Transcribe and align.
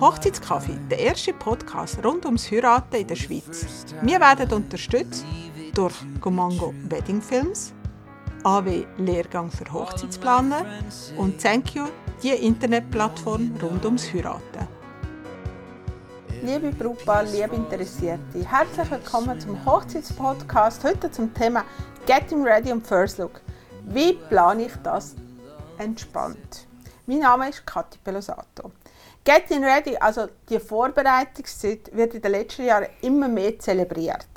Hochzeitskaffee, 0.00 0.78
der 0.90 0.98
erste 0.98 1.34
Podcast 1.34 2.02
rund 2.02 2.24
ums 2.24 2.50
Heiraten 2.50 2.96
in 2.96 3.06
der 3.06 3.14
Schweiz. 3.14 3.84
Wir 4.00 4.18
werden 4.18 4.50
unterstützt 4.54 5.26
durch 5.74 5.92
Gomango 6.18 6.72
Wedding 6.88 7.20
Films, 7.20 7.74
AW 8.42 8.86
Lehrgang 8.96 9.50
für 9.50 9.70
Hochzeitsplaner 9.70 10.64
und 11.18 11.38
Thank 11.42 11.74
You, 11.74 11.84
die 12.22 12.30
Internetplattform 12.30 13.52
rund 13.62 13.84
ums 13.84 14.10
Heiraten. 14.14 14.66
Liebe 16.42 16.72
Brautpaar, 16.72 17.24
liebe 17.24 17.54
Interessierte, 17.54 18.42
herzlich 18.50 18.90
willkommen 18.90 19.38
zum 19.38 19.62
Hochzeitspodcast. 19.66 20.84
Heute 20.84 21.10
zum 21.10 21.34
Thema 21.34 21.66
Getting 22.06 22.42
Ready 22.44 22.72
und 22.72 22.86
First 22.86 23.18
Look. 23.18 23.42
Wie 23.84 24.14
plane 24.14 24.64
ich 24.64 24.72
das 24.82 25.16
entspannt? 25.82 26.66
Mein 27.06 27.18
Name 27.18 27.48
ist 27.48 27.66
Kathi 27.66 27.98
Pelosato. 28.02 28.70
Getting 29.24 29.64
Ready, 29.64 29.96
also 29.96 30.28
die 30.48 30.58
Vorbereitungszeit, 30.58 31.90
wird 31.94 32.14
in 32.14 32.22
den 32.22 32.32
letzten 32.32 32.64
Jahren 32.64 32.88
immer 33.02 33.28
mehr 33.28 33.58
zelebriert. 33.58 34.28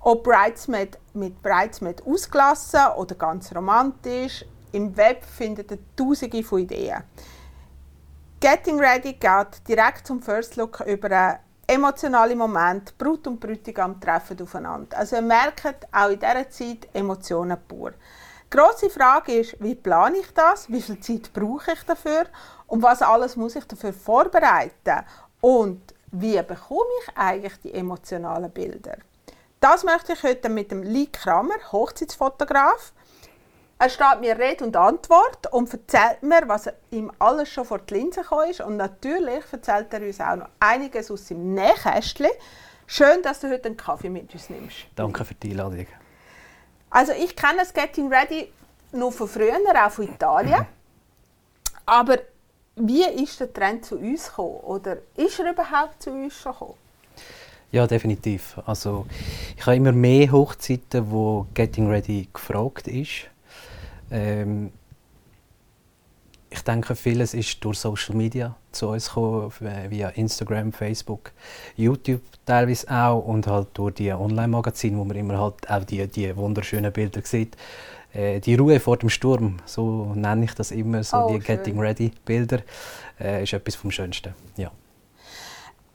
Ob 0.00 0.24
Bridesmaid 0.24 0.98
mit 1.14 1.42
Bridesmaid 1.42 2.02
ausgelassen 2.06 2.80
oder 2.96 3.14
ganz 3.14 3.54
romantisch, 3.54 4.44
im 4.72 4.96
Web 4.96 5.24
findet 5.24 5.70
ihr 5.70 5.78
tausende 5.96 6.42
von 6.42 6.60
Ideen. 6.60 7.02
Getting 8.40 8.78
Ready 8.78 9.14
geht 9.14 9.66
direkt 9.66 10.06
zum 10.06 10.22
First 10.22 10.56
Look 10.56 10.80
über 10.86 11.10
einen 11.10 11.38
emotionalen 11.66 12.38
Moment. 12.38 12.96
Brut 12.96 13.26
und 13.26 13.40
Bräutigam 13.40 14.00
treffen 14.00 14.40
aufeinander. 14.40 14.96
Also 14.96 15.16
ihr 15.16 15.22
merkt 15.22 15.86
auch 15.90 16.10
in 16.10 16.18
dieser 16.20 16.48
Zeit 16.50 16.88
Emotionen 16.92 17.58
pur. 17.66 17.92
Die 18.50 18.56
grosse 18.56 18.88
Frage 18.88 19.32
ist, 19.32 19.56
wie 19.60 19.74
plane 19.74 20.18
ich 20.18 20.32
das? 20.32 20.70
Wie 20.70 20.80
viel 20.80 20.98
Zeit 21.00 21.32
brauche 21.32 21.72
ich 21.72 21.82
dafür? 21.82 22.24
Und 22.66 22.82
was 22.82 23.02
alles 23.02 23.36
muss 23.36 23.56
ich 23.56 23.64
dafür 23.64 23.92
vorbereiten? 23.92 25.04
Und 25.40 25.94
wie 26.10 26.40
bekomme 26.42 26.90
ich 27.02 27.16
eigentlich 27.16 27.60
die 27.62 27.74
emotionalen 27.74 28.50
Bilder? 28.50 28.96
Das 29.60 29.84
möchte 29.84 30.14
ich 30.14 30.22
heute 30.22 30.48
mit 30.48 30.70
dem 30.70 30.82
Lee 30.82 31.08
Kramer, 31.12 31.56
Hochzeitsfotograf, 31.72 32.92
er 33.80 33.90
steht 33.90 34.20
mir 34.20 34.36
Rede 34.36 34.64
und 34.64 34.76
Antwort 34.76 35.52
und 35.52 35.72
erzählt 35.72 36.24
mir, 36.24 36.42
was 36.46 36.68
ihm 36.90 37.12
alles 37.20 37.48
schon 37.48 37.64
vor 37.64 37.78
die 37.78 37.94
Linse 37.94 38.22
gekommen 38.22 38.50
ist. 38.50 38.60
Und 38.60 38.76
natürlich 38.76 39.44
erzählt 39.52 39.94
er 39.94 40.02
uns 40.02 40.20
auch 40.20 40.34
noch 40.34 40.48
einiges 40.58 41.12
aus 41.12 41.28
seinem 41.28 41.54
Nähkästchen. 41.54 42.26
Schön, 42.88 43.22
dass 43.22 43.38
du 43.38 43.48
heute 43.48 43.66
einen 43.66 43.76
Kaffee 43.76 44.10
mit 44.10 44.32
uns 44.32 44.50
nimmst. 44.50 44.78
Danke 44.96 45.24
für 45.24 45.34
die 45.34 45.52
Einladung. 45.52 45.86
Also 46.90 47.12
ich 47.12 47.36
kenne 47.36 47.58
das 47.58 47.72
Getting 47.72 48.12
Ready 48.12 48.50
noch 48.92 49.12
von 49.12 49.28
früher, 49.28 49.58
auch 49.74 49.90
von 49.90 50.04
Italien. 50.06 50.66
Aber 51.84 52.18
wie 52.76 53.04
ist 53.04 53.40
der 53.40 53.52
Trend 53.52 53.84
zu 53.84 53.96
uns 53.96 54.28
gekommen? 54.28 54.60
Oder 54.60 54.98
ist 55.16 55.38
er 55.38 55.50
überhaupt 55.52 56.02
zu 56.02 56.10
uns 56.10 56.34
schon 56.34 56.52
gekommen? 56.52 56.74
Ja, 57.70 57.86
definitiv. 57.86 58.58
Also 58.64 59.06
ich 59.56 59.66
habe 59.66 59.76
immer 59.76 59.92
mehr 59.92 60.32
Hochzeiten, 60.32 61.10
wo 61.10 61.46
Getting 61.52 61.88
Ready 61.88 62.28
gefragt 62.32 62.88
ist. 62.88 63.26
Ähm, 64.10 64.72
ich 66.50 66.62
denke, 66.62 66.96
vieles 66.96 67.34
ist 67.34 67.62
durch 67.64 67.78
Social 67.78 68.14
Media 68.14 68.56
zu 68.72 68.88
uns 68.88 69.08
gekommen, 69.08 69.52
via 69.88 70.08
Instagram, 70.10 70.72
Facebook, 70.72 71.32
YouTube 71.76 72.22
teilweise 72.46 72.90
auch 72.90 73.18
und 73.20 73.46
halt 73.46 73.68
durch 73.74 73.94
die 73.94 74.12
Online-Magazine, 74.12 74.96
wo 74.96 75.04
man 75.04 75.16
immer 75.16 75.38
halt 75.38 75.70
auch 75.70 75.84
die, 75.84 76.06
die 76.06 76.34
wunderschönen 76.36 76.92
Bilder 76.92 77.20
sieht. 77.22 77.56
Äh, 78.12 78.40
die 78.40 78.54
Ruhe 78.54 78.80
vor 78.80 78.96
dem 78.96 79.10
Sturm, 79.10 79.58
so 79.66 80.12
nenne 80.14 80.46
ich 80.46 80.54
das 80.54 80.70
immer, 80.70 81.04
so 81.04 81.18
Oh, 81.18 81.28
die 81.28 81.34
schön. 81.34 81.56
Getting 81.56 81.78
Ready 81.78 82.12
Bilder, 82.24 82.60
äh, 83.20 83.42
ist 83.42 83.52
etwas 83.52 83.74
vom 83.74 83.90
Schönsten. 83.90 84.34
Ja. 84.56 84.70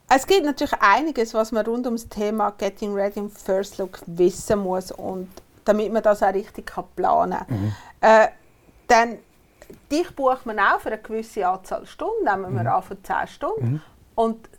Es 0.08 0.28
gibt 0.28 0.46
natürlich 0.46 0.76
einiges, 0.80 1.34
was 1.34 1.52
man 1.52 1.66
rund 1.66 1.88
ums 1.88 2.08
Thema 2.08 2.52
Getting 2.52 2.94
Ready 2.94 3.22
und 3.22 3.36
First 3.36 3.80
Look 3.80 4.02
wissen 4.06 4.60
muss 4.60 4.92
und 4.92 5.28
damit 5.66 5.92
man 5.92 6.04
das 6.04 6.22
auch 6.22 6.34
richtig 6.34 6.68
kann 6.68 6.86
planen 6.96 7.40
kann. 7.48 7.76
Äh, 8.02 8.28
dann 8.88 9.18
dich 9.92 10.16
bucht 10.16 10.46
man 10.46 10.60
auch 10.60 10.80
für 10.80 10.90
eine 10.90 10.98
gewisse 11.02 11.48
Anzahl 11.48 11.86
Stunden, 11.86 12.26
nehmen 12.26 12.56
wir 12.56 12.74
an 12.74 12.84
von 12.84 13.04
10 13.04 13.28
Stunden. 13.28 13.82
Und 14.16 14.50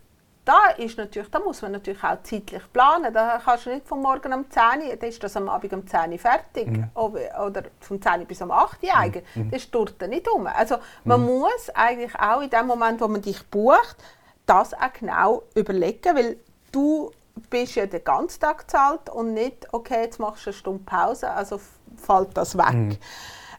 da, 0.45 0.69
ist 0.77 0.97
natürlich, 0.97 1.29
da 1.31 1.39
muss 1.39 1.61
man 1.63 1.71
natürlich 1.71 2.03
auch 2.03 2.21
zeitlich 2.21 2.61
planen. 2.71 3.11
Da 3.11 3.41
kannst 3.43 3.65
du 3.65 3.71
nicht 3.71 3.87
von 3.87 4.01
morgen 4.01 4.31
um 4.31 4.49
10 4.49 4.87
Uhr, 4.87 4.95
dann 4.95 5.09
ist 5.09 5.23
das 5.23 5.35
am 5.35 5.49
Abend 5.49 5.73
um 5.73 5.87
10 5.87 6.11
Uhr 6.11 6.19
fertig. 6.19 6.67
Oder 6.93 7.45
oder 7.45 7.63
von 7.79 8.01
10 8.01 8.19
Uhr 8.19 8.25
bis 8.25 8.41
um 8.41 8.51
8 8.51 8.83
Uhr 8.83 8.95
eigentlich. 8.95 9.23
Das 9.51 9.63
ist 9.63 9.73
dort 9.73 9.99
nicht 10.07 10.27
um. 10.29 10.45
Also 10.45 10.77
man 11.03 11.25
muss 11.25 11.69
eigentlich 11.73 12.15
auch 12.19 12.41
in 12.41 12.49
dem 12.51 12.67
Moment, 12.67 13.01
wo 13.01 13.07
man 13.07 13.21
dich 13.21 13.43
bucht, 13.47 13.97
das 14.45 14.73
auch 14.75 14.93
genau 14.93 15.43
überlegen, 15.55 16.15
weil 16.15 16.37
du 16.71 17.11
bist 17.49 17.75
ja 17.75 17.85
den 17.87 18.03
ganzen 18.03 18.39
Tag 18.39 18.59
gezahlt 18.59 19.09
und 19.09 19.33
nicht, 19.33 19.67
okay, 19.73 20.03
jetzt 20.03 20.19
machst 20.19 20.45
du 20.45 20.51
eine 20.51 20.57
Stunde 20.57 20.83
Pause, 20.85 21.31
also 21.31 21.59
fällt 21.97 22.37
das 22.37 22.55
weg. 22.57 22.99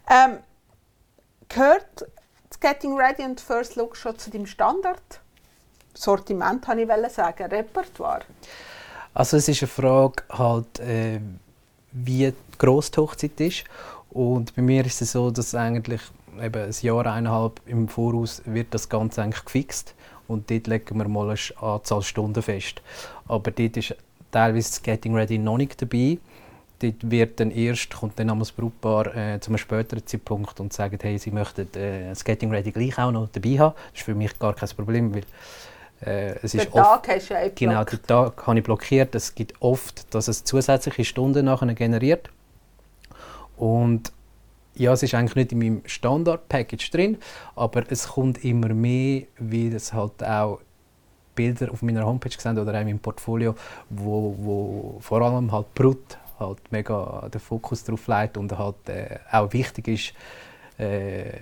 Ähm, 0.08 0.38
gehört 1.48 2.06
das 2.48 2.60
Getting 2.60 2.96
Ready 2.96 3.24
und 3.24 3.40
First 3.40 3.76
Look 3.76 3.96
schon 3.96 4.18
zu 4.18 4.30
deinem 4.30 4.46
Standard? 4.46 5.20
Sortiment, 5.94 6.66
habe 6.68 6.82
ich 6.82 7.12
sagen, 7.12 7.46
Repertoire. 7.46 8.22
Also 9.14 9.38
es 9.38 9.48
ist 9.48 9.62
eine 9.62 9.68
Frage 9.68 10.22
halt, 10.30 10.78
äh, 10.80 11.20
wie 11.92 12.32
gross 12.58 12.90
die 12.90 13.00
Hochzeit 13.00 13.40
ist. 13.40 13.64
Und 14.10 14.54
bei 14.54 14.62
mir 14.62 14.84
ist 14.84 15.00
es 15.00 15.12
so, 15.12 15.30
dass 15.30 15.54
eigentlich 15.54 16.02
eben 16.40 16.64
ein 16.64 16.74
Jahr, 16.82 17.06
eineinhalb 17.06 17.60
im 17.66 17.88
Voraus 17.88 18.42
wird 18.44 18.74
das 18.74 18.88
Ganze 18.88 19.22
eigentlich 19.22 19.44
gefixt. 19.44 19.94
Und 20.28 20.50
dort 20.50 20.66
legen 20.66 20.98
wir 20.98 21.08
mal 21.08 21.30
eine 21.30 21.62
Anzahl 21.62 22.02
Stunden 22.02 22.42
fest. 22.42 22.82
Aber 23.26 23.50
dort 23.50 23.76
ist 23.76 23.94
teilweise 24.30 24.68
das 24.68 24.82
Getting 24.82 25.14
Ready 25.14 25.38
noch 25.38 25.56
nicht 25.56 25.80
dabei. 25.80 26.18
Dort 26.80 27.10
wird 27.10 27.40
dann 27.40 27.50
erst, 27.50 27.94
kommt 27.94 28.18
dann 28.18 28.38
das 28.38 28.52
Brautpaar 28.52 29.06
äh, 29.16 29.40
zu 29.40 29.50
einem 29.50 29.58
späteren 29.58 30.06
Zeitpunkt 30.06 30.60
und 30.60 30.72
sagt, 30.72 31.02
hey, 31.04 31.18
sie 31.18 31.30
möchten 31.30 31.66
äh, 31.74 32.10
das 32.10 32.22
Getting 32.22 32.50
Ready 32.50 32.70
gleich 32.70 32.98
auch 32.98 33.10
noch 33.10 33.28
dabei 33.32 33.58
haben. 33.58 33.74
Das 33.92 34.00
ist 34.00 34.04
für 34.04 34.14
mich 34.14 34.38
gar 34.38 34.54
kein 34.54 34.68
Problem, 34.68 35.14
weil 35.14 35.22
äh, 36.02 36.38
es 36.42 36.52
Den 36.52 36.60
ist 36.60 36.72
oft, 36.72 37.04
Tag 37.04 37.08
hast 37.08 37.30
du 37.30 37.34
eh 37.34 37.50
Genau, 37.54 37.82
den 37.84 38.02
Tag 38.02 38.46
habe 38.46 38.58
ich 38.58 38.64
blockiert. 38.64 39.14
Es 39.14 39.34
gibt 39.34 39.54
oft, 39.60 40.14
dass 40.14 40.28
es 40.28 40.44
zusätzliche 40.44 41.04
Stunden 41.04 41.46
nachher 41.46 41.72
generiert. 41.74 42.28
Und 43.56 44.12
ja, 44.74 44.92
es 44.92 45.02
ist 45.02 45.14
eigentlich 45.14 45.36
nicht 45.36 45.52
in 45.52 45.58
meinem 45.58 45.82
Standard-Package 45.86 46.90
drin, 46.90 47.18
aber 47.54 47.84
es 47.88 48.08
kommt 48.08 48.44
immer 48.44 48.68
mehr, 48.68 49.22
wie 49.38 49.68
es 49.68 49.94
halt 49.94 50.22
auch 50.22 50.60
Bilder 51.34 51.70
auf 51.70 51.82
meiner 51.82 52.04
Homepage 52.04 52.34
gesehen 52.34 52.58
oder 52.58 52.74
auch 52.74 52.80
in 52.80 52.86
meinem 52.86 52.98
Portfolio, 52.98 53.54
wo, 53.88 54.34
wo 54.38 54.98
vor 55.00 55.22
allem 55.22 55.50
halt 55.52 55.72
Brut 55.74 56.18
halt 56.38 56.60
mega 56.70 57.28
den 57.32 57.40
Fokus 57.40 57.84
drauf 57.84 58.06
legt 58.08 58.36
und 58.36 58.56
halt 58.56 58.88
äh, 58.88 59.18
auch 59.30 59.52
wichtig 59.52 59.88
ist 59.88 60.12
äh, 60.78 61.40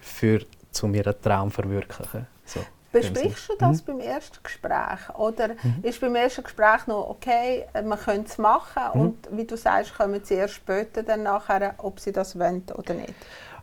für 0.00 0.44
zum 0.70 0.94
ihren 0.94 1.20
Traum 1.20 1.50
verwirklichen. 1.50 2.26
So, 2.44 2.60
Besprichst 2.92 3.48
du 3.48 3.54
das 3.56 3.82
beim 3.82 4.00
ersten 4.00 4.38
Gespräch? 4.42 5.08
Oder 5.16 5.50
ist 5.82 6.00
beim 6.00 6.14
ersten 6.16 6.42
Gespräch 6.42 6.86
noch 6.86 7.08
okay, 7.08 7.64
äh, 7.72 7.82
man 7.82 7.98
könnte 7.98 8.28
es 8.28 8.38
machen 8.38 9.00
und 9.00 9.28
wie 9.30 9.44
du 9.44 9.56
sagst, 9.56 9.94
kommen 9.94 10.20
sie 10.24 10.34
erst 10.34 10.54
später 10.54 11.02
dann 11.02 11.22
nachher, 11.22 11.74
ob 11.78 12.00
sie 12.00 12.12
das 12.12 12.38
wollen 12.38 12.64
oder 12.74 12.94
nicht? 12.94 13.14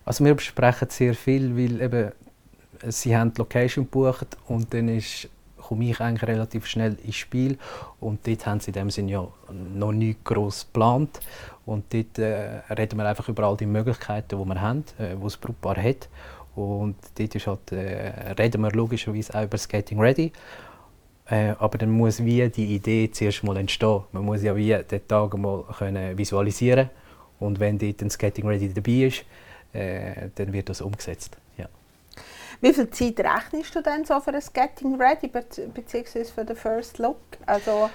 Also 0.06 0.24
wir 0.24 0.34
besprechen 0.34 0.90
sehr 0.90 1.14
viel, 1.14 1.56
weil 1.58 1.82
eben, 1.82 2.12
äh, 2.82 2.92
sie 2.92 3.16
haben 3.18 3.34
die 3.34 3.40
Location 3.40 3.84
gebucht 3.84 4.38
und 4.48 4.74
dann 4.74 4.88
ist, 4.88 5.28
komme 5.68 5.90
ich 5.90 6.00
eigentlich 6.00 6.28
relativ 6.28 6.66
schnell 6.66 6.98
ins 7.04 7.16
Spiel. 7.16 7.58
Und 8.00 8.26
dort 8.26 8.46
haben 8.46 8.60
sie 8.60 8.68
in 8.70 8.74
dem 8.74 8.90
Sinne 8.90 9.12
ja 9.12 9.28
noch 9.74 9.92
nicht 9.92 10.24
gross 10.24 10.66
geplant. 10.66 11.20
Und 11.66 11.94
dort 11.94 12.18
äh, 12.20 12.62
reden 12.70 12.98
wir 12.98 13.06
einfach 13.06 13.28
über 13.28 13.44
all 13.44 13.58
die 13.58 13.66
Möglichkeiten, 13.66 14.40
die 14.40 14.46
wir 14.46 14.62
haben, 14.62 14.86
äh, 14.98 15.16
die 15.16 15.24
das 15.24 15.38
Brautpaar 15.38 15.78
hat. 15.82 16.08
Und 16.56 16.96
dort 17.18 17.36
ist 17.36 17.48
halt, 17.48 17.72
äh, 17.72 18.34
reden 18.40 18.62
wir 18.62 18.72
logischerweise 18.72 19.34
auch 19.36 19.44
über 19.44 19.52
das 19.52 19.68
Getting 19.68 20.00
Ready. 20.00 20.32
Äh, 21.30 21.54
aber 21.60 21.78
dann 21.78 21.92
muss 21.92 22.24
wie 22.24 22.48
die 22.50 22.76
Idee 22.76 23.12
zuerst 23.12 23.44
mal 23.44 23.58
entstehen. 23.58 24.04
Man 24.14 24.24
muss 24.24 24.44
ja 24.44 24.56
wie 24.56 24.74
den 24.74 25.08
Tag 25.08 25.38
mal 25.38 25.64
können 25.78 26.18
visualisieren. 26.18 26.90
Und 27.40 27.60
wenn 27.60 27.78
dort 27.78 28.02
ein 28.02 28.10
Getting 28.10 28.48
Ready 28.48 28.74
dabei 28.74 29.08
ist, 29.08 29.26
äh, 29.74 30.30
dann 30.36 30.54
wird 30.54 30.70
das 30.70 30.82
umgesetzt. 30.82 31.38
Wie 32.62 32.74
viel 32.74 32.90
Zeit 32.90 33.20
rechnest 33.20 33.76
du 33.76 33.82
denn 33.82 34.04
so 34.06 34.20
für 34.20 34.34
ein 34.34 34.44
Getting 34.54 35.00
Ready 35.00 35.28
beziehungsweise 35.28 36.26
für 36.26 36.46
den 36.46 36.56
First 36.56 36.98
Look? 36.98 37.20
Also 37.46 37.90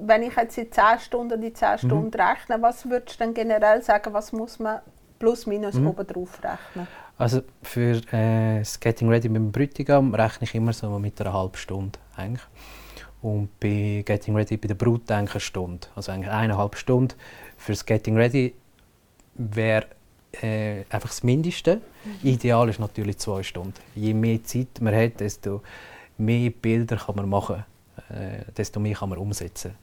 wenn 0.00 0.22
ich 0.22 0.34
jetzt 0.36 0.56
die 0.56 0.68
10 0.68 1.00
Stunden, 1.00 1.40
die 1.40 1.52
10 1.52 1.78
Stunden 1.78 2.20
rechne, 2.20 2.60
was 2.60 2.88
würdest 2.88 3.20
du 3.20 3.24
denn 3.24 3.34
generell 3.34 3.82
sagen, 3.82 4.12
was 4.12 4.32
muss 4.32 4.58
man 4.58 4.80
plus 5.18 5.46
minus 5.46 5.76
oben 5.76 6.06
drauf 6.06 6.40
rechnen? 6.42 6.86
Also 7.16 7.42
für 7.62 8.00
äh, 8.12 8.60
das 8.60 8.78
Getting 8.78 9.08
Ready 9.08 9.28
mit 9.28 9.42
dem 9.42 9.52
Bräutigam 9.52 10.14
rechne 10.14 10.44
ich 10.44 10.54
immer 10.54 10.72
so 10.72 10.98
mit 10.98 11.20
einer 11.20 11.32
halben 11.32 11.56
Stunde 11.56 11.98
eigentlich. 12.16 12.46
Und 13.20 13.58
bei 13.58 14.04
Getting 14.06 14.36
Ready 14.36 14.56
bei 14.56 14.68
der 14.68 14.76
Brut 14.76 15.10
denke 15.10 15.24
ich 15.24 15.34
eine 15.34 15.40
Stunde. 15.40 15.88
Also 15.96 16.12
eigentlich 16.12 16.30
eineinhalb 16.30 16.76
Stunden. 16.76 17.14
Für 17.56 17.72
das 17.72 17.84
Getting 17.84 18.16
Ready 18.16 18.54
wäre 19.34 19.86
äh, 20.32 20.84
einfach 20.90 21.08
das 21.08 21.22
Mindeste. 21.22 21.80
Mhm. 22.22 22.28
Ideal 22.28 22.68
ist 22.68 22.80
natürlich 22.80 23.18
zwei 23.18 23.42
Stunden. 23.42 23.74
Je 23.94 24.14
mehr 24.14 24.42
Zeit 24.44 24.80
man 24.80 24.94
hat, 24.94 25.20
desto 25.20 25.62
mehr 26.18 26.50
Bilder 26.50 26.96
kann 26.96 27.16
man 27.16 27.28
machen, 27.28 27.64
äh, 28.10 28.50
desto 28.56 28.80
mehr 28.80 28.94
kann 28.94 29.10
man 29.10 29.18
umsetzen. 29.18 29.74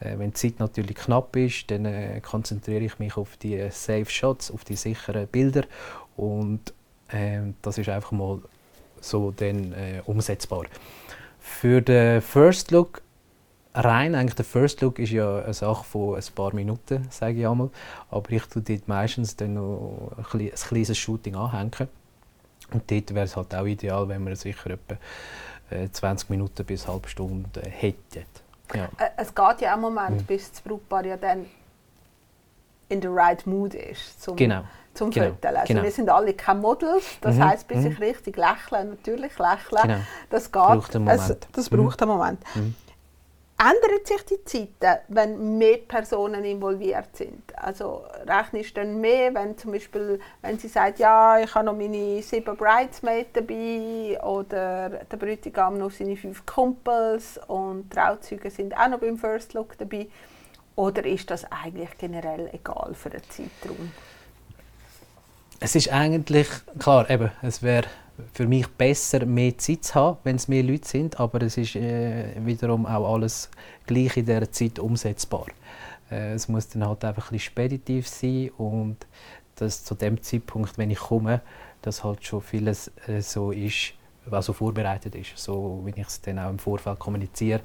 Äh, 0.00 0.18
wenn 0.18 0.30
die 0.30 0.34
Zeit 0.34 0.58
natürlich 0.58 0.96
knapp 0.96 1.34
ist, 1.36 1.70
dann 1.70 1.84
äh, 1.84 2.20
konzentriere 2.20 2.84
ich 2.84 2.98
mich 2.98 3.16
auf 3.16 3.36
die 3.36 3.68
Safe 3.70 4.06
Shots, 4.06 4.50
auf 4.50 4.64
die 4.64 4.76
sicheren 4.76 5.26
Bilder 5.26 5.64
und 6.16 6.72
ähm, 7.10 7.54
das 7.62 7.78
ist 7.78 7.88
einfach 7.88 8.12
mal 8.12 8.40
so 9.00 9.32
dann 9.32 9.72
äh, 9.72 10.02
umsetzbar. 10.06 10.64
Für 11.38 11.82
den 11.82 12.20
First 12.22 12.70
Look 12.70 13.02
rein, 13.74 14.14
eigentlich 14.14 14.34
der 14.34 14.44
First 14.44 14.80
Look 14.80 14.98
ist 14.98 15.10
ja 15.10 15.38
eine 15.38 15.54
Sache 15.54 15.84
von 15.84 16.16
ein 16.16 16.24
paar 16.34 16.54
Minuten, 16.54 17.06
sage 17.10 17.40
ich 17.40 17.46
einmal. 17.46 17.70
Aber 18.10 18.30
ich 18.30 18.44
tue 18.44 18.62
dort 18.62 18.88
meistens 18.88 19.36
dann 19.36 19.54
noch 19.54 20.12
ein, 20.32 20.40
ein 20.40 20.50
kleines 20.50 20.98
Shooting 20.98 21.36
anhängen. 21.36 21.88
Und 22.72 22.90
dort 22.90 23.14
wäre 23.14 23.24
es 23.24 23.36
halt 23.36 23.54
auch 23.54 23.66
ideal, 23.66 24.08
wenn 24.08 24.24
man 24.24 24.34
sicher 24.34 24.70
etwa 24.70 24.96
20 25.92 26.28
äh, 26.28 26.32
Minuten 26.32 26.64
bis 26.64 26.84
eine 26.84 26.94
halbe 26.94 27.08
Stunde 27.08 27.60
hätte. 27.62 28.24
Ja. 28.74 28.84
Äh, 28.98 29.10
es 29.16 29.34
geht 29.34 29.60
ja 29.60 29.70
auch 29.70 29.72
einen 29.74 29.82
Moment, 29.82 30.20
mhm. 30.22 30.24
bis 30.24 30.50
das 30.50 30.60
Brautpaar 30.60 31.04
ja 31.04 31.16
dann 31.16 31.46
in 32.88 33.00
the 33.00 33.08
right 33.08 33.46
mood 33.46 33.74
ist, 33.74 34.22
zum, 34.22 34.36
genau. 34.36 34.64
zum 34.92 35.10
genau. 35.10 35.34
Also 35.42 35.60
genau. 35.66 35.82
wir 35.82 35.90
sind 35.90 36.10
alle 36.10 36.34
keine 36.34 36.60
Models, 36.60 37.04
das 37.22 37.36
mhm. 37.36 37.44
heisst, 37.44 37.68
bis 37.68 37.78
mhm. 37.78 37.92
ich 37.92 38.00
richtig 38.00 38.36
lächle, 38.36 38.84
natürlich 38.84 39.38
lächle, 39.38 39.80
genau. 39.82 40.00
das 40.28 40.52
geht. 40.52 40.62
Braucht 40.62 40.94
einen 40.94 41.04
Moment. 41.04 41.30
Es, 41.30 41.36
das 41.52 41.70
braucht 41.70 42.00
mhm. 42.00 42.10
einen 42.10 42.18
Moment. 42.18 42.40
Mhm 42.54 42.74
ändert 43.62 44.06
sich 44.06 44.22
die 44.24 44.44
Zeiten, 44.44 45.00
wenn 45.08 45.58
mehr 45.58 45.78
Personen 45.78 46.44
involviert 46.44 47.16
sind? 47.16 47.42
Also 47.56 48.02
rechnest 48.26 48.76
du 48.76 48.80
dann 48.80 49.00
mehr, 49.00 49.32
wenn 49.34 49.56
zum 49.56 49.72
Beispiel, 49.72 50.18
wenn 50.40 50.58
sie 50.58 50.68
sagt, 50.68 50.98
ja, 50.98 51.38
ich 51.38 51.54
habe 51.54 51.66
noch 51.66 51.76
meine 51.76 52.20
sieben 52.22 52.56
Bridesmaids 52.56 53.30
dabei 53.32 54.20
oder 54.22 54.88
der 54.88 55.16
Bräutigam 55.16 55.78
noch 55.78 55.92
seine 55.92 56.16
fünf 56.16 56.44
Kumpels 56.44 57.38
und 57.46 57.90
Trauzeuge 57.92 58.50
sind 58.50 58.76
auch 58.76 58.88
noch 58.88 58.98
beim 58.98 59.16
First 59.16 59.54
Look 59.54 59.78
dabei? 59.78 60.08
Oder 60.74 61.04
ist 61.04 61.30
das 61.30 61.44
eigentlich 61.52 61.90
generell 61.98 62.50
egal 62.52 62.94
für 62.94 63.10
den 63.10 63.22
Zeitraum? 63.28 63.92
Es 65.60 65.76
ist 65.76 65.92
eigentlich, 65.92 66.48
klar, 66.78 67.08
eben, 67.08 67.30
es 67.42 67.62
wäre 67.62 67.86
für 68.32 68.46
mich 68.46 68.66
besser, 68.68 69.24
mehr 69.26 69.56
Zeit 69.58 69.84
zu 69.84 69.94
haben, 69.94 70.18
wenn 70.24 70.36
es 70.36 70.48
mehr 70.48 70.62
Leute 70.62 70.86
sind, 70.86 71.18
aber 71.18 71.42
es 71.42 71.56
ist 71.56 71.76
äh, 71.76 72.34
wiederum 72.44 72.86
auch 72.86 73.14
alles 73.14 73.50
gleich 73.86 74.16
in 74.16 74.26
dieser 74.26 74.50
Zeit 74.50 74.78
umsetzbar. 74.78 75.46
Äh, 76.10 76.32
es 76.34 76.48
muss 76.48 76.68
dann 76.68 76.86
halt 76.86 77.04
einfach 77.04 77.30
ein 77.30 77.36
bisschen 77.36 77.52
speditiv 77.52 78.08
sein 78.08 78.50
und 78.58 78.96
dass 79.56 79.84
zu 79.84 79.94
dem 79.94 80.22
Zeitpunkt, 80.22 80.78
wenn 80.78 80.90
ich 80.90 80.98
komme, 80.98 81.40
dass 81.82 82.04
halt 82.04 82.24
schon 82.24 82.42
vieles 82.42 82.90
äh, 83.06 83.20
so 83.20 83.50
ist, 83.50 83.94
was 84.26 84.46
so 84.46 84.52
vorbereitet 84.52 85.14
ist, 85.14 85.36
so 85.36 85.80
wie 85.84 86.00
ich 86.00 86.06
es 86.06 86.20
dann 86.20 86.38
auch 86.38 86.50
im 86.50 86.58
Vorfeld 86.58 86.98
kommuniziere, 86.98 87.60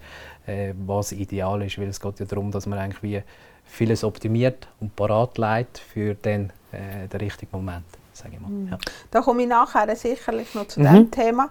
äh, 0.46 0.74
was 0.86 1.12
ideal 1.12 1.62
ist, 1.62 1.78
weil 1.78 1.88
es 1.88 2.00
geht 2.00 2.20
ja 2.20 2.26
darum, 2.26 2.52
dass 2.52 2.66
man 2.66 2.80
eigentlich 2.80 3.04
wie 3.04 3.22
vieles 3.66 4.04
optimiert 4.04 4.68
und 4.80 4.96
parat 4.96 5.38
leitet 5.38 5.78
für 5.78 6.16
den, 6.16 6.52
äh, 6.72 7.08
den 7.08 7.20
richtigen 7.20 7.52
Moment 7.52 7.86
sage 8.18 8.36
ich 8.36 8.40
mal. 8.40 8.50
Mhm. 8.50 8.70
Ja. 8.70 8.78
Da 9.12 9.22
komme 9.22 9.44
ich 9.44 9.48
nachher 9.48 9.96
sicherlich 9.96 10.54
noch 10.56 10.68
zu 10.68 10.80
mhm. 10.80 10.94
dem 10.94 11.12
Thema. 11.12 11.50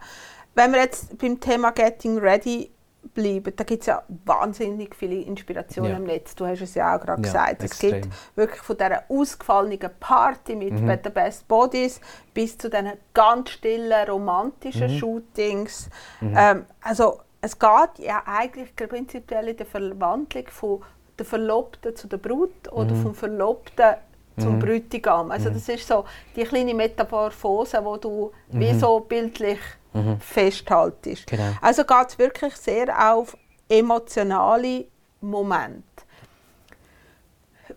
Wenn 0.55 0.73
wir 0.73 0.81
jetzt 0.81 1.19
beim 1.19 1.39
Thema 1.39 1.71
Getting 1.71 2.19
Ready 2.19 2.71
bleiben, 3.15 3.53
da 3.55 3.65
gibt 3.65 3.83
es 3.83 3.87
ja 3.87 4.03
wahnsinnig 4.25 4.95
viele 4.95 5.17
Inspirationen 5.17 5.91
ja. 5.91 5.97
im 5.97 6.05
Netz. 6.05 6.35
Du 6.35 6.47
hast 6.47 6.63
es 6.63 6.75
ja 6.75 6.97
auch 6.97 7.01
gerade 7.01 7.23
ja, 7.23 7.27
gesagt. 7.27 7.63
Extrem. 7.63 7.95
Es 7.95 8.03
gibt 8.03 8.15
wirklich 8.37 8.61
von 8.63 8.77
dieser 8.77 9.03
ausgefallenen 9.09 9.91
Party 10.01 10.57
mit 10.57 10.73
mhm. 10.73 10.99
The 11.03 11.11
Best 11.11 11.47
Bodies 11.47 12.01
bis 12.35 12.57
zu 12.59 12.71
diesen 12.71 12.93
ganz 13.15 13.51
stillen, 13.51 14.09
romantischen 14.09 14.93
mhm. 14.93 14.99
Shootings. 14.99 15.91
Mhm. 16.21 16.35
Ähm, 16.37 16.67
also 16.81 17.21
es 17.41 17.59
geht 17.59 17.99
ja 17.99 18.23
eigentlich 18.27 18.75
prinzipiell 18.75 19.49
in 19.49 19.57
der 19.57 19.67
Verwandlung 19.67 20.47
von 20.49 20.83
der 21.19 21.27
Verlobten 21.27 21.95
zu 21.97 22.09
der 22.09 22.19
Brut 22.19 22.71
oder 22.73 22.95
mhm. 22.95 23.03
vom 23.03 23.15
Verlobten 23.15 23.95
zum 24.38 24.56
mhm. 24.56 24.59
Bräutigam. 24.61 25.31
Also 25.31 25.50
mhm. 25.50 25.55
das 25.55 25.69
ist 25.69 25.87
so 25.87 26.05
die 26.35 26.44
kleine 26.44 26.75
Metamorphose, 26.75 27.85
wo 27.85 27.97
du 27.97 28.33
mhm. 28.50 28.61
wie 28.61 28.75
so 28.75 29.00
bildlich 29.00 29.59
mhm. 29.93 30.21
festhaltest. 30.21 31.27
Genau. 31.27 31.53
Also 31.61 31.85
geht 31.85 32.09
es 32.09 32.19
wirklich 32.19 32.56
sehr 32.56 33.12
auf 33.12 33.37
emotionale 33.69 34.87
Momente. 35.21 35.83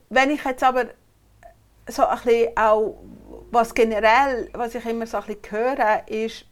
Wenn 0.09 0.31
ich 0.31 0.43
jetzt 0.43 0.63
aber 0.63 0.85
so 1.87 2.05
ein 2.05 2.17
bisschen 2.19 2.57
auch, 2.57 2.97
was 3.51 3.73
generell, 3.73 4.49
was 4.53 4.75
ich 4.75 4.85
immer 4.85 5.07
so 5.07 5.17
ein 5.17 5.23
bisschen 5.23 5.51
höre, 5.51 6.07
ist, 6.07 6.45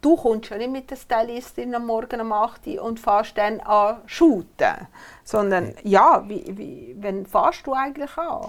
du 0.00 0.16
kommst 0.16 0.50
ja 0.50 0.56
nicht 0.56 0.70
mit 0.70 0.90
der 0.90 0.96
Stylistin 0.96 1.74
am 1.74 1.86
Morgen 1.86 2.20
um 2.20 2.32
8 2.32 2.66
Uhr 2.66 2.82
und 2.82 3.00
fährst 3.00 3.36
dann 3.36 3.60
an 3.60 3.98
shooten, 4.06 4.86
sondern 5.24 5.74
ja, 5.82 6.24
wie, 6.26 6.44
wie, 6.56 6.96
wann 7.00 7.26
fährst 7.26 7.66
du 7.66 7.72
eigentlich 7.72 8.16
an? 8.16 8.46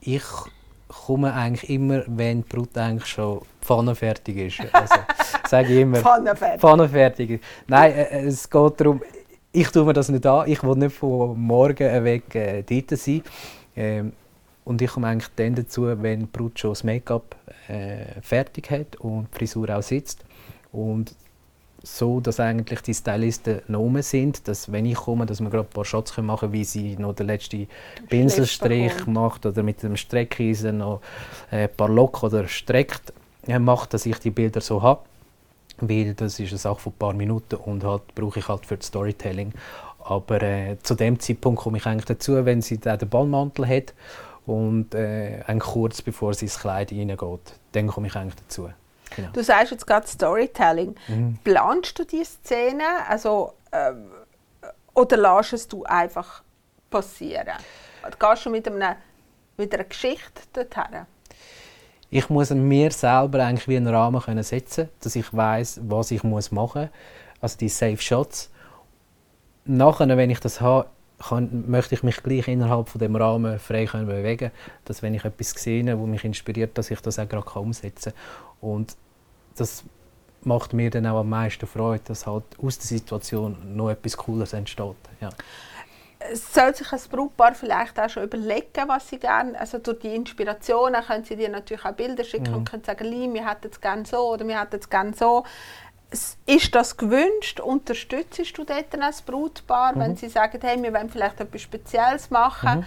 Ich 0.00 0.22
komme 0.88 1.32
eigentlich 1.32 1.70
immer, 1.70 2.02
wenn 2.06 2.42
die 2.42 2.48
Brut 2.48 2.76
eigentlich 2.76 3.06
schon 3.06 3.40
pfannenfertig 3.60 4.36
ist. 4.36 4.74
Also, 4.74 4.94
sage 5.48 5.72
ich 5.72 5.80
immer. 5.80 5.98
Pfannenfertig. 5.98 6.60
Pfannenfertig. 6.60 7.40
Nein, 7.66 7.92
äh, 7.92 8.02
äh, 8.02 8.26
es 8.26 8.48
geht 8.48 8.80
darum, 8.80 9.02
ich 9.52 9.68
tue 9.68 9.84
mir 9.84 9.92
das 9.92 10.08
nicht 10.08 10.26
an. 10.26 10.48
Ich 10.48 10.62
will 10.62 10.76
nicht 10.76 10.96
von 10.96 11.38
morgen 11.40 12.04
weg 12.04 12.34
äh, 12.34 12.62
dort 12.62 12.98
sein. 12.98 13.22
Ähm, 13.76 14.12
und 14.64 14.80
ich 14.80 14.90
komme 14.90 15.08
eigentlich 15.08 15.30
dann 15.36 15.54
dazu, 15.54 15.86
wenn 16.02 16.20
die 16.20 16.26
Brut 16.26 16.58
schon 16.58 16.70
das 16.70 16.84
Make-up 16.84 17.36
äh, 17.68 18.20
fertig 18.22 18.70
hat 18.70 18.96
und 18.96 19.28
die 19.32 19.38
Frisur 19.38 19.68
auch 19.70 19.82
sitzt. 19.82 20.24
Und 20.74 21.14
so, 21.84 22.20
dass 22.20 22.40
eigentlich 22.40 22.80
die 22.80 22.94
Stylisten 22.94 23.60
noch 23.68 23.90
sind, 24.00 24.48
dass 24.48 24.72
wenn 24.72 24.86
ich 24.86 24.96
komme, 24.96 25.26
dass 25.26 25.40
wir 25.40 25.50
gerade 25.50 25.68
ein 25.68 25.72
paar 25.72 25.84
Shots 25.84 26.16
machen 26.16 26.40
können, 26.40 26.52
wie 26.52 26.64
sie 26.64 26.96
noch 26.96 27.14
den 27.14 27.26
letzten 27.26 27.68
Pinselstrich 28.08 29.06
macht 29.06 29.46
oder 29.46 29.62
mit 29.62 29.82
dem 29.82 29.96
Streckeisen 29.96 30.78
noch 30.78 31.00
ein 31.50 31.68
paar 31.76 31.88
Lock 31.88 32.22
oder 32.22 32.48
streckt 32.48 33.12
äh, 33.46 33.58
macht, 33.58 33.94
dass 33.94 34.06
ich 34.06 34.18
die 34.18 34.30
Bilder 34.30 34.60
so 34.60 34.82
habe. 34.82 35.02
Weil 35.78 36.14
das 36.14 36.40
ist 36.40 36.50
eine 36.50 36.58
Sache 36.58 36.80
von 36.80 36.92
ein 36.92 36.98
paar 36.98 37.12
Minuten 37.12 37.56
und 37.56 37.84
halt 37.84 38.14
brauche 38.14 38.38
ich 38.38 38.48
halt 38.48 38.64
für 38.64 38.76
das 38.76 38.86
Storytelling. 38.86 39.52
Aber 40.02 40.42
äh, 40.42 40.78
zu 40.82 40.94
dem 40.94 41.20
Zeitpunkt 41.20 41.62
komme 41.62 41.78
ich 41.78 41.86
eigentlich 41.86 42.06
dazu, 42.06 42.44
wenn 42.44 42.62
sie 42.62 42.78
den 42.78 43.08
Ballmantel 43.08 43.66
hat 43.66 43.94
und 44.46 44.94
äh, 44.94 45.42
kurz 45.58 46.02
bevor 46.02 46.34
sie 46.34 46.46
ins 46.46 46.58
Kleid 46.58 46.92
reingeht, 46.92 47.60
dann 47.72 47.88
komme 47.88 48.06
ich 48.06 48.16
eigentlich 48.16 48.36
dazu. 48.36 48.70
Genau. 49.16 49.30
Du 49.32 49.42
sagst 49.42 49.72
jetzt 49.72 49.86
gerade 49.86 50.06
Storytelling. 50.06 50.94
Mhm. 51.08 51.38
Planst 51.44 51.98
du 51.98 52.04
die 52.04 52.24
Szene 52.24 52.84
also, 53.08 53.54
ähm, 53.72 54.10
oder 54.94 55.16
lässt 55.16 55.72
du 55.72 55.84
einfach 55.84 56.42
passieren? 56.90 57.56
Gehst 58.18 58.46
du 58.46 58.50
mit, 58.50 58.68
einem, 58.68 58.96
mit 59.56 59.74
einer 59.74 59.84
Geschichte 59.84 60.42
dorthin? 60.52 61.06
Ich 62.10 62.28
muss 62.28 62.50
mir 62.50 62.92
selber 62.92 63.44
eigentlich 63.44 63.66
wie 63.66 63.76
einen 63.76 63.92
Rahmen 63.92 64.20
können 64.20 64.44
setzen, 64.44 64.88
dass 65.00 65.16
ich 65.16 65.34
weiß, 65.34 65.80
was 65.84 66.10
ich 66.10 66.22
muss 66.22 66.52
machen 66.52 66.82
muss. 66.82 66.90
Also 67.40 67.58
die 67.58 67.68
Safe 67.68 67.98
Shots. 67.98 68.50
Nachher, 69.64 70.08
wenn 70.16 70.30
ich 70.30 70.40
das 70.40 70.60
habe, 70.60 70.88
kann, 71.18 71.64
möchte 71.68 71.94
ich 71.94 72.02
mich 72.02 72.22
gleich 72.22 72.48
innerhalb 72.48 72.88
von 72.88 72.98
dem 72.98 73.16
Rahmen 73.16 73.58
frei 73.58 73.86
können 73.86 74.06
bewegen, 74.06 74.50
dass 74.84 75.02
wenn 75.02 75.14
ich 75.14 75.24
etwas 75.24 75.50
sehe, 75.50 75.84
das 75.84 75.98
mich 75.98 76.24
inspiriert, 76.24 76.76
dass 76.78 76.90
ich 76.90 77.00
das 77.00 77.18
auch 77.18 77.28
gerade 77.28 77.58
umsetzen 77.58 78.12
kann. 78.12 78.70
Und 78.70 78.96
das 79.56 79.84
macht 80.46 80.72
mir 80.72 80.90
dann 80.90 81.06
auch 81.06 81.20
am 81.20 81.30
meisten 81.30 81.66
Freude, 81.66 82.02
dass 82.06 82.26
halt 82.26 82.44
aus 82.62 82.78
der 82.78 82.86
Situation 82.86 83.76
noch 83.76 83.90
etwas 83.90 84.16
Cooles 84.16 84.52
entsteht. 84.52 84.96
Ja. 85.20 85.30
Soll 86.32 86.74
sich 86.74 86.90
ein 86.90 87.00
Brautpaar 87.10 87.54
vielleicht 87.54 87.98
auch 88.00 88.08
schon 88.08 88.24
überlegen, 88.24 88.88
was 88.88 89.08
sie 89.08 89.18
gerne, 89.18 89.58
also 89.58 89.78
durch 89.78 89.98
die 90.00 90.14
Inspirationen 90.14 91.02
können 91.02 91.24
sie 91.24 91.36
dir 91.36 91.50
natürlich 91.50 91.84
auch 91.84 91.92
Bilder 91.92 92.24
schicken 92.24 92.50
mhm. 92.50 92.58
und 92.58 92.70
können 92.70 92.84
sagen, 92.84 93.10
wir 93.34 93.48
hätten 93.48 93.68
es 93.70 93.80
gerne 93.80 94.06
so 94.06 94.32
oder 94.32 94.46
wir 94.46 94.58
hätten 94.58 94.76
es 94.76 94.88
gerne 94.88 95.12
so. 95.14 95.44
Ist 96.46 96.74
das 96.74 96.96
gewünscht? 96.96 97.60
Unterstützt 97.60 98.56
du 98.56 98.64
dort 98.64 99.02
als 99.02 99.20
Brautpaar, 99.20 99.94
mhm. 99.94 100.00
wenn 100.00 100.16
sie 100.16 100.28
sagen, 100.28 100.58
hey, 100.62 100.82
wir 100.82 100.94
wollen 100.94 101.10
vielleicht 101.10 101.40
etwas 101.40 101.60
Spezielles 101.60 102.30
machen? 102.30 102.80
Mhm. 102.80 102.84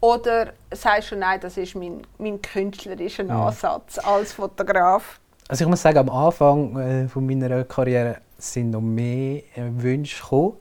Oder 0.00 0.54
sagst 0.72 1.12
du, 1.12 1.16
nein, 1.16 1.38
das 1.38 1.56
ist 1.56 1.76
mein, 1.76 2.04
mein 2.18 2.42
künstlerischer 2.42 3.28
Ansatz 3.30 3.98
als 3.98 4.32
Fotograf? 4.32 5.20
Also 5.48 5.64
ich 5.64 5.68
muss 5.68 5.82
sagen, 5.82 5.98
am 5.98 6.08
Anfang 6.08 6.78
äh, 6.78 7.08
von 7.08 7.26
meiner 7.26 7.64
Karriere 7.64 8.18
sind 8.38 8.70
noch 8.70 8.80
mehr 8.80 9.42
äh, 9.54 9.70
Wünsche 9.76 10.22
gekommen. 10.22 10.54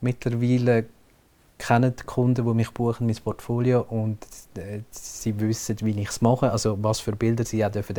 Mittlerweile 0.00 0.86
kennen 1.58 1.94
die 1.98 2.04
Kunden, 2.04 2.46
die 2.46 2.54
mich 2.54 2.70
buchen, 2.70 3.06
mein 3.06 3.16
Portfolio 3.16 3.86
und 3.88 4.18
äh, 4.56 4.80
sie 4.90 5.38
wissen, 5.40 5.76
wie 5.82 5.98
ich 6.00 6.08
es 6.08 6.20
mache, 6.20 6.50
also 6.50 6.76
was 6.82 7.00
für 7.00 7.12
Bilder 7.12 7.44
sie 7.44 7.64
auch 7.64 7.70
dürfen 7.70 7.96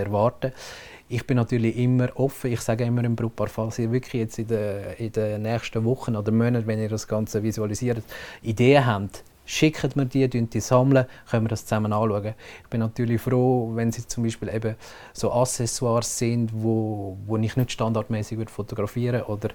Ich 1.10 1.26
bin 1.26 1.38
natürlich 1.38 1.78
immer 1.78 2.10
offen. 2.16 2.52
Ich 2.52 2.62
sage 2.62 2.84
immer 2.84 3.04
im 3.04 3.16
Brautpaar, 3.16 3.48
falls 3.48 3.80
ihr 3.80 3.92
wirklich 3.92 4.22
jetzt 4.22 4.40
in 4.40 4.48
den, 4.48 4.94
in 4.98 5.12
den 5.12 5.42
nächsten 5.42 5.84
Wochen 5.86 6.16
oder 6.16 6.32
Monaten, 6.32 6.68
wenn 6.68 6.80
ihr 6.80 6.90
das 6.90 7.08
Ganze 7.08 7.42
visualisiert, 7.42 8.04
Ideen 8.44 8.86
habt, 8.86 9.24
schicken 9.48 9.92
mir 9.96 10.06
die, 10.06 10.28
die 10.28 10.60
sammeln, 10.60 11.06
können 11.30 11.46
wir 11.46 11.50
das 11.50 11.66
zusammen 11.66 11.94
anschauen. 11.94 12.36
Ich 12.64 12.70
bin 12.70 12.82
natürlich 12.82 13.22
froh, 13.22 13.72
wenn 13.74 13.92
sie 13.92 14.06
zum 14.06 14.24
Beispiel 14.24 14.50
eben 14.50 14.76
so 15.14 15.32
Accessoires 15.32 16.18
sind, 16.18 16.52
wo, 16.54 17.18
wo 17.26 17.38
ich 17.38 17.56
nicht 17.56 17.72
standardmäßig 17.72 18.50
fotografieren 18.50 19.22
würde. 19.22 19.32
Oder 19.32 19.50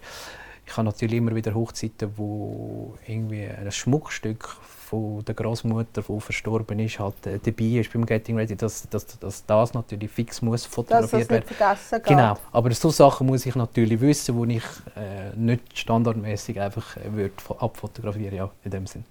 ich 0.66 0.76
habe 0.76 0.86
natürlich 0.86 1.18
immer 1.18 1.34
wieder 1.34 1.54
Hochzeiten, 1.54 2.10
wo 2.16 2.94
irgendwie 3.06 3.46
ein 3.46 3.70
Schmuckstück 3.70 4.48
von 4.92 5.24
der 5.24 5.34
Großmutter, 5.34 6.02
die 6.02 6.20
verstorben 6.20 6.78
ist, 6.78 6.98
halt 6.98 7.26
äh, 7.26 7.38
dabei 7.38 7.80
ist 7.80 7.92
beim 7.92 8.06
Getting 8.06 8.36
Ready, 8.36 8.56
dass, 8.56 8.88
dass, 8.88 9.06
dass 9.18 9.44
das 9.44 9.74
natürlich 9.74 10.10
fix 10.10 10.40
muss 10.40 10.64
fotografiert 10.66 11.30
werden. 11.30 11.46
Vergessen 11.46 11.96
geht. 11.96 12.06
Genau, 12.06 12.36
aber 12.52 12.72
so 12.72 12.90
Sachen 12.90 13.26
muss 13.26 13.44
ich 13.46 13.54
natürlich 13.54 14.00
wissen, 14.00 14.36
wo 14.36 14.44
ich 14.44 14.62
äh, 14.96 15.34
nicht 15.36 15.78
standardmäßig 15.78 16.60
einfach 16.60 16.96
äh, 16.96 17.12
würde 17.12 17.34
abfotografieren, 17.58 18.34
ja, 18.34 18.50
in 18.64 18.70
dem 18.70 18.86
Sinn. 18.86 19.04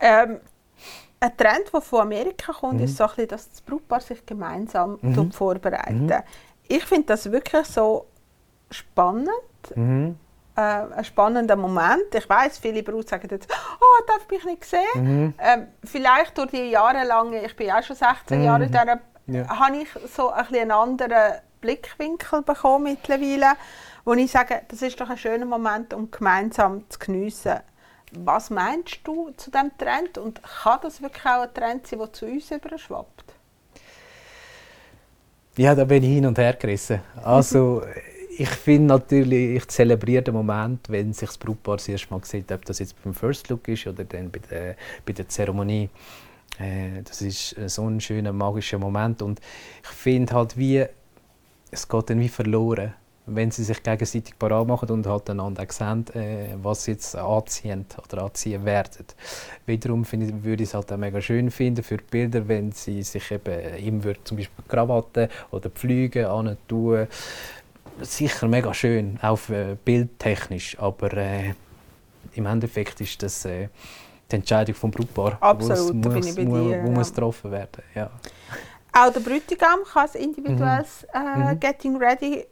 Ähm, 0.00 0.40
ein 1.18 1.36
Trend, 1.36 1.72
der 1.72 1.80
von 1.80 2.00
Amerika 2.00 2.52
kommt, 2.52 2.74
mhm. 2.74 2.84
ist 2.84 2.96
so 2.96 3.04
ein 3.04 3.10
bisschen, 3.10 3.28
dass 3.28 3.50
das 3.50 3.60
Brautpaar 3.62 4.00
sich 4.00 4.24
gemeinsam 4.26 4.98
mhm. 5.00 5.32
vorbereiten. 5.32 6.06
Mhm. 6.06 6.22
Ich 6.68 6.84
finde 6.84 7.06
das 7.06 7.30
wirklich 7.30 7.66
so 7.66 8.06
spannend. 8.70 9.30
Mhm 9.74 10.16
äh, 10.56 10.60
ein 10.60 11.04
spannender 11.04 11.56
Moment. 11.56 12.14
Ich 12.14 12.28
weiß, 12.28 12.58
viele 12.58 12.82
Brüder 12.82 13.06
sagen 13.06 13.28
jetzt, 13.30 13.48
oh, 13.50 14.04
darf 14.06 14.28
mich 14.28 14.44
nicht 14.44 14.64
sehen. 14.64 14.80
Mhm. 14.94 15.34
Ähm, 15.38 15.66
vielleicht 15.84 16.36
durch 16.38 16.50
die 16.50 16.70
jahrelange, 16.70 17.44
ich 17.44 17.54
bin 17.54 17.70
auch 17.70 17.82
schon 17.82 17.96
16 17.96 18.38
mhm. 18.38 18.44
Jahre 18.44 18.64
in 18.64 18.72
dieser, 18.72 19.00
ja. 19.26 19.48
habe 19.48 19.76
ich 19.76 19.88
so 20.14 20.30
ein 20.30 20.46
einen 20.46 20.70
anderen 20.70 21.34
Blickwinkel 21.60 22.42
bekommen 22.42 22.84
mittlerweile, 22.84 23.52
wo 24.04 24.14
ich 24.14 24.30
sage, 24.30 24.62
das 24.68 24.82
ist 24.82 25.00
doch 25.00 25.10
ein 25.10 25.18
schöner 25.18 25.46
Moment, 25.46 25.92
um 25.92 26.10
gemeinsam 26.10 26.88
zu 26.88 26.98
geniessen. 26.98 27.60
Was 28.12 28.50
meinst 28.50 29.00
du 29.04 29.30
zu 29.36 29.50
diesem 29.50 29.76
Trend 29.76 30.18
und 30.18 30.40
kann 30.42 30.78
das 30.82 31.02
wirklich 31.02 31.24
auch 31.24 31.42
ein 31.42 31.52
Trend 31.52 31.86
sein, 31.86 31.98
der 31.98 32.12
zu 32.12 32.26
uns 32.26 32.50
überschwappt? 32.50 33.24
Ja, 35.56 35.74
da 35.74 35.84
bin 35.84 36.02
ich 36.02 36.10
hin 36.10 36.26
und 36.26 36.38
her 36.38 36.54
gerissen. 36.54 37.00
Also 37.22 37.82
ich 38.38 38.48
finde 38.48 38.88
natürlich, 38.88 39.56
ich 39.56 39.68
zelebriere 39.68 40.22
den 40.22 40.34
Moment, 40.34 40.88
wenn 40.90 41.12
sich 41.12 41.28
das 41.28 41.38
Brautpaar 41.38 41.78
das 41.78 41.88
erste 41.88 42.12
Mal 42.12 42.20
sieht, 42.24 42.52
ob 42.52 42.64
das 42.64 42.78
jetzt 42.78 43.02
beim 43.02 43.14
First 43.14 43.48
Look 43.48 43.66
ist 43.68 43.86
oder 43.86 44.04
dann 44.04 44.30
bei 44.30 44.40
der, 44.50 44.76
bei 45.04 45.12
der 45.12 45.28
Zeremonie. 45.28 45.88
Äh, 46.58 47.02
das 47.02 47.22
ist 47.22 47.56
so 47.66 47.88
ein 47.88 48.00
schöner, 48.00 48.32
magischer 48.32 48.78
Moment 48.78 49.22
und 49.22 49.40
ich 49.82 49.88
finde 49.88 50.34
halt 50.34 50.56
wie, 50.56 50.84
es 51.70 51.88
geht 51.88 52.10
dann 52.10 52.20
wie 52.20 52.28
verloren, 52.28 52.94
wenn 53.26 53.50
sie 53.50 53.64
sich 53.64 53.82
gegenseitig 53.82 54.38
parat 54.38 54.66
machen 54.66 54.88
und 54.90 55.06
halt 55.06 55.28
einander 55.28 55.66
sehen, 55.68 56.06
äh, 56.14 56.54
was 56.62 56.84
sie 56.84 56.92
jetzt 56.92 57.16
anziehen 57.16 57.84
oder 58.02 58.22
anziehen 58.22 58.64
werden. 58.64 59.06
Wiederum 59.66 60.02
ich, 60.02 60.44
würde 60.44 60.62
ich 60.62 60.68
es 60.68 60.74
halt 60.74 60.92
auch 60.92 60.96
mega 60.96 61.20
schön 61.20 61.50
finden 61.50 61.82
für 61.82 61.96
die 61.96 62.04
Bilder, 62.10 62.46
wenn 62.46 62.72
sie 62.72 63.02
sich 63.02 63.30
eben 63.30 63.76
ihm 63.78 64.02
zum 64.24 64.36
Beispiel 64.36 64.64
Krawatte 64.68 65.28
oder 65.50 65.70
Pflüge 65.70 66.28
tun 66.68 67.08
sicher 68.00 68.48
mega 68.48 68.74
schön, 68.74 69.18
auch 69.22 69.48
äh, 69.48 69.76
bildtechnisch, 69.84 70.78
aber 70.78 71.12
äh, 71.14 71.54
im 72.34 72.46
Endeffekt 72.46 73.00
ist 73.00 73.22
das 73.22 73.44
äh, 73.44 73.68
die 74.30 74.36
Entscheidung 74.36 74.74
vom 74.74 74.90
Brautpaar, 74.90 75.38
Absolut, 75.40 75.94
muss, 75.94 76.14
muss, 76.14 76.34
bin 76.34 76.48
muss, 76.48 76.60
dir, 76.60 76.82
muss 76.82 77.14
getroffen 77.14 77.50
werden. 77.50 77.82
Ja. 77.94 78.10
Auch 78.92 79.12
der 79.12 79.20
Bräutigam 79.20 79.80
kann 79.84 80.08
ein 80.14 80.20
individuelles 80.20 81.06
mhm. 81.14 81.20
äh, 81.20 81.52
mhm. 81.54 81.60
Getting 81.60 81.96
Ready 81.96 82.46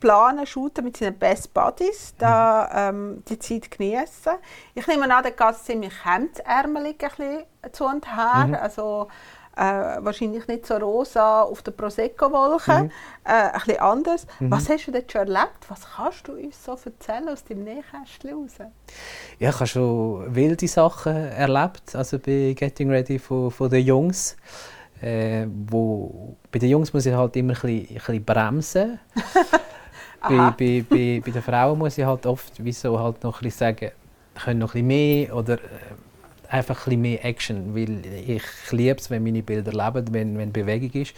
planen, 0.00 0.46
shooten 0.46 0.84
mit 0.84 0.96
seinen 0.96 1.18
Best 1.18 1.54
Buddies, 1.54 2.14
da 2.18 2.88
ähm, 2.90 3.22
die 3.28 3.38
Zeit 3.38 3.70
genießen. 3.70 4.34
Ich 4.74 4.86
nehme 4.86 5.14
an, 5.14 5.22
der 5.22 5.32
Gast 5.32 5.66
ziemlich 5.66 5.94
ein 6.04 6.30
bisschen 6.30 7.44
zu 7.72 7.84
und 7.86 8.06
her, 8.06 8.46
mhm. 8.46 8.54
also 8.54 9.08
äh, 9.56 9.62
wahrscheinlich 10.00 10.46
nicht 10.48 10.66
so 10.66 10.74
rosa 10.74 11.42
auf 11.42 11.62
der 11.62 11.72
Prosecco-Wolke, 11.72 12.84
mhm. 12.84 12.90
äh, 13.24 13.30
ein 13.30 13.52
bisschen 13.52 13.80
anders. 13.80 14.26
Mhm. 14.40 14.50
Was 14.50 14.68
hast 14.68 14.86
du 14.86 14.92
dort 14.92 15.10
schon 15.10 15.20
erlebt? 15.28 15.68
Was 15.68 15.80
kannst 15.96 16.28
du 16.28 16.32
uns 16.32 16.64
so 16.64 16.72
erzählen 16.72 17.28
aus 17.28 17.44
deinem 17.44 17.64
Nähkästchen 17.64 18.30
raus? 18.34 18.52
Ja, 19.38 19.50
ich 19.50 19.54
habe 19.54 19.66
schon 19.66 20.34
wilde 20.34 20.66
Sachen 20.66 21.14
erlebt, 21.14 21.94
also 21.94 22.18
bei 22.18 22.54
Getting 22.56 22.90
Ready 22.90 23.18
von, 23.18 23.50
von 23.50 23.70
den 23.70 23.84
Jungs. 23.84 24.36
Äh, 25.00 25.46
wo, 25.68 26.36
bei 26.50 26.58
den 26.58 26.70
Jungs 26.70 26.92
muss 26.92 27.04
ich 27.04 27.14
halt 27.14 27.36
immer 27.36 27.52
ein 27.52 27.60
bisschen, 27.60 27.88
ein 27.88 27.94
bisschen 27.94 28.24
bremsen. 28.24 29.00
bei, 30.28 30.50
bei, 30.50 30.84
bei, 30.88 31.22
bei 31.24 31.30
den 31.30 31.42
Frauen 31.42 31.78
muss 31.78 31.98
ich 31.98 32.04
halt 32.04 32.26
oft 32.26 32.52
wieso 32.58 32.98
halt 32.98 33.22
noch 33.22 33.40
ein 33.40 33.44
bisschen 33.44 33.58
sagen, 33.58 33.90
können 34.34 34.58
noch 34.58 34.74
ein 34.74 34.86
bisschen 34.86 35.26
mehr 35.26 35.36
oder 35.36 35.54
äh, 35.54 35.58
einfach 36.48 36.76
ein 36.76 36.84
bisschen 36.84 37.02
mehr 37.02 37.24
Action, 37.24 37.74
weil 37.74 38.02
ich 38.06 38.42
liebe 38.70 38.98
es, 38.98 39.10
wenn 39.10 39.22
meine 39.22 39.42
Bilder 39.42 39.72
leben, 39.72 40.12
wenn, 40.12 40.38
wenn 40.38 40.52
Bewegung 40.52 40.90
ist. 41.00 41.14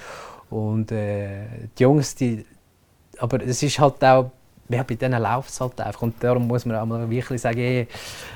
Und 0.50 0.92
äh, 0.92 1.46
die 1.78 1.82
Jungs, 1.82 2.14
die, 2.14 2.44
aber 3.18 3.42
es 3.42 3.62
ist 3.62 3.78
halt 3.78 4.02
auch 4.04 4.30
ja, 4.68 4.82
bei 4.82 4.94
denen 4.94 5.22
läuft 5.22 5.50
es 5.50 5.60
halt 5.60 5.80
einfach. 5.80 6.02
Und 6.02 6.22
darum 6.22 6.46
muss 6.46 6.64
man 6.64 6.76
auch 6.76 6.86
mal 6.86 7.08
wirklich 7.08 7.40
sagen, 7.40 7.58
hey, 7.58 7.86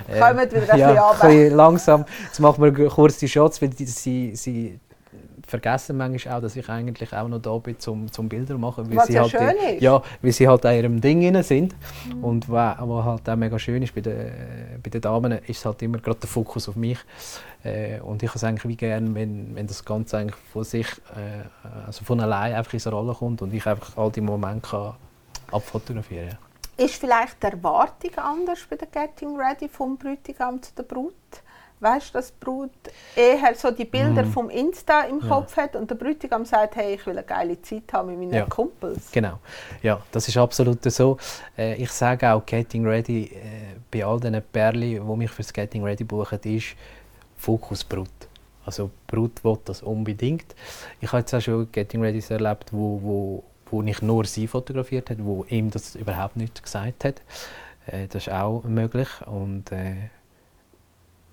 äh, 0.09 0.21
Kommt 0.21 0.41
wieder 0.53 0.73
ein 0.73 0.79
ja, 0.95 1.13
bisschen 1.13 1.57
langsam. 1.57 2.05
Jetzt 2.25 2.41
machen 2.41 2.63
wir 2.63 2.89
kurz 2.89 3.19
die 3.19 3.29
Shots, 3.29 3.61
weil 3.61 3.71
die, 3.71 3.85
sie, 3.87 4.37
sie 4.37 4.79
vergessen 5.51 5.97
manchmal 5.97 6.37
auch, 6.37 6.41
dass 6.41 6.57
ich 6.57 6.69
eigentlich 6.69 7.13
auch 7.13 7.29
noch 7.29 7.41
da 7.41 7.57
bin, 7.59 7.79
zum, 7.79 8.11
zum 8.11 8.29
Bilder 8.29 8.57
machen. 8.57 8.89
Weil 8.89 8.97
Was 8.97 9.07
sie 9.09 9.15
ja 9.15 9.23
halt 9.23 9.31
schön 9.31 9.75
ist. 9.75 9.83
Ja, 9.83 10.03
weil 10.23 10.33
sie 10.33 10.49
halt 10.49 10.65
in 10.65 10.71
ihrem 10.73 11.01
Ding 11.01 11.43
sind. 11.43 11.75
Mhm. 12.09 12.25
Und 12.25 12.49
was, 12.49 12.77
was 12.81 13.05
halt 13.05 13.29
auch 13.29 13.37
mega 13.37 13.59
schön 13.59 13.83
ist, 13.83 13.95
bei 13.95 14.01
den, 14.01 14.31
bei 14.83 14.91
den 14.91 15.01
Damen 15.01 15.33
ist 15.47 15.65
halt 15.65 15.83
immer 15.83 15.99
gerade 15.99 16.21
der 16.21 16.29
Fokus 16.29 16.69
auf 16.69 16.77
mich. 16.77 16.99
Äh, 17.63 18.01
und 18.01 18.23
ich 18.23 18.29
habe 18.29 18.37
es 18.37 18.45
eigentlich 18.45 18.67
wie 18.67 18.77
gerne, 18.77 19.15
wenn, 19.15 19.55
wenn 19.55 19.67
das 19.67 19.85
Ganze 19.85 20.19
eigentlich 20.19 20.41
von 20.53 20.65
sich, 20.65 20.87
äh, 21.15 21.45
also 21.87 22.05
von 22.05 22.21
allein 22.21 22.55
einfach 22.55 22.73
in 22.73 22.79
so 22.79 22.91
Rolle 22.91 23.15
kommt 23.15 23.43
und 23.43 23.53
ich 23.53 23.67
einfach 23.67 23.97
all 23.97 24.11
die 24.11 24.23
Momente 24.23 24.69
kann 24.69 24.95
abfotografieren 25.53 26.31
kann. 26.31 26.39
Ist 26.87 26.95
vielleicht 26.95 27.43
die 27.43 27.49
Erwartung 27.49 28.15
anders 28.17 28.61
bei 28.69 28.77
der 28.77 28.89
Getting 28.89 29.37
Ready 29.37 29.69
vom 29.69 29.99
Bräutigam 29.99 30.63
zu 30.63 30.75
der 30.75 30.85
Brut? 30.85 31.15
Weißt, 31.81 32.15
dass 32.15 32.29
die 32.29 32.45
Brut 32.45 32.71
eher 33.17 33.55
so 33.55 33.71
die 33.71 33.87
Bilder 33.87 34.23
mm. 34.23 34.33
vom 34.33 34.51
Insta 34.51 35.03
im 35.03 35.21
Kopf 35.21 35.57
ja. 35.57 35.65
hat 35.65 35.77
und 35.77 35.91
der 35.91 35.95
Bräutigam 35.95 36.45
sagt, 36.45 36.77
hey, 36.77 36.95
ich 36.95 37.07
will 37.07 37.17
eine 37.17 37.27
geile 37.27 37.61
Zeit 37.63 37.93
haben 37.93 38.11
mit 38.11 38.19
meinen 38.19 38.35
ja. 38.35 38.47
Kumpels. 38.47 39.11
Genau, 39.11 39.39
ja, 39.83 40.01
das 40.13 40.29
ist 40.29 40.37
absolut 40.37 40.83
so. 40.85 41.17
Äh, 41.57 41.77
ich 41.77 41.91
sage 41.91 42.31
auch, 42.31 42.45
Getting 42.45 42.87
Ready, 42.87 43.25
äh, 43.25 43.77
bei 43.91 44.05
all 44.05 44.21
diesen 44.21 44.43
Perlen, 44.53 44.81
die 44.81 45.17
mich 45.17 45.31
für 45.31 45.43
das 45.43 45.53
Getting 45.53 45.83
Ready 45.83 46.05
buchen, 46.05 46.39
ist 46.45 46.77
Fokus 47.37 47.83
Brut. 47.83 48.09
Also 48.67 48.91
Brut 49.07 49.43
will 49.43 49.59
das 49.65 49.83
unbedingt. 49.83 50.55
Ich 51.01 51.09
habe 51.09 51.21
jetzt 51.21 51.35
auch 51.35 51.41
schon 51.41 51.73
Getting 51.73 52.03
Ready 52.03 52.23
erlebt, 52.29 52.73
wo, 52.73 53.01
wo, 53.03 53.45
wo 53.71 53.83
nicht 53.83 54.03
nur 54.03 54.27
sie 54.27 54.47
fotografiert 54.47 55.11
hat, 55.11 55.25
wo 55.25 55.45
ihm 55.49 55.71
das 55.71 55.95
überhaupt 55.95 56.37
nicht 56.37 56.63
gesagt 56.63 57.05
hat. 57.05 57.23
Äh, 57.87 58.07
das 58.09 58.27
ist 58.27 58.33
auch 58.33 58.65
möglich 58.65 59.09
und 59.27 59.73
äh, 59.73 60.11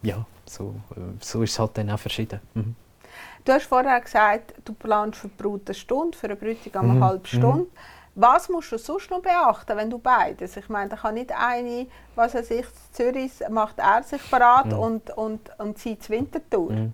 ja, 0.01 0.25
so, 0.46 0.75
so 1.20 1.44
ist 1.44 1.51
es 1.51 1.60
halt 1.60 1.77
dann 1.77 1.89
auch 1.89 2.00
verschieden. 2.00 2.39
Mhm. 2.54 2.75
Du 3.44 3.54
hast 3.54 3.66
vorher 3.66 4.01
gesagt, 4.01 4.54
du 4.66 4.74
planst 4.74 5.20
für 5.20 5.30
die 5.30 5.42
Brut 5.42 5.62
eine 5.68 5.74
Stunde, 5.74 6.18
für 6.18 6.27
eine 6.27 6.36
Bräutigam 6.36 6.89
eine 6.89 7.00
mhm. 7.00 7.04
halbe 7.04 7.20
mhm. 7.20 7.25
Stunde. 7.25 7.63
Mhm. 7.63 7.68
Was 8.16 8.50
musst 8.50 8.72
du 8.72 8.77
sonst 8.77 9.12
noch 9.12 9.22
beachten, 9.22 9.77
wenn 9.77 9.89
du 9.89 10.00
beides? 10.00 10.58
Ich 10.58 10.70
meine, 10.70 10.89
da 10.89 10.96
kann 10.96 11.13
nicht 11.13 11.32
eine, 11.32 11.86
was 12.16 12.34
er 12.34 12.44
sich 12.44 12.66
Zürich 12.92 13.32
macht 13.50 13.77
er 13.77 14.01
sich 14.04 14.22
parat 14.30 14.66
mhm. 14.66 14.80
und, 14.80 15.10
und, 15.12 15.60
und 15.60 15.77
zieht 15.77 16.04
zur 16.04 16.16
Wintertour. 16.16 16.72
Mhm. 16.72 16.94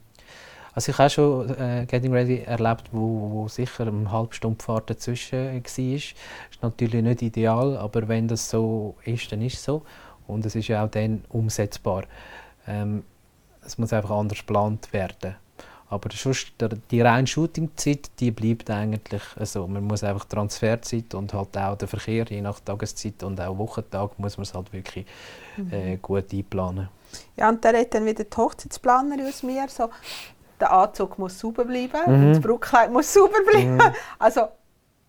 Also 0.76 0.92
ich 0.92 0.98
habe 0.98 1.10
schon 1.10 1.50
äh, 1.58 1.86
Getting 1.88 2.12
Ready 2.12 2.42
erlebt, 2.42 2.90
wo, 2.92 3.32
wo 3.32 3.48
sicher 3.48 3.88
eine 3.88 4.12
halbe 4.12 4.34
Stunde 4.34 4.64
Fahrt 4.64 4.90
dazwischen 4.90 5.54
war. 5.54 5.60
Das 5.62 5.78
ist 5.78 6.16
natürlich 6.62 7.04
nicht 7.04 7.22
ideal, 7.22 7.78
aber 7.78 8.08
wenn 8.08 8.28
das 8.28 8.50
so 8.50 8.96
ist, 9.06 9.32
dann 9.32 9.42
ist 9.42 9.56
es 9.56 9.64
so. 9.64 9.84
Und 10.28 10.46
es 10.46 10.56
ist 10.56 10.68
ja 10.68 10.84
auch 10.84 10.90
dann 10.90 11.24
umsetzbar. 11.30 12.04
Ähm, 12.68 13.04
es 13.66 13.78
muss 13.78 13.94
einfach 13.94 14.12
anders 14.12 14.40
geplant 14.40 14.92
werden. 14.94 15.36
Aber 15.90 16.10
sonst, 16.12 16.54
die 16.90 17.02
reine 17.02 17.28
Shootingzeit, 17.28 18.10
die 18.20 18.32
bleibt 18.32 18.70
eigentlich 18.72 19.22
so. 19.42 19.68
Man 19.68 19.84
muss 19.84 20.04
einfach 20.04 20.26
Transferzeit 20.26 21.14
und 21.14 21.34
halt 21.34 21.56
auch 21.56 21.78
den 21.78 21.88
Verkehr, 21.88 22.26
je 22.28 22.42
nach 22.42 22.60
Tageszeit 22.60 23.22
und 23.22 23.40
auch 23.40 23.58
Wochentag, 23.58 24.18
muss 24.18 24.38
man 24.38 24.44
es 24.44 24.56
halt 24.56 24.74
wirklich 24.74 25.06
mhm. 25.56 25.72
äh, 25.72 25.98
gut 25.98 26.34
einplanen. 26.34 26.90
Ja, 27.36 27.50
und 27.50 27.64
da 27.64 27.70
redet 27.70 27.94
dann 27.94 28.06
wieder 28.08 28.24
die 28.24 28.36
Hochzeitsplanerin 28.36 29.28
aus 29.28 29.44
mir, 29.44 29.68
so, 29.70 29.90
der 30.60 30.72
Anzug 30.72 31.20
muss 31.20 31.38
sauber 31.38 31.66
bleiben, 31.66 32.00
mhm. 32.08 32.34
das 32.34 32.42
Brautkleid 32.42 32.92
muss 32.92 33.14
sauber 33.14 33.44
bleiben. 33.52 33.76
Mhm. 33.76 33.82
Also 34.18 34.48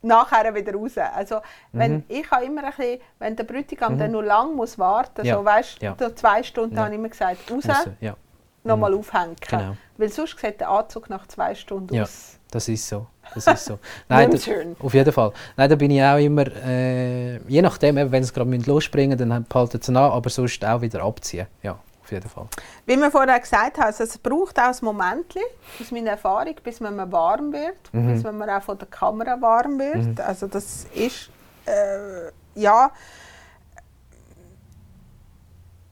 nachher 0.04 0.54
wieder 0.54 0.75
raus. 0.75 0.96
Also, 0.96 1.40
wenn, 1.73 1.94
mhm. 1.94 2.04
Ich 2.08 2.30
habe 2.30 2.44
immer 2.44 2.64
ein 2.64 2.73
bisschen, 2.76 3.00
wenn 3.18 3.37
der 3.37 3.44
Bräutigam 3.44 3.94
mhm. 3.94 3.99
dann 3.99 4.12
nur 4.12 4.25
lang 4.25 4.54
muss 4.54 4.78
warten, 4.78 5.25
ja. 5.25 5.37
so, 5.37 5.44
weißt, 5.44 5.82
ja. 5.82 5.96
so 5.99 6.11
zwei 6.11 6.42
Stunden, 6.42 6.76
ja. 6.76 6.82
habe 6.82 6.94
ich 6.94 6.99
immer 6.99 7.08
gesagt, 7.08 7.50
raus, 7.50 7.64
ja. 8.00 8.16
nochmal 8.62 8.92
mhm. 8.92 8.99
aufhängen. 8.99 9.37
Genau. 9.49 9.76
Weil 9.96 10.08
sonst 10.08 10.38
sieht 10.38 10.61
der 10.61 10.68
Anzug 10.70 11.08
nach 11.11 11.26
zwei 11.26 11.54
Stunden 11.54 11.94
ja. 11.94 12.02
aus. 12.02 12.38
Das 12.50 12.68
ist 12.68 12.88
so. 12.88 13.06
Das 13.34 13.46
ist 13.46 13.64
so. 13.64 13.78
Nein, 14.08 14.30
das, 14.30 14.49
auf 14.78 14.94
jeden 14.94 15.12
Fall. 15.12 15.32
Nein, 15.56 15.70
da 15.70 15.76
bin 15.76 15.90
ich 15.90 16.02
auch 16.02 16.18
immer, 16.18 16.46
äh, 16.64 17.38
je 17.49 17.62
nachdem, 17.62 17.96
wenn 17.96 18.23
sie 18.23 18.32
gerade 18.32 18.56
losspringen 18.58 19.18
dann 19.18 19.44
behalten 19.44 19.80
sie 19.80 19.90
an, 19.90 19.96
aber 19.96 20.30
sonst 20.30 20.64
auch 20.64 20.80
wieder 20.80 21.02
abziehen. 21.02 21.46
Ja, 21.62 21.78
auf 22.04 22.12
jeden 22.12 22.28
Fall. 22.28 22.46
Wie 22.87 22.96
wir 22.96 23.11
vorher 23.11 23.40
gesagt 23.40 23.78
haben, 23.78 23.87
also 23.87 24.04
es 24.04 24.18
braucht 24.18 24.58
auch 24.58 24.64
ein 24.64 24.76
Moment, 24.82 25.34
aus 25.80 25.90
meiner 25.90 26.11
Erfahrung, 26.11 26.54
bis 26.62 26.80
man 26.80 27.11
warm 27.11 27.52
wird, 27.52 27.92
Mhm. 27.92 28.14
bis 28.14 28.23
man 28.23 28.49
auch 28.50 28.62
von 28.62 28.78
der 28.78 28.88
Kamera 28.88 29.40
warm 29.40 29.78
wird. 29.78 30.20
Also 30.20 30.46
das 30.46 30.87
ist, 30.94 31.30
äh, 31.66 32.30
ja, 32.54 32.90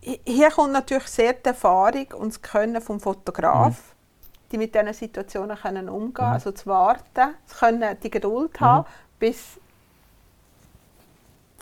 hier 0.01 0.51
kommt 0.51 0.73
natürlich 0.73 1.07
sehr 1.07 1.33
die 1.33 1.47
Erfahrung 1.49 2.07
und 2.19 2.29
das 2.35 2.43
Können 2.43 2.81
vom 2.83 2.99
Fotograf, 3.01 3.77
die 4.51 4.59
mit 4.59 4.75
diesen 4.75 4.93
Situationen 4.93 5.57
können 5.57 5.89
umgehen 5.89 6.25
also 6.25 6.51
zu 6.53 6.67
warten, 6.67 7.35
zu 7.47 7.57
können, 7.59 7.97
die 8.03 8.11
Geduld 8.11 8.61
haben, 8.61 8.85
bis 9.19 9.59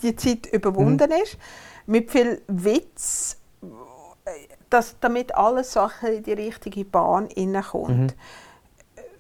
die 0.02 0.16
Zeit 0.16 0.46
überwunden 0.46 1.10
ist, 1.22 1.36
mit 1.86 2.10
viel 2.10 2.40
Witz, 2.48 3.36
dass, 4.68 4.98
damit 5.00 5.34
alles 5.34 5.72
bisschen 5.72 6.02
in 6.02 6.22
die 6.22 6.32
richtige 6.32 6.84
Bahn 6.84 7.28
hineinkommt. 7.28 8.14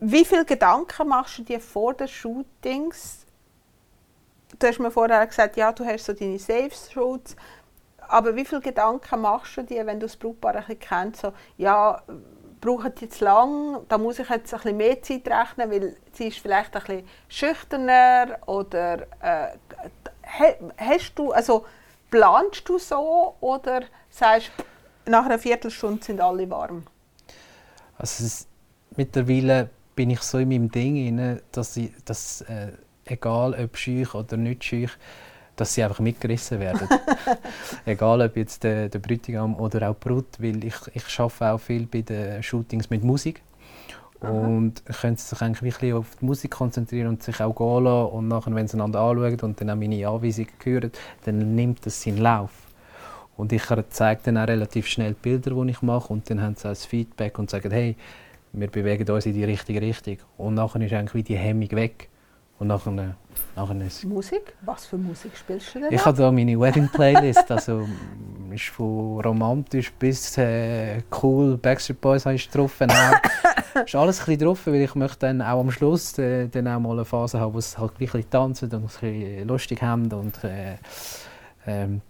Wie 0.00 0.24
viele 0.24 0.44
Gedanken 0.44 1.08
machst 1.08 1.38
du 1.38 1.42
dir 1.42 1.60
vor 1.60 1.94
den 1.94 2.08
Shootings? 2.08 3.26
Du 4.58 4.66
hast 4.66 4.78
mir 4.78 4.90
vorher 4.90 5.26
gesagt, 5.26 5.56
ja, 5.56 5.72
du 5.72 5.84
hast 5.84 6.06
so 6.06 6.12
deine 6.12 6.38
Safe-Shoots, 6.38 7.36
aber 8.08 8.34
wie 8.34 8.44
viele 8.44 8.60
Gedanken 8.60 9.20
machst 9.20 9.56
du 9.56 9.62
dir, 9.62 9.86
wenn 9.86 10.00
du 10.00 10.06
das 10.06 10.16
Brautpaar 10.16 10.56
ein 10.56 10.64
bisschen 10.64 10.80
kennst, 10.80 11.20
so, 11.20 11.32
ja, 11.56 12.02
braucht 12.60 13.00
jetzt 13.00 13.20
lang, 13.20 13.86
da 13.88 13.98
muss 13.98 14.18
ich 14.18 14.28
jetzt 14.28 14.52
ein 14.52 14.58
bisschen 14.58 14.76
mehr 14.76 15.02
Zeit 15.02 15.28
rechnen, 15.28 15.70
weil 15.70 15.96
sie 16.12 16.28
ist 16.28 16.38
vielleicht 16.38 16.74
ein 16.76 16.82
bisschen 16.82 17.08
schüchterner 17.28 18.38
oder 18.46 19.02
äh, 19.22 19.56
hast 20.76 21.18
du, 21.18 21.32
also 21.32 21.64
planst 22.10 22.68
du 22.68 22.78
so 22.78 23.36
oder 23.40 23.82
sagst 24.10 24.50
nach 25.10 25.26
einer 25.26 25.38
Viertelstunde 25.38 26.02
sind 26.02 26.20
alle 26.20 26.48
warm? 26.48 26.84
Also 27.98 28.24
es, 28.24 28.46
mittlerweile 28.96 29.68
bin 29.94 30.10
ich 30.10 30.20
so 30.20 30.38
in 30.38 30.48
meinem 30.48 30.70
Ding 30.70 30.96
inne, 30.96 31.42
dass 31.52 31.76
ich, 31.76 31.90
dass, 32.04 32.40
äh, 32.42 32.68
egal 33.04 33.54
ob 33.54 33.76
schüch 33.76 34.14
oder 34.14 34.36
nicht 34.36 34.64
schüch, 34.64 34.90
dass 35.56 35.74
sie 35.74 35.84
einfach 35.84 36.00
mitgerissen 36.00 36.60
werden. 36.60 36.88
egal 37.84 38.22
ob 38.22 38.36
jetzt 38.36 38.64
der, 38.64 38.88
der 38.88 38.98
Bräutigam 38.98 39.54
oder 39.56 39.90
auch 39.90 39.94
die 39.94 40.08
Brut, 40.08 40.26
weil 40.38 40.64
ich, 40.64 40.76
ich 40.94 41.20
arbeite 41.20 41.52
auch 41.52 41.58
viel 41.58 41.86
bei 41.86 42.00
den 42.00 42.42
Shootings 42.42 42.88
mit 42.88 43.04
Musik. 43.04 43.42
Und 44.20 44.84
können 44.84 45.16
sie 45.16 45.28
sich 45.28 45.40
eigentlich 45.40 45.62
wirklich 45.62 45.94
auf 45.94 46.16
die 46.20 46.26
Musik 46.26 46.50
konzentrieren 46.50 47.08
und 47.08 47.22
sich 47.22 47.40
auch 47.40 47.54
gehen 47.54 47.84
lassen. 47.84 48.12
Und 48.12 48.28
nachher, 48.28 48.54
wenn 48.54 48.68
sie 48.68 48.76
einander 48.76 49.00
anschauen 49.00 49.40
und 49.40 49.60
dann 49.60 49.70
auch 49.70 49.76
meine 49.76 50.06
Anweisungen 50.06 50.50
hören, 50.62 50.92
dann 51.24 51.54
nimmt 51.54 51.86
das 51.86 52.02
seinen 52.02 52.18
Lauf. 52.18 52.50
Und 53.40 53.52
ich 53.52 53.62
zeige 53.88 54.20
dann 54.24 54.36
auch 54.36 54.46
relativ 54.46 54.86
schnell 54.86 55.14
die 55.14 55.22
Bilder, 55.22 55.50
die 55.52 55.70
ich 55.70 55.80
mache 55.80 56.12
und 56.12 56.28
dann 56.28 56.42
haben 56.42 56.56
sie 56.56 56.64
das 56.64 56.84
Feedback 56.84 57.38
und 57.38 57.48
sagen, 57.48 57.70
hey, 57.70 57.96
wir 58.52 58.68
bewegen 58.68 59.10
uns 59.10 59.24
in 59.24 59.32
die 59.32 59.44
richtige 59.44 59.80
Richtung. 59.80 60.18
Und 60.36 60.54
nachher 60.54 60.82
ist 60.82 60.92
eigentlich 60.92 61.24
die 61.24 61.36
Hemmung 61.36 61.70
weg. 61.70 62.10
Und 62.58 62.66
nachher, 62.66 63.16
nachher 63.56 63.80
ist 63.80 64.04
Musik? 64.04 64.52
Was 64.60 64.84
für 64.84 64.98
Musik 64.98 65.34
spielst 65.34 65.74
du 65.74 65.80
denn? 65.80 65.90
ich 65.90 66.04
habe 66.04 66.18
da 66.18 66.30
meine 66.30 66.60
Wedding-Playlist, 66.60 67.50
also 67.50 67.88
ist 68.50 68.66
von 68.66 69.22
romantisch 69.22 69.90
bis 69.92 70.36
äh, 70.36 71.00
cool, 71.22 71.56
Backstreet 71.56 71.98
Boys 71.98 72.26
habe 72.26 72.34
ich 72.34 72.48
drauf. 72.50 72.78
Ist 73.86 73.94
alles 73.94 74.20
ein 74.20 74.26
bisschen 74.26 74.38
drauf, 74.40 74.66
weil 74.66 74.82
ich 74.82 74.94
möchte 74.96 75.20
dann 75.20 75.40
auch 75.40 75.60
am 75.60 75.70
Schluss 75.70 76.18
äh, 76.18 76.48
dann 76.48 76.68
auch 76.68 76.80
mal 76.80 76.92
eine 76.92 77.04
Phase 77.04 77.40
haben, 77.40 77.54
wo 77.54 77.58
es 77.58 77.78
halt 77.78 77.94
gleich 77.96 78.10
ein 78.10 78.18
bisschen 78.18 78.30
tanzen 78.30 78.70
und 78.72 78.74
ein 78.74 78.82
bisschen 78.82 79.48
lustig 79.48 79.80
haben 79.80 80.12
und 80.12 80.44
äh, 80.44 80.76
ähm, 81.66 82.02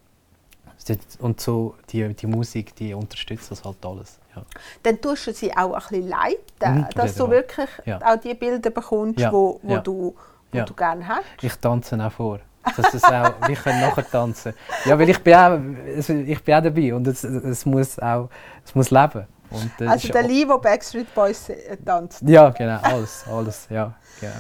und 1.21 1.41
so 1.41 1.75
die, 1.91 2.15
die 2.15 2.27
Musik, 2.27 2.75
die 2.77 2.95
unterstützt 2.95 3.51
das 3.51 3.65
halt 3.65 3.77
alles. 3.85 4.19
Ja. 4.35 4.43
dann 4.85 5.01
tust 5.01 5.27
du 5.27 5.33
sie 5.33 5.55
auch 5.57 5.73
ein 5.75 5.81
bisschen 5.89 6.09
leiten, 6.09 6.75
Mhm, 6.77 6.87
dass 6.95 7.15
du 7.17 7.29
wirklich 7.29 7.69
Ja. 7.85 7.99
auch 8.05 8.17
die 8.21 8.35
Bilder 8.35 8.71
bekommst, 8.71 9.19
Ja, 9.19 9.33
wo, 9.33 9.59
wo, 9.63 9.75
ja. 9.75 9.81
du, 9.81 10.15
wo 10.53 10.61
du 10.63 10.75
gerne 10.75 11.07
hast. 11.09 11.25
Ich 11.43 11.55
tanze 11.57 11.97
auch 12.05 12.13
vor. 12.13 12.39
Dass 12.77 12.93
das 12.93 13.05
auch, 13.05 13.33
wir 13.49 13.57
können 13.57 13.81
nachher 13.81 14.09
tanzen. 14.09 14.55
Ja, 14.85 14.99
weil 14.99 15.09
ich 15.09 15.19
bin 15.19 15.35
auch, 15.35 15.59
also 15.97 16.13
ich 16.13 16.45
bin 16.45 16.55
auch 16.55 16.63
dabei 16.63 16.95
und 16.95 17.07
es, 17.09 17.25
es, 17.25 17.67
muss 17.67 17.99
auch 17.99 18.29
es 18.65 18.75
muss 18.75 18.91
leben. 18.91 19.27
Und 19.51 19.71
das 19.79 19.89
Also 19.89 20.09
der 20.13 20.23
der 20.29 20.59
Backstreet 20.59 21.13
Boys 21.15 21.49
äh, 21.49 21.77
tanzt. 21.85 22.23
Ja, 22.25 22.51
genau, 22.51 22.79
alles, 22.83 23.25
alles, 23.29 23.67
ja. 23.71 23.95
Genau. 24.21 24.33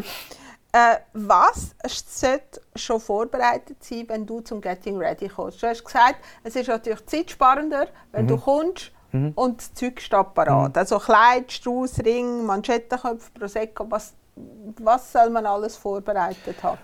Äh, 0.72 0.96
was 1.14 1.74
sollte 1.84 2.60
schon 2.76 3.00
vorbereitet 3.00 3.82
sein, 3.82 4.04
wenn 4.08 4.24
du 4.24 4.40
zum 4.40 4.60
Getting 4.60 4.96
Ready 4.98 5.28
kommst? 5.28 5.62
Du 5.62 5.66
hast 5.66 5.84
gesagt, 5.84 6.16
es 6.44 6.54
ist 6.54 6.68
natürlich 6.68 7.04
zeitsparender, 7.06 7.88
wenn 8.12 8.24
Mhm. 8.24 8.28
du 8.28 8.36
kommst 8.36 8.92
und 9.34 9.58
das 9.58 9.74
Zeug 9.74 10.00
steht 10.00 10.34
parat. 10.34 10.78
Also 10.78 10.98
Kleid, 11.00 11.50
Strauß, 11.50 11.98
Ring, 12.04 12.46
Manschettenköpfe, 12.46 13.30
Prosecco, 13.36 13.84
was, 13.90 14.14
was 14.78 15.10
soll 15.12 15.30
man 15.30 15.44
alles 15.46 15.76
vorbereitet 15.76 16.62
haben? 16.62 16.78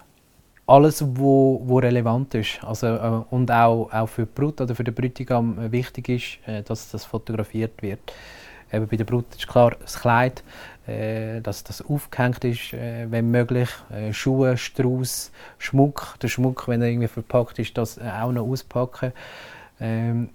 Alles, 0.66 1.04
wo, 1.06 1.60
wo 1.64 1.78
relevant 1.78 2.34
ist. 2.34 2.58
Also, 2.64 2.88
äh, 2.88 3.22
und 3.30 3.48
auch, 3.52 3.88
auch 3.92 4.08
für 4.08 4.26
die 4.26 4.32
Brut 4.34 4.60
oder 4.60 4.74
für 4.74 4.82
den 4.82 4.94
Bräutigam 4.94 5.56
äh, 5.60 5.70
wichtig 5.70 6.08
ist, 6.08 6.38
äh, 6.48 6.64
dass 6.64 6.90
das 6.90 7.04
fotografiert 7.04 7.80
wird. 7.80 8.00
Eben 8.72 8.88
bei 8.88 8.96
der 8.96 9.04
Brut 9.04 9.26
ist 9.36 9.46
klar 9.46 9.76
das 9.80 10.00
Kleid, 10.00 10.42
dass 11.40 11.64
das 11.64 11.82
aufgehängt 11.82 12.44
ist, 12.44 12.72
äh, 12.72 13.10
wenn 13.10 13.30
möglich. 13.30 13.68
Äh, 13.90 14.12
Schuhe, 14.12 14.56
Strauß, 14.56 15.32
Schmuck. 15.58 16.16
Der 16.22 16.28
Schmuck, 16.28 16.68
wenn 16.68 16.82
er 16.82 16.88
irgendwie 16.88 17.08
verpackt 17.08 17.58
ist, 17.58 17.76
das 17.76 17.98
äh, 17.98 18.02
auch 18.02 18.32
noch 18.32 18.46
auspacken. 18.46 19.12
Ähm, 19.80 20.30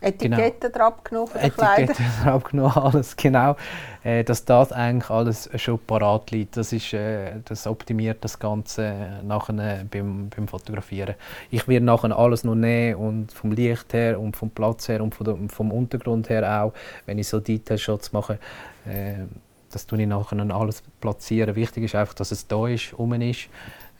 Etiketten 0.00 0.72
genau. 0.72 0.86
abgenommen 0.86 1.28
von 1.28 1.40
den 1.40 1.52
Kleidern? 1.52 1.90
Etiketten 1.90 2.28
abgenommen, 2.28 2.72
alles 2.76 3.16
genau. 3.16 3.56
Äh, 4.02 4.24
dass 4.24 4.44
das 4.44 4.72
eigentlich 4.72 5.10
alles 5.10 5.50
schon 5.56 5.78
parat 5.78 6.30
liegt. 6.30 6.56
Das, 6.56 6.72
ist, 6.72 6.92
äh, 6.94 7.32
das 7.44 7.66
optimiert 7.66 8.18
das 8.22 8.38
Ganze 8.38 9.20
nachher 9.22 9.84
beim, 9.90 10.30
beim 10.34 10.48
Fotografieren. 10.48 11.16
Ich 11.50 11.68
werde 11.68 11.84
nachher 11.84 12.16
alles 12.16 12.44
noch 12.44 12.54
nehmen 12.54 12.94
und 12.96 13.32
vom 13.32 13.52
Licht 13.52 13.92
her 13.92 14.18
und 14.18 14.36
vom 14.36 14.50
Platz 14.50 14.88
her 14.88 15.02
und 15.02 15.14
der, 15.20 15.36
vom 15.48 15.70
Untergrund 15.70 16.30
her 16.30 16.62
auch, 16.62 16.72
wenn 17.04 17.18
ich 17.18 17.28
so 17.28 17.40
Detail-Shots 17.40 18.12
mache, 18.12 18.38
äh, 18.86 19.24
das 19.70 19.86
tue 19.86 20.00
ich 20.00 20.08
nachher 20.08 20.38
alles 20.54 20.82
platzieren. 21.00 21.54
Wichtig 21.54 21.84
ist 21.84 21.94
einfach, 21.94 22.14
dass 22.14 22.32
es 22.32 22.46
da 22.46 22.66
ist, 22.66 22.94
um 22.94 23.12
ist, 23.12 23.48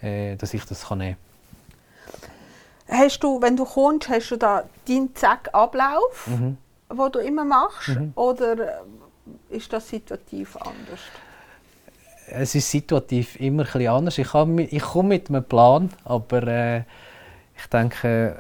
äh, 0.03 0.37
dass 0.37 0.55
ich 0.55 0.65
das 0.65 0.89
kann 0.89 0.99
nehmen 0.99 1.17
Hast 2.91 3.21
du, 3.21 3.41
wenn 3.41 3.57
du 3.57 3.65
kommst, 3.65 4.09
hast 4.09 4.31
du 4.31 4.37
da 4.37 4.65
deinen 4.89 5.15
Zack-Ablauf, 5.15 6.27
Mhm. 6.27 6.57
wo 6.89 7.09
du 7.09 7.21
immer 7.21 7.45
machst? 7.45 7.91
Oder 8.17 8.59
äh, 8.59 9.57
ist 9.57 9.73
das 9.73 9.89
situativ 9.89 10.57
anders? 10.57 11.01
es 12.33 12.55
ist 12.55 12.71
situativ 12.71 13.41
immer 13.41 13.65
ein 13.75 13.87
anders. 13.89 14.17
Ich, 14.19 14.33
habe, 14.35 14.63
ich 14.63 14.83
komme 14.83 15.09
mit 15.11 15.29
einem 15.29 15.43
Plan, 15.43 15.91
aber 16.05 16.43
äh, 16.47 16.79
ich 17.57 17.67
denke, 17.73 18.37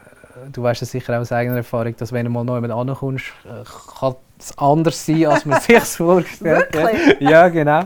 du 0.52 0.62
weißt 0.62 0.82
es 0.82 0.92
sicher 0.92 1.16
auch 1.16 1.20
aus 1.20 1.32
eigener 1.32 1.56
Erfahrung, 1.56 1.96
dass 1.96 2.12
wenn 2.12 2.24
du 2.26 2.30
mal 2.30 2.44
noch 2.44 2.54
jemand 2.54 2.72
ankommst, 2.72 3.26
äh, 3.44 3.64
kann 3.98 4.14
es 4.40 4.56
anders 4.58 5.04
sein, 5.04 5.26
als 5.26 5.44
man 5.44 5.60
sich 5.62 5.78
vorgestellt 5.80 6.74
hat. 6.76 7.20
Ja, 7.20 7.48
genau. 7.48 7.82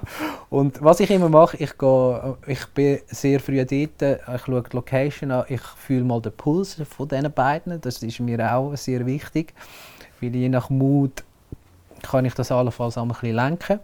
Und 0.50 0.82
was 0.82 1.00
ich 1.00 1.10
immer 1.10 1.28
mache, 1.28 1.56
ich, 1.56 1.76
gehe, 1.76 2.36
äh, 2.46 2.52
ich 2.52 2.66
bin 2.68 3.00
sehr 3.06 3.40
früh 3.40 3.56
dort, 3.56 3.70
ich 3.70 4.44
schaue 4.44 4.62
die 4.62 4.76
Location 4.76 5.30
an, 5.30 5.44
ich 5.48 5.60
fühle 5.60 6.04
mal 6.04 6.20
den 6.20 6.32
Puls 6.32 6.80
von 6.96 7.08
diesen 7.08 7.32
beiden, 7.32 7.80
das 7.80 8.02
ist 8.02 8.20
mir 8.20 8.54
auch 8.54 8.74
sehr 8.76 9.04
wichtig, 9.06 9.52
weil 10.20 10.34
je 10.34 10.48
nach 10.48 10.70
Mut 10.70 11.24
kann 12.02 12.24
ich 12.24 12.34
das 12.34 12.52
allenfalls 12.52 12.98
auch 12.98 13.02
ein 13.02 13.08
bisschen 13.08 13.34
lenken. 13.34 13.80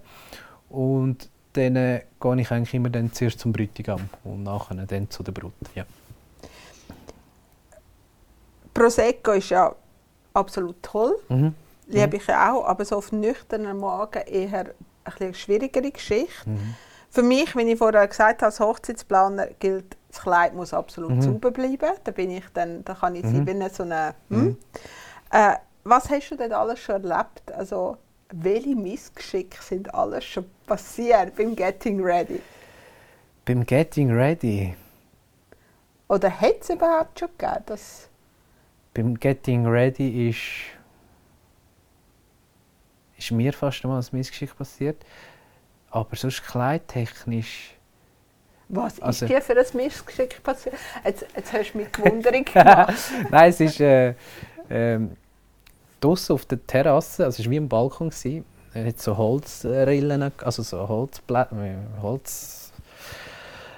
Und 0.69 1.29
dann 1.55 1.77
äh, 1.77 2.03
gehe 2.21 2.41
ich 2.41 2.51
eigentlich 2.51 2.75
immer 2.75 2.91
dann 2.91 3.13
zuerst 3.13 3.41
zum 3.41 3.53
Bräutigam 3.53 4.09
und 4.25 4.45
nachher 4.45 4.77
dann 4.87 5.11
zu 5.11 5.23
der 5.23 5.33
Brut. 5.33 5.53
Ja. 5.75 5.85
Prosecco 8.73 9.33
ist 9.33 9.51
ja 9.51 9.75
absolut 10.33 10.81
toll, 10.83 11.17
Mhm. 11.29 11.55
Liebe 11.91 12.17
ich 12.17 12.29
auch, 12.29 12.65
aber 12.65 12.85
so 12.85 12.97
auf 12.97 13.13
nüchternen 13.13 13.79
Magen 13.79 14.23
eher 14.27 14.75
eine 15.05 15.35
schwierigere 15.35 15.91
Geschichte. 15.91 16.49
Mhm. 16.49 16.75
Für 17.11 17.23
mich, 17.23 17.57
wie 17.57 17.63
ich 17.63 17.79
vorher 17.79 18.07
gesagt 18.07 18.43
habe, 18.43 18.47
als 18.47 18.61
Hochzeitsplaner 18.61 19.49
gilt, 19.59 19.97
das 20.09 20.21
Kleid 20.23 20.55
muss 20.55 20.73
absolut 20.73 21.11
Mhm. 21.11 21.23
sauber 21.23 21.51
bleiben. 21.51 21.93
Da 22.05 22.13
bin 22.13 22.31
ich 22.31 22.45
dann, 22.55 22.85
da 22.85 22.95
kann 22.95 23.15
ich 23.17 23.25
Mhm. 23.25 23.47
sein, 23.47 23.71
so 23.73 23.83
eine. 23.83 24.15
Hm? 24.29 24.39
Mhm. 24.39 24.57
Äh, 25.31 25.57
was 25.85 26.09
hast 26.11 26.31
du 26.31 26.37
denn 26.37 26.53
alles 26.53 26.79
schon 26.81 27.03
erlebt? 27.05 27.51
Also 27.53 27.97
welche 28.33 28.77
Missgeschicke 28.77 29.61
sind 29.63 29.93
alles 29.95 30.25
schon 30.25 30.45
passiert 30.67 31.35
beim 31.37 31.57
Getting 31.57 32.01
Ready? 32.01 32.41
Beim 33.45 33.65
Getting 33.67 34.13
Ready, 34.13 34.77
Oder 36.09 36.31
hat 36.41 36.61
es 36.61 36.71
überhaupt 36.71 37.19
schon 37.19 37.29
gegeben? 37.39 37.63
Das 37.67 38.09
beim 38.95 39.15
Getting 39.19 39.67
Ready 39.67 40.29
ist, 40.31 40.39
ist 43.21 43.31
mir 43.31 43.53
fast 43.53 43.85
einmal 43.85 44.01
ein 44.01 44.07
Missgeschick 44.13 44.57
passiert. 44.57 44.97
Aber 45.91 46.15
sonst 46.17 46.43
kleidtechnisch 46.47 47.75
was 48.69 49.01
Also- 49.03 49.27
ist 49.27 49.31
dir 49.33 49.43
für 49.43 49.59
ein 49.59 49.67
Missgeschick 49.75 50.43
passiert? 50.43 50.77
Jetzt, 51.05 51.27
jetzt 51.35 51.53
hast 51.53 51.73
du 51.73 51.79
mich 51.79 51.91
gewundert 51.93 52.47
gemacht. 52.47 52.95
Nein, 53.31 53.51
es 53.51 53.61
ist, 53.61 53.81
äh, 53.81 54.15
ähm, 54.71 55.17
draussen 56.01 56.35
auf 56.35 56.47
der 56.47 56.65
Terrasse, 56.67 57.25
also 57.25 57.41
es 57.41 57.47
war 57.47 57.51
wie 57.51 57.57
ein 57.57 57.69
Balkon, 57.69 58.11
gewesen, 58.11 58.45
er 58.73 58.87
hat 58.87 59.01
so 59.01 59.17
Holzrillen, 59.17 60.31
also 60.39 60.63
so 60.63 60.89
Holzblätter, 60.89 61.57
Holz 62.01 62.60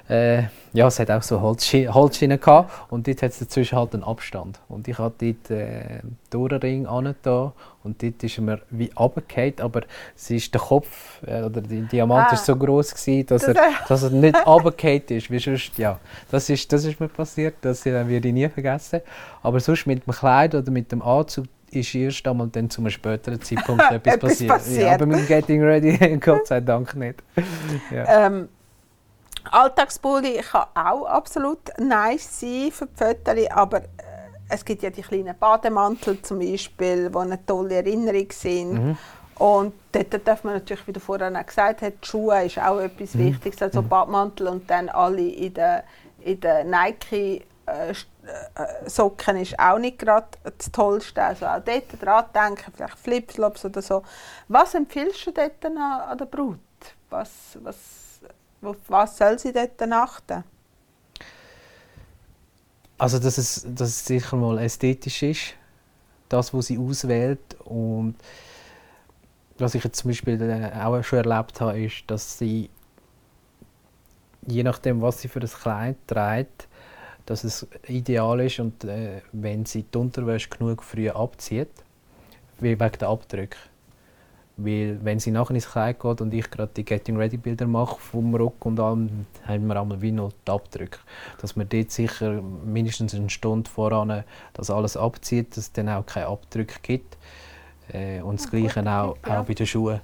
äh, 0.08 0.44
ja, 0.72 0.86
es 0.86 0.98
hat 0.98 1.10
auch 1.10 1.22
so 1.22 1.40
Holzschi 1.40 1.86
Holzschienen 1.86 2.40
gehabt 2.40 2.90
und 2.90 3.06
dort 3.06 3.22
hat 3.22 3.30
es 3.30 3.38
dazwischen 3.38 3.78
halt 3.78 3.94
einen 3.94 4.04
Abstand. 4.04 4.58
Und 4.68 4.88
ich 4.88 4.98
hatte 4.98 5.34
dort 5.34 5.50
äh, 5.50 6.86
an 6.86 7.14
da 7.22 7.52
und 7.82 8.02
dort 8.02 8.22
ist 8.22 8.38
mir 8.38 8.60
wie 8.70 8.90
runtergefallen, 8.98 9.60
aber 9.60 9.82
es 10.16 10.30
ist 10.30 10.52
der 10.54 10.60
Kopf 10.60 11.22
äh, 11.26 11.42
oder 11.42 11.60
der 11.60 11.82
Diamant 11.82 12.28
ah, 12.30 12.34
ist 12.34 12.46
so 12.46 12.56
groß 12.56 12.94
gewesen, 12.94 13.26
dass, 13.26 13.44
er, 13.44 13.54
dass 13.88 14.02
er 14.02 14.10
nicht 14.10 14.46
runtergefallen 14.46 15.02
ist, 15.08 15.30
wie 15.30 15.38
sonst, 15.38 15.78
ja. 15.78 15.98
Das 16.30 16.48
ist, 16.48 16.72
das 16.72 16.84
ist 16.84 16.98
mir 16.98 17.08
passiert, 17.08 17.56
das 17.60 17.84
werde 17.84 18.16
ich 18.16 18.34
nie 18.34 18.48
vergessen. 18.48 19.00
Aber 19.42 19.60
sonst 19.60 19.86
mit 19.86 20.06
dem 20.06 20.12
Kleid 20.12 20.54
oder 20.54 20.70
mit 20.70 20.90
dem 20.90 21.02
Anzug 21.02 21.46
ist 21.70 21.94
erst 21.94 22.26
einmal 22.26 22.48
dann 22.48 22.68
zu 22.70 22.80
einem 22.80 22.90
späteren 22.90 23.40
Zeitpunkt 23.40 23.82
etwas, 23.90 24.14
etwas 24.14 24.30
passiert. 24.30 24.48
passiert. 24.50 24.82
Ja, 24.82 24.94
aber 24.94 25.06
mit 25.06 25.18
dem 25.18 25.26
Getting 25.26 25.62
Ready, 25.62 26.16
Gott 26.20 26.46
sei 26.46 26.60
Dank 26.60 26.94
nicht. 26.94 27.22
Ja. 27.90 28.26
Ähm, 28.26 28.48
Alltagspulli 29.50 30.38
kann 30.38 30.66
auch 30.74 31.06
absolut 31.06 31.78
nice 31.78 32.40
sein 32.40 32.70
für 32.70 32.86
die 32.86 32.96
Fotos, 32.96 33.50
aber 33.50 33.78
äh, 33.78 33.86
es 34.48 34.64
gibt 34.64 34.82
ja 34.82 34.90
die 34.90 35.02
kleinen 35.02 35.36
Bademantel 35.38 36.20
zum 36.22 36.38
Beispiel, 36.38 37.10
die 37.10 37.18
eine 37.18 37.44
tolle 37.44 37.76
Erinnerung 37.76 38.30
sind. 38.30 38.72
Mhm. 38.72 38.98
Und 39.36 39.74
dort 39.90 40.26
darf 40.26 40.44
man 40.44 40.54
natürlich, 40.54 40.86
wie 40.86 40.92
du 40.92 41.00
vorhin 41.00 41.36
auch 41.36 41.46
gesagt 41.46 41.82
hast, 41.82 41.94
die 42.02 42.06
Schuhe 42.06 42.44
ist 42.44 42.58
auch 42.58 42.78
etwas 42.78 43.14
mhm. 43.14 43.26
Wichtiges. 43.26 43.62
Also 43.62 43.82
mhm. 43.82 43.88
Badmantel 43.88 44.48
und 44.48 44.70
dann 44.70 44.88
alle 44.88 45.22
in 45.22 45.54
den, 45.54 45.80
in 46.20 46.40
den 46.40 46.70
Nike 46.70 47.44
äh, 47.66 47.90
äh, 47.90 47.94
Socken 48.88 49.38
ist 49.38 49.58
auch 49.58 49.78
nicht 49.78 49.98
gerade 49.98 50.28
das 50.44 50.70
Tollste. 50.70 51.22
Also 51.22 51.46
auch 51.46 51.60
dort 51.60 52.02
dran 52.02 52.24
denken, 52.34 52.72
vielleicht 52.74 52.98
Flipflops 52.98 53.64
oder 53.64 53.82
so. 53.82 54.02
Was 54.48 54.74
empfiehlst 54.74 55.26
du 55.26 55.32
dort 55.32 55.64
an, 55.64 55.76
an 55.76 56.18
der 56.18 56.26
Brut? 56.26 56.58
Was, 57.10 57.58
was 57.62 58.01
auf 58.62 58.76
was 58.88 59.18
soll 59.18 59.38
sie 59.38 59.52
dort 59.52 59.80
achten? 59.92 60.44
Also, 62.98 63.18
dass 63.18 63.38
es, 63.38 63.66
dass 63.68 63.88
es 63.88 64.04
sicher 64.04 64.36
mal 64.36 64.58
ästhetisch 64.58 65.22
ist, 65.22 65.54
das, 66.28 66.54
was 66.54 66.66
sie 66.66 66.78
auswählt. 66.78 67.56
Und 67.64 68.14
was 69.58 69.74
ich 69.74 69.82
jetzt 69.82 69.98
zum 69.98 70.10
Beispiel 70.10 70.40
äh, 70.40 70.70
auch 70.80 71.02
schon 71.02 71.18
erlebt 71.18 71.60
habe, 71.60 71.82
ist, 71.82 72.04
dass 72.06 72.38
sie, 72.38 72.70
je 74.46 74.62
nachdem, 74.62 75.02
was 75.02 75.20
sie 75.20 75.28
für 75.28 75.40
ein 75.40 75.48
Kleid 75.48 75.96
trägt, 76.06 76.68
dass 77.26 77.44
es 77.44 77.66
ideal 77.88 78.40
ist 78.40 78.58
und 78.60 78.84
äh, 78.84 79.22
wenn 79.32 79.64
sie 79.64 79.84
die 79.84 79.98
Unterwäsche 79.98 80.48
genug 80.48 80.82
früh 80.82 81.08
abzieht, 81.08 81.70
wie 82.58 82.78
wegen 82.78 82.98
der 82.98 83.08
Abdrücke. 83.08 83.56
Weil 84.56 84.98
wenn 85.02 85.18
sie 85.18 85.30
nachher 85.30 85.54
ins 85.54 85.70
Kleid 85.70 85.98
geht 86.00 86.20
und 86.20 86.34
ich 86.34 86.50
gerade 86.50 86.72
die 86.76 86.84
Getting 86.84 87.16
Ready 87.16 87.38
Bilder 87.38 87.66
mache 87.66 87.98
vom 87.98 88.34
Rock 88.34 88.66
und 88.66 88.78
allem, 88.78 89.26
haben 89.46 89.66
wir 89.66 89.80
einmal 89.80 90.00
wie 90.02 90.12
noch 90.12 90.32
die 90.46 90.50
Abdrücke. 90.50 90.98
Dass 91.40 91.56
man 91.56 91.68
dort 91.68 91.90
sicher 91.90 92.42
mindestens 92.42 93.14
eine 93.14 93.30
Stunde 93.30 93.70
voran 93.70 94.24
das 94.52 94.70
alles 94.70 94.96
abzieht, 94.96 95.52
dass 95.52 95.64
es 95.64 95.72
dann 95.72 95.88
auch 95.88 96.04
keine 96.04 96.26
Abdrücke 96.26 96.76
gibt. 96.82 97.16
Äh, 97.92 98.20
und 98.20 98.40
das 98.40 98.46
ah, 98.46 98.50
Gleiche 98.50 98.80
gut, 98.80 98.88
auch, 98.88 99.16
ja. 99.26 99.40
auch 99.40 99.44
bei 99.44 99.54
den 99.54 99.66
Schuhen. 99.66 100.00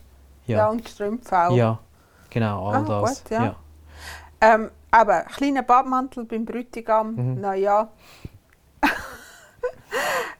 Ja, 0.46 0.58
ja 0.58 0.68
und 0.68 0.88
Strümpfe 0.88 1.38
auch. 1.38 1.54
Ja, 1.54 1.78
genau, 2.30 2.68
all 2.68 2.76
ah, 2.76 3.02
das. 3.02 3.22
Gut, 3.22 3.30
ja. 3.30 3.44
ja. 3.44 3.56
Ähm, 4.40 4.70
aber 4.90 5.22
kleiner 5.22 5.62
Badmantel 5.62 6.24
beim 6.24 6.44
Bräutigam, 6.44 7.14
mhm. 7.14 7.40
naja. 7.40 7.88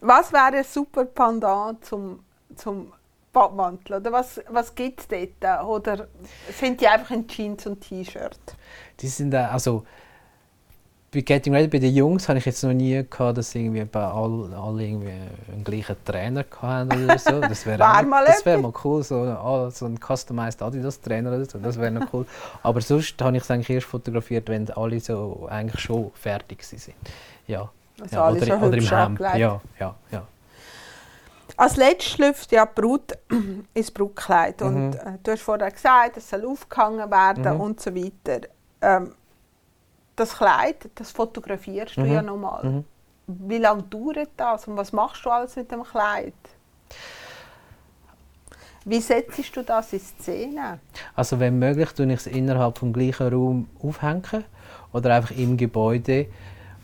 Was 0.01 0.33
wäre 0.33 0.59
ein 0.59 0.64
super 0.64 1.05
Pendant 1.05 1.85
zum, 1.85 2.21
zum 2.55 2.92
Badmantel? 3.38 3.96
Oder 3.96 4.12
was, 4.12 4.40
was 4.48 4.74
gibt 4.74 5.01
es 5.01 5.09
dort? 5.09 5.64
Oder 5.66 6.09
sind 6.59 6.81
die 6.81 6.88
einfach 6.88 7.11
in 7.11 7.27
Jeans 7.27 7.66
und 7.66 7.81
T-Shirt? 7.81 8.38
Die 9.01 9.09
sind 9.09 9.35
also 9.35 9.85
bei 11.11 11.22
Getting 11.22 11.55
Ready 11.55 11.68
bei 11.68 11.79
den 11.79 11.94
Jungs 11.94 12.29
habe 12.29 12.38
ich 12.38 12.44
jetzt 12.44 12.62
noch 12.62 12.74
nie 12.74 13.03
gehabt, 13.09 13.38
dass 13.38 13.55
irgendwie 13.55 13.85
bei 13.85 14.05
all, 14.05 14.53
alle 14.53 14.85
irgendwie 14.85 15.12
einen 15.51 15.64
gleichen 15.64 15.96
Trainer 16.05 16.44
hatten 16.61 17.05
oder 17.05 17.18
so. 17.18 17.40
Das 17.40 17.64
wäre 17.64 17.79
wär 17.79 18.03
mal, 18.07 18.27
wär 18.27 18.59
mal 18.59 18.72
cool, 18.85 19.03
so, 19.03 19.70
so 19.70 19.87
ein 19.87 19.98
customized 19.98 20.61
Adidas 20.61 21.01
Trainer 21.01 21.31
oder 21.31 21.46
so. 21.46 21.59
Das 21.59 21.79
wäre 21.79 21.92
noch 21.92 22.12
cool. 22.12 22.27
Aber 22.62 22.83
sonst 22.83 23.20
habe 23.22 23.37
ich 23.38 23.42
es 23.42 23.51
eigentlich 23.51 23.70
erst 23.70 23.87
fotografiert, 23.87 24.48
wenn 24.51 24.70
alle 24.70 25.01
so 25.01 25.46
eigentlich 25.51 25.81
schon 25.81 26.11
fertig 26.12 26.62
sind. 26.62 26.94
Ja. 27.46 27.70
Also 28.01 28.16
ja, 28.16 28.31
oder, 28.31 28.62
oder 28.62 28.77
im 28.77 28.85
Hemd. 28.85 29.20
Ja, 29.20 29.61
ja, 29.81 29.94
ja. 30.11 30.27
Als 31.57 31.77
letztes 31.77 32.13
schlüpft 32.13 32.53
ja 32.53 32.67
die 32.67 32.81
Brut 32.81 33.13
ins 33.75 33.91
Brutkleid. 33.91 34.61
Mhm. 34.61 34.67
Und 34.67 34.95
äh, 34.95 35.19
du 35.23 35.33
hast 35.33 35.43
vorher 35.43 35.71
gesagt, 35.71 36.17
es 36.17 36.29
soll 36.29 36.45
aufgehangen 36.47 37.11
werden 37.11 37.55
mhm. 37.55 37.61
und 37.61 37.81
so 37.81 37.95
weiter. 37.95 38.47
Ähm, 38.81 39.15
das 40.15 40.37
Kleid, 40.37 40.91
das 40.95 41.11
fotografierst 41.13 41.97
du 41.97 42.03
mhm. 42.03 42.13
ja 42.13 42.23
nochmal. 42.23 42.65
Mhm. 42.65 42.85
Wie 43.27 43.59
lange 43.59 43.83
dauert 43.85 44.31
das 44.37 44.67
und 44.67 44.77
was 44.77 44.93
machst 44.93 45.25
du 45.25 45.31
alles 45.31 45.55
mit 45.57 45.71
dem 45.71 45.85
Kleid? 45.85 46.35
Wie 48.85 49.01
setzt 49.01 49.55
du 49.55 49.63
das 49.63 49.93
in 49.93 50.01
Szene? 50.01 50.81
Also 51.15 51.39
wenn 51.39 51.59
möglich, 51.59 51.91
tue 51.93 52.07
ich 52.07 52.21
es 52.21 52.27
innerhalb 52.27 52.79
des 52.81 52.93
gleichen 52.93 53.29
Raum 53.29 53.69
aufhängen 53.83 54.45
oder 54.93 55.15
einfach 55.15 55.37
im 55.37 55.59
Gebäude 55.59 56.27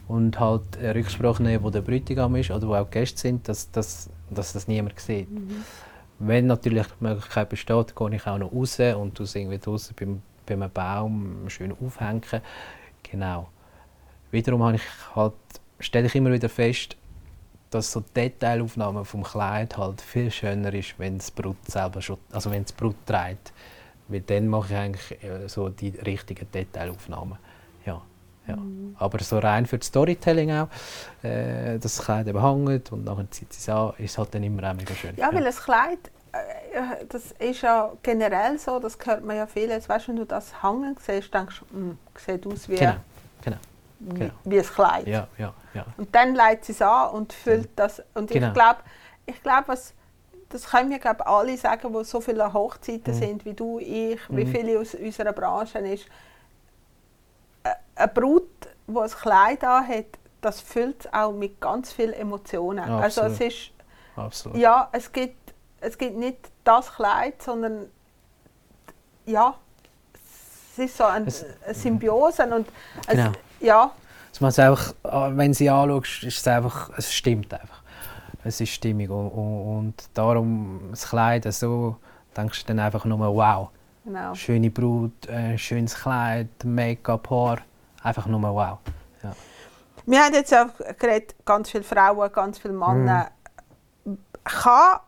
und 0.06 0.38
halt 0.38 0.62
Rücksprache 0.82 1.42
nehmen, 1.42 1.64
wo 1.64 1.70
der 1.70 1.80
Bräutigam 1.80 2.36
ist 2.36 2.50
oder 2.50 2.68
wo 2.68 2.74
auch 2.74 2.90
Gäste 2.90 3.18
sind, 3.18 3.48
dass, 3.48 3.70
dass, 3.70 4.10
dass 4.34 4.52
das 4.52 4.68
niemand 4.68 4.98
sieht. 4.98 5.30
Mhm. 5.30 5.64
Wenn 6.18 6.46
natürlich 6.46 6.86
die 6.86 7.04
Möglichkeit 7.04 7.48
besteht, 7.48 7.96
gehe 7.96 8.14
ich 8.14 8.26
auch 8.26 8.38
noch 8.38 8.52
raus 8.52 8.78
und 8.78 9.14
tue 9.14 9.24
es 9.24 9.34
irgendwie 9.34 9.58
draußen 9.58 9.96
beim, 9.98 10.22
bei 10.46 10.54
einem 10.54 10.70
Baum 10.70 11.48
schön 11.48 11.72
aufhängen. 11.72 12.22
Genau. 13.02 13.48
Wiederum 14.30 14.62
habe 14.62 14.76
ich 14.76 14.82
halt, 15.14 15.34
stelle 15.80 16.06
ich 16.06 16.14
immer 16.14 16.32
wieder 16.32 16.48
fest, 16.48 16.96
dass 17.70 17.90
so 17.90 18.04
Detailaufnahmen 18.14 19.04
vom 19.04 19.24
Kleid 19.24 19.76
halt 19.76 20.00
viel 20.00 20.30
schöner 20.30 20.72
ist, 20.72 20.94
wenn 20.98 21.18
das 21.18 21.30
Brut 21.30 21.56
selber 21.66 22.00
schon, 22.00 22.18
also 22.30 22.50
wenn 22.50 22.62
das 22.62 22.72
Brut 22.72 22.96
trägt. 23.06 23.52
Weil 24.06 24.20
dann 24.20 24.48
mache 24.48 24.72
ich 24.72 24.78
eigentlich 24.78 25.24
äh, 25.24 25.48
so 25.48 25.68
die 25.70 25.88
richtigen 25.88 26.46
Detailaufnahmen. 26.52 27.38
Ja. 28.46 28.56
Mhm. 28.56 28.96
Aber 28.98 29.18
so 29.20 29.38
rein 29.38 29.66
für 29.66 29.78
das 29.78 29.88
Storytelling 29.88 30.52
auch, 30.52 30.68
äh, 31.22 31.78
das 31.78 32.02
Kleid 32.02 32.26
eben 32.26 32.42
hängt 32.42 32.92
und 32.92 33.04
nachher 33.04 33.30
zieht 33.30 33.50
es 33.50 33.68
an, 33.68 33.92
ist 33.98 34.18
halt 34.18 34.34
dann 34.34 34.42
immer 34.42 34.70
auch 34.70 34.74
mega 34.74 34.94
schön. 34.94 35.14
Ja, 35.16 35.28
ja. 35.28 35.34
weil 35.34 35.46
ein 35.46 35.54
Kleid, 35.54 35.98
äh, 36.32 37.04
das 37.08 37.32
ist 37.32 37.62
ja 37.62 37.92
generell 38.02 38.58
so, 38.58 38.78
das 38.78 38.98
hört 39.04 39.24
man 39.24 39.36
ja 39.36 39.46
viel, 39.46 39.68
jetzt 39.68 39.88
weißt, 39.88 40.08
wenn 40.08 40.16
du 40.16 40.26
das 40.26 40.62
hängen 40.62 40.96
siehst, 41.00 41.32
denkst 41.32 41.62
du, 41.70 41.76
hm, 41.76 41.98
sieht 42.16 42.46
aus 42.46 42.68
wie, 42.68 42.76
genau. 42.76 42.96
Genau. 43.42 43.56
Wie, 44.00 44.18
genau. 44.18 44.34
wie 44.44 44.58
ein 44.58 44.66
Kleid. 44.66 45.06
Ja, 45.06 45.28
ja, 45.38 45.54
ja. 45.72 45.86
Und 45.96 46.14
dann 46.14 46.34
leitet 46.34 46.68
es 46.68 46.82
an 46.82 47.10
und 47.10 47.32
füllt 47.32 47.70
das. 47.76 48.02
Und 48.14 48.30
genau. 48.30 48.48
ich 48.48 48.54
glaube, 48.54 48.80
ich 49.26 49.42
glaub, 49.42 49.68
was 49.68 49.94
das 50.54 50.70
können 50.70 50.90
wir 50.90 51.00
glaub, 51.00 51.26
alle 51.26 51.56
sagen, 51.56 51.92
die 51.92 52.04
so 52.04 52.20
viele 52.20 52.52
Hochzeiten 52.52 53.12
mhm. 53.12 53.18
sind 53.18 53.44
wie 53.44 53.54
du, 53.54 53.80
ich, 53.80 54.20
mhm. 54.28 54.36
wie 54.36 54.46
viele 54.46 54.78
aus 54.78 54.94
unserer 54.94 55.32
Branche 55.32 55.78
ist, 55.78 56.06
eine 57.94 58.08
Brut, 58.08 58.48
die 58.86 58.98
ein 58.98 59.10
Kleid 59.10 59.62
hat, 59.62 60.06
das 60.40 60.60
füllt 60.60 61.12
auch 61.12 61.32
mit 61.32 61.60
ganz 61.60 61.92
vielen 61.92 62.12
Emotionen. 62.12 62.80
Absolut. 62.80 63.02
Also 63.02 63.20
es 63.22 63.40
ist, 63.40 63.70
Absolut. 64.16 64.58
ja, 64.58 64.88
es 64.92 65.10
gibt, 65.10 65.54
es 65.80 65.96
gibt 65.96 66.16
nicht 66.16 66.50
das 66.64 66.92
Kleid, 66.92 67.42
sondern 67.42 67.86
ja, 69.26 69.54
es 70.72 70.78
ist 70.78 70.96
so 70.96 71.04
ein, 71.04 71.26
es, 71.26 71.44
eine 71.64 71.74
Symbiose 71.74 72.46
und 72.46 72.68
es, 73.06 73.14
genau. 73.14 73.32
ja. 73.60 73.92
Es 74.32 74.58
einfach, 74.58 74.94
wenn 75.02 75.54
sie 75.54 75.70
anschaust, 75.70 76.24
ist 76.24 76.38
es 76.38 76.48
einfach, 76.48 76.90
es 76.96 77.12
stimmt 77.12 77.54
einfach. 77.54 77.82
Es 78.42 78.60
ist 78.60 78.70
stimmig 78.70 79.08
und, 79.08 79.28
und 79.28 79.94
darum 80.12 80.88
das 80.90 81.08
Kleid 81.08 81.50
so, 81.54 81.96
denkst 82.36 82.64
du 82.64 82.66
dann 82.68 82.80
einfach 82.80 83.04
nur 83.04 83.18
wow. 83.18 83.70
Genau. 84.04 84.34
Schöne 84.34 84.70
Brut, 84.70 85.26
äh, 85.28 85.56
schönes 85.56 85.94
Kleid, 85.94 86.64
Make-up, 86.64 87.30
Haar 87.30 87.58
einfach 88.02 88.26
nur 88.26 88.42
wow. 88.42 88.78
Ja. 89.22 89.34
Wir 90.06 90.20
haben 90.20 90.34
jetzt 90.34 90.54
auch 90.54 90.68
geredet, 90.98 91.34
ganz 91.44 91.70
viele 91.70 91.84
Frauen, 91.84 92.30
ganz 92.30 92.58
viele 92.58 92.74
Männer. 92.74 93.30
Mhm. 94.04 94.18
Kann 94.44 95.00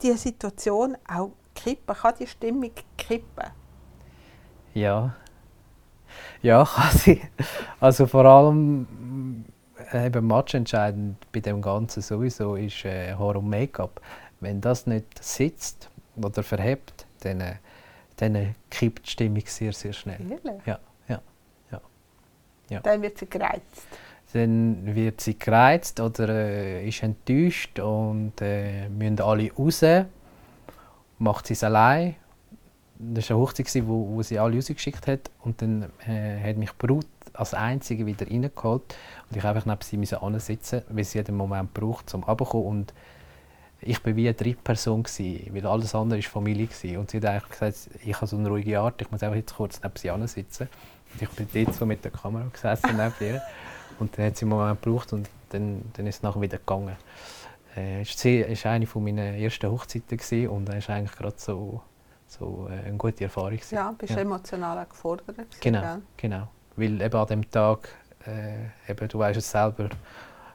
diese 0.00 0.18
Situation 0.18 0.96
auch 1.12 1.32
kippen? 1.54 1.94
Kann 1.94 2.14
die 2.18 2.26
Stimmung 2.26 2.70
kippen? 2.96 3.50
Ja. 4.74 5.14
Ja, 6.42 6.64
kann 6.74 6.96
sie. 6.96 7.22
Also 7.80 8.06
vor 8.06 8.24
allem 8.24 9.44
äh, 9.92 10.06
eben 10.06 10.26
matchentscheidend 10.26 11.16
bei 11.32 11.40
dem 11.40 11.60
Ganzen 11.60 12.02
sowieso 12.02 12.54
ist 12.54 12.84
äh, 12.84 13.14
Haar 13.14 13.36
und 13.36 13.48
Make-up. 13.48 14.00
Wenn 14.38 14.60
das 14.60 14.86
nicht 14.86 15.22
sitzt 15.22 15.90
oder 16.16 16.42
verhebt, 16.44 17.06
dann, 17.20 17.40
äh, 17.40 17.56
dann 18.22 18.54
kippt 18.70 19.06
die 19.06 19.10
Stimmung 19.10 19.42
sehr, 19.46 19.72
sehr 19.72 19.92
schnell. 19.92 20.20
Ehrlich? 20.20 20.62
Ja. 20.66 20.78
Ja. 22.72 22.80
Dann 22.80 23.02
wird 23.02 23.18
sie 23.18 23.28
gereizt. 23.28 23.86
dann 24.32 24.94
wird 24.94 25.20
sie 25.20 25.38
gereizt 25.38 26.00
oder 26.00 26.28
äh, 26.28 26.88
ist 26.88 27.02
enttäuscht 27.02 27.78
und 27.78 28.32
äh, 28.40 28.88
müssen 28.88 29.20
alle 29.20 29.52
raus. 29.52 29.84
Macht 31.18 31.46
sie 31.46 31.52
es 31.52 31.62
allein. 31.62 32.16
Das 32.98 33.28
war 33.28 33.36
eine 33.36 33.42
Hochzeit, 33.44 33.86
wo, 33.86 34.08
wo 34.14 34.22
sie 34.22 34.38
alle 34.38 34.56
rausgeschickt 34.56 35.06
hat. 35.06 35.30
Und 35.40 35.60
dann 35.60 35.90
äh, 36.06 36.40
hat 36.40 36.56
mich 36.56 36.70
die 36.70 36.86
Brut 36.86 37.06
als 37.34 37.52
Einzige 37.52 38.06
wieder 38.06 38.26
reingeholt. 38.26 38.96
Und 39.28 39.36
ich 39.36 39.44
einfach 39.44 39.66
neben 39.66 39.80
sie 39.82 39.98
müssen 39.98 40.40
sitzen, 40.40 40.82
weil 40.88 41.04
sie 41.04 41.22
den 41.22 41.36
Moment 41.36 41.74
braucht, 41.74 42.14
um 42.14 42.22
runterzukommen. 42.22 42.68
Und 42.68 42.94
ich 43.84 44.04
war 44.04 44.16
wie 44.16 44.28
eine 44.28 44.34
Drittperson, 44.34 45.02
gewesen, 45.02 45.54
weil 45.54 45.66
alles 45.66 45.94
andere 45.94 46.22
war 46.22 46.30
Familie. 46.30 46.66
Gewesen. 46.66 46.96
Und 46.98 47.10
sie 47.10 47.18
hat 47.18 47.26
eigentlich 47.26 47.50
gesagt, 47.50 47.90
ich 48.04 48.14
habe 48.14 48.26
so 48.26 48.36
eine 48.36 48.48
ruhige 48.48 48.78
Art, 48.80 49.00
ich 49.00 49.10
muss 49.10 49.22
einfach 49.22 49.36
jetzt 49.36 49.56
kurz 49.56 49.80
neben 49.82 49.96
sie 49.96 50.28
sitzen. 50.28 50.68
Und 51.12 51.22
ich 51.22 51.28
bin 51.30 51.48
dort 51.52 51.74
so 51.74 51.84
mit 51.84 52.04
der 52.04 52.12
Kamera 52.12 52.46
gesessen 52.52 52.96
neben 52.96 53.14
ihr. 53.20 53.42
Und 53.98 54.16
dann 54.16 54.26
hat 54.26 54.36
sie 54.36 54.44
einen 54.44 54.50
Moment 54.50 54.82
gebraucht 54.82 55.12
und 55.12 55.28
dann, 55.50 55.82
dann 55.92 56.06
ist 56.06 56.16
es 56.16 56.22
nachher 56.22 56.40
wieder 56.40 56.58
gegangen. 56.58 56.96
Äh, 57.76 58.02
es 58.02 58.64
war 58.64 58.72
eine 58.72 58.86
meiner 58.94 59.22
ersten 59.22 59.70
Hochzeiten 59.70 60.18
gewesen 60.18 60.48
und 60.48 60.68
es 60.68 60.88
war 60.88 60.96
eigentlich 60.96 61.16
gerade 61.16 61.36
so, 61.36 61.82
so 62.26 62.68
äh, 62.70 62.86
eine 62.86 62.96
gute 62.96 63.24
Erfahrung. 63.24 63.50
Gewesen. 63.50 63.74
Ja, 63.74 63.94
bist 63.96 64.14
ja. 64.14 64.20
emotional 64.20 64.78
auch 64.78 64.88
gefordert. 64.88 65.26
Gewesen, 65.36 65.60
genau, 65.60 65.80
gell? 65.80 66.02
genau. 66.16 66.48
Weil 66.76 67.00
eben 67.00 67.16
an 67.16 67.26
dem 67.26 67.50
Tag, 67.50 67.88
äh, 68.26 68.90
eben, 68.90 69.08
du 69.08 69.18
weißt 69.18 69.38
es 69.38 69.50
selber, 69.50 69.88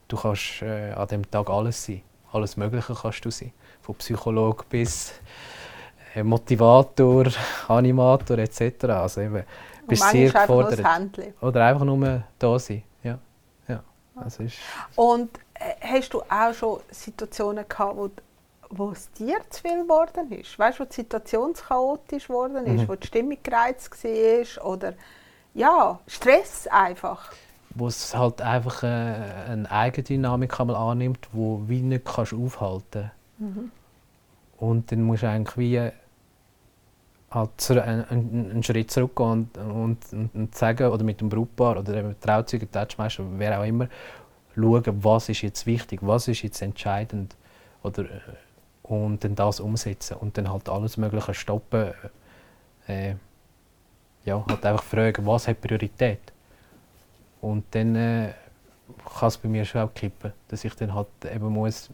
du 0.08 0.18
kannst 0.18 0.62
äh, 0.62 0.92
an 0.92 1.08
dem 1.08 1.30
Tag 1.30 1.50
alles 1.50 1.86
sein. 1.86 2.02
Alles 2.32 2.58
Mögliche 2.58 2.94
kannst 2.94 3.24
du 3.26 3.32
sein. 3.32 3.52
Von 3.82 3.96
Psychologe 3.96 4.63
bis 4.70 5.13
äh, 6.16 6.24
Motivator, 6.24 7.26
Animator 7.68 8.38
etc. 8.40 8.86
Also 8.86 9.22
eben, 9.22 9.44
bist 9.88 10.10
sehr 10.10 10.32
gefordert. 10.32 10.82
Oder 11.42 11.66
einfach 11.66 11.86
nur 11.86 12.24
da 12.38 12.60
sein. 12.60 12.84
Ja. 13.04 13.18
Ja. 13.68 13.84
Also 14.16 14.44
ist 14.44 14.58
Und 14.96 15.30
äh, 15.54 15.76
hast 15.82 16.13
du 16.13 16.22
auch 16.22 16.54
schon 16.54 16.80
Situationen 16.92 17.66
gehabt, 17.68 17.96
wo, 17.96 18.10
wo 18.70 18.92
es 18.92 19.10
dir 19.12 19.40
zu 19.50 19.62
viel 19.62 19.84
geworden 19.84 20.32
ist? 20.32 20.60
Weißt 20.60 20.80
du, 20.80 20.84
wo 20.84 20.88
die 20.88 20.96
Situation 20.96 21.56
zu 21.56 21.63
chaotisch 21.63 22.28
geworden 22.28 22.66
ist, 22.66 22.82
mhm. 22.84 22.88
wo 22.90 22.96
die 22.96 23.08
Stimmung 23.08 23.38
gereizt 23.42 23.92
war 24.04 24.66
oder 24.66 24.94
ja, 25.54 26.00
Stress 26.08 26.68
einfach? 26.68 27.32
Wo 27.78 27.88
es 27.88 28.16
halt 28.16 28.42
einfach 28.42 28.84
äh, 28.84 28.88
eine 28.88 29.70
Eigendynamik 29.70 30.60
einmal 30.60 30.76
annimmt, 30.76 31.30
wo 31.32 31.62
du 31.68 31.74
nicht 31.74 32.06
kannst 32.06 32.34
aufhalten 32.34 33.12
mhm. 33.38 33.72
Und 34.58 34.92
dann 34.92 35.04
musst 35.04 35.22
du 35.22 35.30
eigentlich 35.30 35.58
wie 35.58 35.92
halt 37.30 37.72
einen, 37.72 38.50
einen 38.52 38.63
Schritt 38.63 38.90
zurückgehen 38.90 39.50
und, 39.54 39.58
und, 39.58 39.98
und, 40.13 40.36
und 40.36 40.56
sagen, 40.56 40.88
oder 40.88 41.04
mit 41.04 41.22
dem 41.22 41.30
Brautpaar 41.30 41.78
oder 41.78 41.94
dem 41.94 42.20
Trauzeugen, 42.20 42.72
Touchmeister, 42.72 43.24
wer 43.38 43.60
auch 43.60 43.66
immer, 43.66 43.88
schauen, 44.56 45.04
was 45.04 45.30
ist 45.30 45.42
jetzt 45.42 45.66
wichtig, 45.66 46.00
was 46.02 46.28
ist 46.28 46.42
jetzt 46.42 46.62
entscheidend 46.62 47.36
oder, 47.84 48.04
äh, 48.04 48.20
und 48.84 49.24
dann 49.24 49.36
das 49.36 49.60
umsetzen 49.60 50.18
und 50.18 50.38
dann 50.38 50.50
halt 50.50 50.70
alles 50.70 50.98
Mögliche 50.98 51.34
stoppen. 51.34 51.92
Äh, 52.88 53.16
ja, 54.24 54.44
halt 54.48 54.66
einfach 54.66 54.84
fragen, 54.84 55.26
was 55.26 55.48
hat 55.48 55.62
Priorität. 55.62 56.34
Und 57.41 57.63
dann 57.71 57.95
äh, 57.95 58.34
kann 59.19 59.28
es 59.28 59.38
bei 59.38 59.50
mir 59.50 59.65
schon 59.65 59.82
auch 59.82 59.93
kippen, 59.93 60.34
dass 60.47 60.63
ich 60.63 60.73
dann 60.76 60.93
halt 60.93 61.08
eben 61.34 61.50
muss 61.50 61.89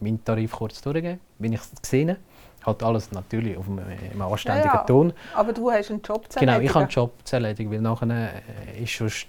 meinen 0.00 0.24
Tarif 0.24 0.52
kurz 0.52 0.80
durchgeben, 0.82 1.20
wenn 1.38 1.52
ich 1.52 1.60
es 1.60 1.70
gesehen 1.80 2.16
Halt 2.64 2.82
alles 2.82 3.12
natürlich 3.12 3.56
auf 3.56 3.68
einem, 3.68 3.84
einem 3.86 4.22
anständigen 4.22 4.66
ja, 4.66 4.74
ja. 4.74 4.84
Ton. 4.84 5.12
Aber 5.34 5.52
du 5.52 5.70
hast 5.70 5.88
einen 5.88 6.02
Job 6.02 6.24
zu 6.28 6.40
erledigen. 6.40 6.58
Genau, 6.58 6.60
ich 6.64 6.70
habe 6.70 6.80
einen 6.80 6.90
Job 6.90 7.12
zu 7.22 7.36
erledigen, 7.36 7.70
weil 7.70 7.80
nachher 7.80 8.30
äh, 8.76 8.82
ist 8.82 9.00
es 9.00 9.26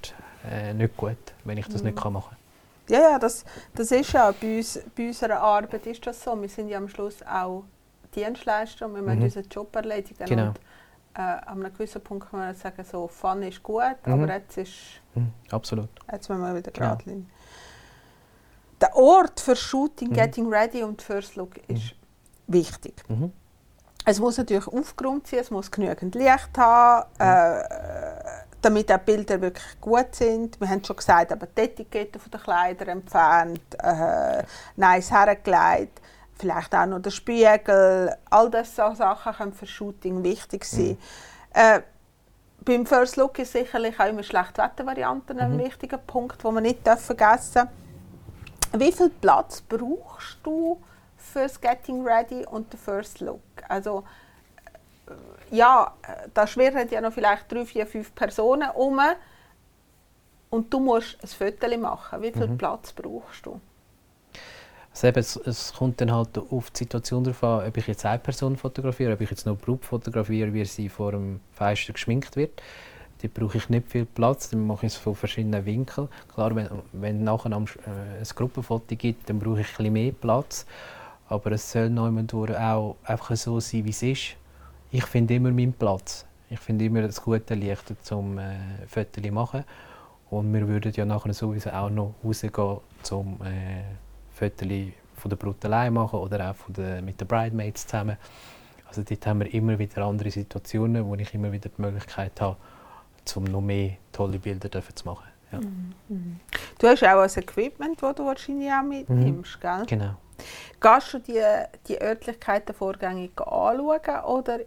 äh, 0.50 0.74
nicht 0.74 0.98
gut, 0.98 1.18
wenn 1.44 1.58
ich 1.58 1.68
das 1.68 1.84
mhm. 1.84 1.90
nicht 1.92 2.04
machen 2.04 2.14
kann. 2.14 2.38
Ja, 2.90 3.12
ja, 3.12 3.20
das, 3.20 3.46
das 3.76 3.92
ist 3.92 4.12
ja 4.14 4.32
bei, 4.32 4.58
uns, 4.58 4.80
bei 4.96 5.08
unserer 5.08 5.40
Arbeit 5.40 5.86
ist 5.86 6.08
das 6.08 6.24
so. 6.24 6.42
Wir 6.42 6.50
sind 6.50 6.70
ja 6.70 6.80
am 6.80 6.88
Schluss 6.88 7.18
auch 7.22 7.64
Dienstleister 8.16 8.88
und 8.88 8.96
wir 8.96 9.02
müssen 9.04 9.20
mhm. 9.20 9.26
unseren 9.26 9.48
Job 9.50 9.76
erledigen. 9.76 10.26
Genau. 10.26 10.48
Und, 10.48 10.60
äh, 11.18 11.22
an 11.22 11.64
einem 11.64 11.74
gewissen 11.74 12.02
Punkt 12.02 12.30
kann 12.30 12.40
man 12.40 12.56
sagen, 12.56 12.84
so, 12.84 13.08
Fun 13.08 13.42
ist 13.42 13.64
gut, 13.64 13.98
mhm. 14.06 14.14
aber 14.14 14.34
jetzt 14.34 14.58
ist... 14.58 15.02
Mhm. 15.16 15.34
Absolut. 15.50 15.90
Jetzt 16.12 16.30
müssen 16.30 16.42
wir 16.42 16.56
wieder 16.56 16.72
gerade 16.72 17.04
Der 18.80 18.96
Ort 18.96 19.40
für 19.40 19.56
Shooting, 19.56 20.10
mhm. 20.10 20.14
Getting 20.14 20.54
Ready 20.54 20.84
und 20.84 21.02
First 21.02 21.36
Look 21.36 21.58
ist 21.68 21.96
mhm. 22.48 22.54
wichtig. 22.54 23.04
Mhm. 23.10 23.34
Es 24.06 24.20
muss 24.20 24.38
natürlich 24.38 24.68
aufgeräumt 24.68 25.28
sein, 25.28 25.40
es 25.40 25.52
muss 25.52 25.72
genügend 25.72 26.16
Licht 26.16 26.58
haben, 26.58 27.08
äh, 27.20 27.64
damit 28.62 28.90
die 28.90 28.98
Bilder 29.04 29.42
wirklich 29.42 29.82
gut 29.82 30.14
sind. 30.14 30.60
Wir 30.62 30.70
haben 30.70 30.84
schon 30.84 30.96
gesagt, 30.96 31.32
aber 31.34 31.48
die 31.48 31.62
Etikette 31.62 32.20
der 32.30 32.40
Kleider 32.40 32.88
entfernt, 32.90 33.62
äh, 33.80 34.44
nice 34.76 35.12
hergelegt, 35.12 36.00
vielleicht 36.40 36.74
auch 36.76 36.86
noch 36.86 37.00
der 37.00 37.12
Spiegel. 37.12 38.16
All 38.30 38.50
diese 38.50 38.96
Sachen 38.96 39.34
können 39.34 39.54
für 39.54 39.68
Shooting 39.68 40.24
wichtig 40.24 40.66
sein. 40.66 40.92
Mhm. 40.92 40.98
Äh, 41.54 41.82
beim 42.64 42.86
First 42.86 43.16
Look 43.16 43.40
ist 43.40 43.54
sicherlich 43.54 44.00
auch 44.00 44.08
immer 44.08 44.24
Schlechtwettervarianten 44.24 45.38
mhm. 45.38 45.44
ein 45.44 45.60
wichtiger 45.60 45.98
Punkt, 45.98 46.44
den 46.44 46.54
man 46.54 46.64
nicht 46.64 46.88
vergessen 46.88 47.54
darf. 47.54 47.68
Wie 48.74 48.92
viel 48.92 49.10
Platz 49.10 49.62
brauchst 49.62 50.40
du 50.44 50.82
für 51.16 51.44
das 51.44 51.60
Getting 51.60 52.06
Ready 52.06 52.46
und 52.46 52.72
den 52.72 52.80
First 52.80 53.22
Look? 53.22 53.42
Also 53.70 54.04
ja, 55.52 55.94
da 56.34 56.48
schwirren 56.48 56.90
ja 56.90 57.02
noch 57.02 57.14
vielleicht 57.14 57.52
drei, 57.52 57.66
vier, 57.66 57.88
fünf 57.88 58.14
Personen 58.14 58.70
um 58.72 59.00
und 60.50 60.74
du 60.74 60.80
musst 60.80 61.18
ein 61.22 61.28
Foto 61.28 61.78
machen. 61.78 62.22
Wie 62.22 62.32
viel 62.32 62.48
mhm. 62.48 62.58
Platz 62.58 62.92
brauchst 62.92 63.46
du? 63.46 63.60
Eben, 65.04 65.20
es, 65.20 65.74
kommt 65.78 66.02
dann 66.02 66.12
halt 66.12 66.38
auf 66.38 66.72
die 66.72 66.80
Situation 66.80 67.24
darauf 67.24 67.44
an, 67.44 67.68
ob 67.68 67.78
ich 67.78 67.88
jetzt 67.88 68.06
eine 68.06 68.20
Person 68.20 68.56
fotografiere, 68.58 69.14
ob 69.14 69.22
ich 69.22 69.30
jetzt 69.30 69.46
noch 69.46 69.58
Brut 69.58 69.86
fotografiere, 69.86 70.54
wie 70.54 70.66
sie 70.66 70.90
vor 70.90 71.12
dem 71.12 71.40
Fenster 71.52 71.94
geschminkt 71.94 72.36
wird. 72.36 72.62
Da 73.22 73.28
brauche 73.34 73.58
ich 73.58 73.70
nicht 73.70 73.90
viel 73.90 74.06
Platz, 74.06 74.50
dann 74.50 74.66
mache 74.66 74.86
ich 74.86 74.94
es 74.94 74.98
von 74.98 75.16
verschiedenen 75.16 75.66
Winkeln. 75.66 76.08
Klar, 76.34 76.56
wenn, 76.56 76.70
wenn 76.94 77.24
nachher 77.24 77.52
äh, 77.52 77.56
ein 77.56 78.28
Gruppenfoto 78.36 78.96
gibt, 78.96 79.30
dann 79.30 79.40
brauche 79.40 79.62
ich 79.62 79.68
bisschen 79.68 79.94
mehr 79.94 80.12
Platz. 80.12 80.66
Aber 81.30 81.52
es 81.52 81.72
soll 81.72 81.98
auch 81.98 82.96
einfach 83.04 83.36
so 83.36 83.60
sein, 83.60 83.86
wie 83.86 83.90
es 83.90 84.04
ist 84.04 84.38
ich 84.92 85.06
finde 85.06 85.36
immer 85.36 85.52
meinen 85.52 85.74
Platz. 85.74 86.26
Ich 86.50 86.60
finde 86.60 86.86
immer 86.86 87.02
das 87.02 87.22
gute 87.22 87.56
Licht 87.56 87.94
zum 88.04 88.38
äh, 88.38 88.56
Fotos 88.88 89.32
machen. 89.32 89.66
Und 90.30 90.54
wir 90.54 90.68
würden 90.68 90.92
ja 90.94 91.06
nachher 91.06 91.34
sowieso 91.34 91.70
auch 91.72 91.90
noch 91.90 92.16
rausgehen, 92.24 92.78
zum 93.04 93.40
äh, 93.44 93.84
Fotos 94.38 94.68
von 95.16 95.30
der 95.30 95.36
Brut 95.36 95.64
allein 95.66 95.94
machen 95.94 96.20
oder 96.20 96.52
auch 96.52 96.56
von 96.56 96.74
der, 96.74 97.02
mit 97.02 97.20
den 97.20 97.28
Bridemaids 97.28 97.88
zusammen. 97.88 98.18
Also 98.88 99.04
dort 99.04 99.26
haben 99.26 99.40
wir 99.40 99.54
immer 99.54 99.78
wieder 99.78 100.06
andere 100.06 100.32
Situationen, 100.32 101.06
wo 101.06 101.16
ich 101.16 101.34
immer 101.34 101.52
wieder 101.52 101.70
die 101.70 101.82
Möglichkeit 101.82 102.40
habe, 102.40 102.56
um 103.36 103.44
noch 103.44 103.62
mehr 103.62 103.98
tolle 104.12 104.40
Bilder 104.40 104.70
zu 104.72 105.06
machen. 105.06 105.28
Ja. 105.52 105.60
Mhm. 105.60 106.40
Du 106.80 106.88
hast 106.88 107.04
auch 107.04 107.22
ein 107.22 107.30
Equipment, 107.30 108.02
das 108.02 108.16
du 108.16 108.26
wahrscheinlich 108.26 108.72
auch 108.72 108.84
mitnimmst, 108.84 109.58
mhm. 109.58 109.62
gell? 109.62 109.86
Genau. 109.88 110.16
Gehst 110.80 111.14
du 111.14 111.20
die, 111.20 111.44
die 111.88 112.02
Örtlichkeiten 112.02 112.76
vorgängig 112.76 113.32
anschauen 113.42 114.24
oder 114.26 114.60
äh, 114.60 114.64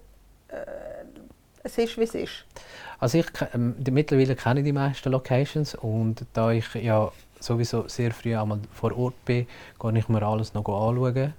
es 1.62 1.78
ist, 1.78 1.96
wie 1.96 2.02
es 2.02 2.14
ist. 2.14 2.44
Also 2.98 3.18
ich, 3.18 3.26
ähm, 3.54 3.76
mittlerweile 3.90 4.35
kenne 4.35 4.61
ich 4.61 4.66
die 4.66 4.72
meisten 4.72 5.11
Locations 5.11 5.74
und 5.74 6.26
da 6.33 6.50
ich 6.50 6.74
ja 6.74 7.12
sowieso 7.40 7.88
sehr 7.88 8.12
früh 8.12 8.37
einmal 8.37 8.61
vor 8.72 8.96
Ort 8.96 9.24
bin, 9.24 9.46
gehe 9.81 9.98
ich 9.98 10.09
mir 10.09 10.22
alles 10.22 10.55
noch 10.55 10.66
anschauen. 10.66 11.35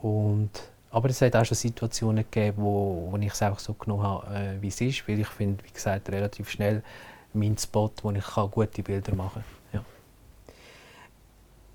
Und, 0.00 0.50
aber 0.90 1.08
es 1.08 1.20
hat 1.22 1.34
auch 1.34 1.44
schon 1.44 1.56
Situationen 1.56 2.24
gegeben, 2.30 2.58
wo, 2.58 3.08
wo 3.10 3.16
ich 3.16 3.32
es 3.32 3.42
einfach 3.42 3.58
so 3.58 3.74
genommen 3.74 4.02
habe, 4.02 4.34
äh, 4.34 4.62
wie 4.62 4.68
es 4.68 4.80
ist, 4.80 5.08
weil 5.08 5.20
ich 5.20 5.28
finde, 5.28 5.64
wie 5.64 5.72
gesagt, 5.72 6.08
relativ 6.10 6.50
schnell 6.50 6.82
mein 7.32 7.58
Spot, 7.58 7.90
wo 8.02 8.10
ich 8.12 8.24
kann 8.24 8.50
gute 8.50 8.82
Bilder 8.82 9.14
machen 9.14 9.44
kann. 9.72 9.80
Ja. 9.80 9.84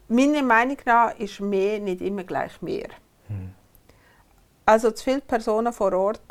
Meiner 0.08 0.44
Meinung 0.44 0.78
nach 0.86 1.18
ist 1.18 1.40
mehr 1.40 1.80
nicht 1.80 2.02
immer 2.02 2.24
gleich 2.24 2.62
mehr. 2.62 2.90
Hm. 3.28 3.54
Also 4.66 4.92
zu 4.92 5.04
viele 5.04 5.22
Personen 5.22 5.74
vor 5.74 5.94
Ort 5.94 6.22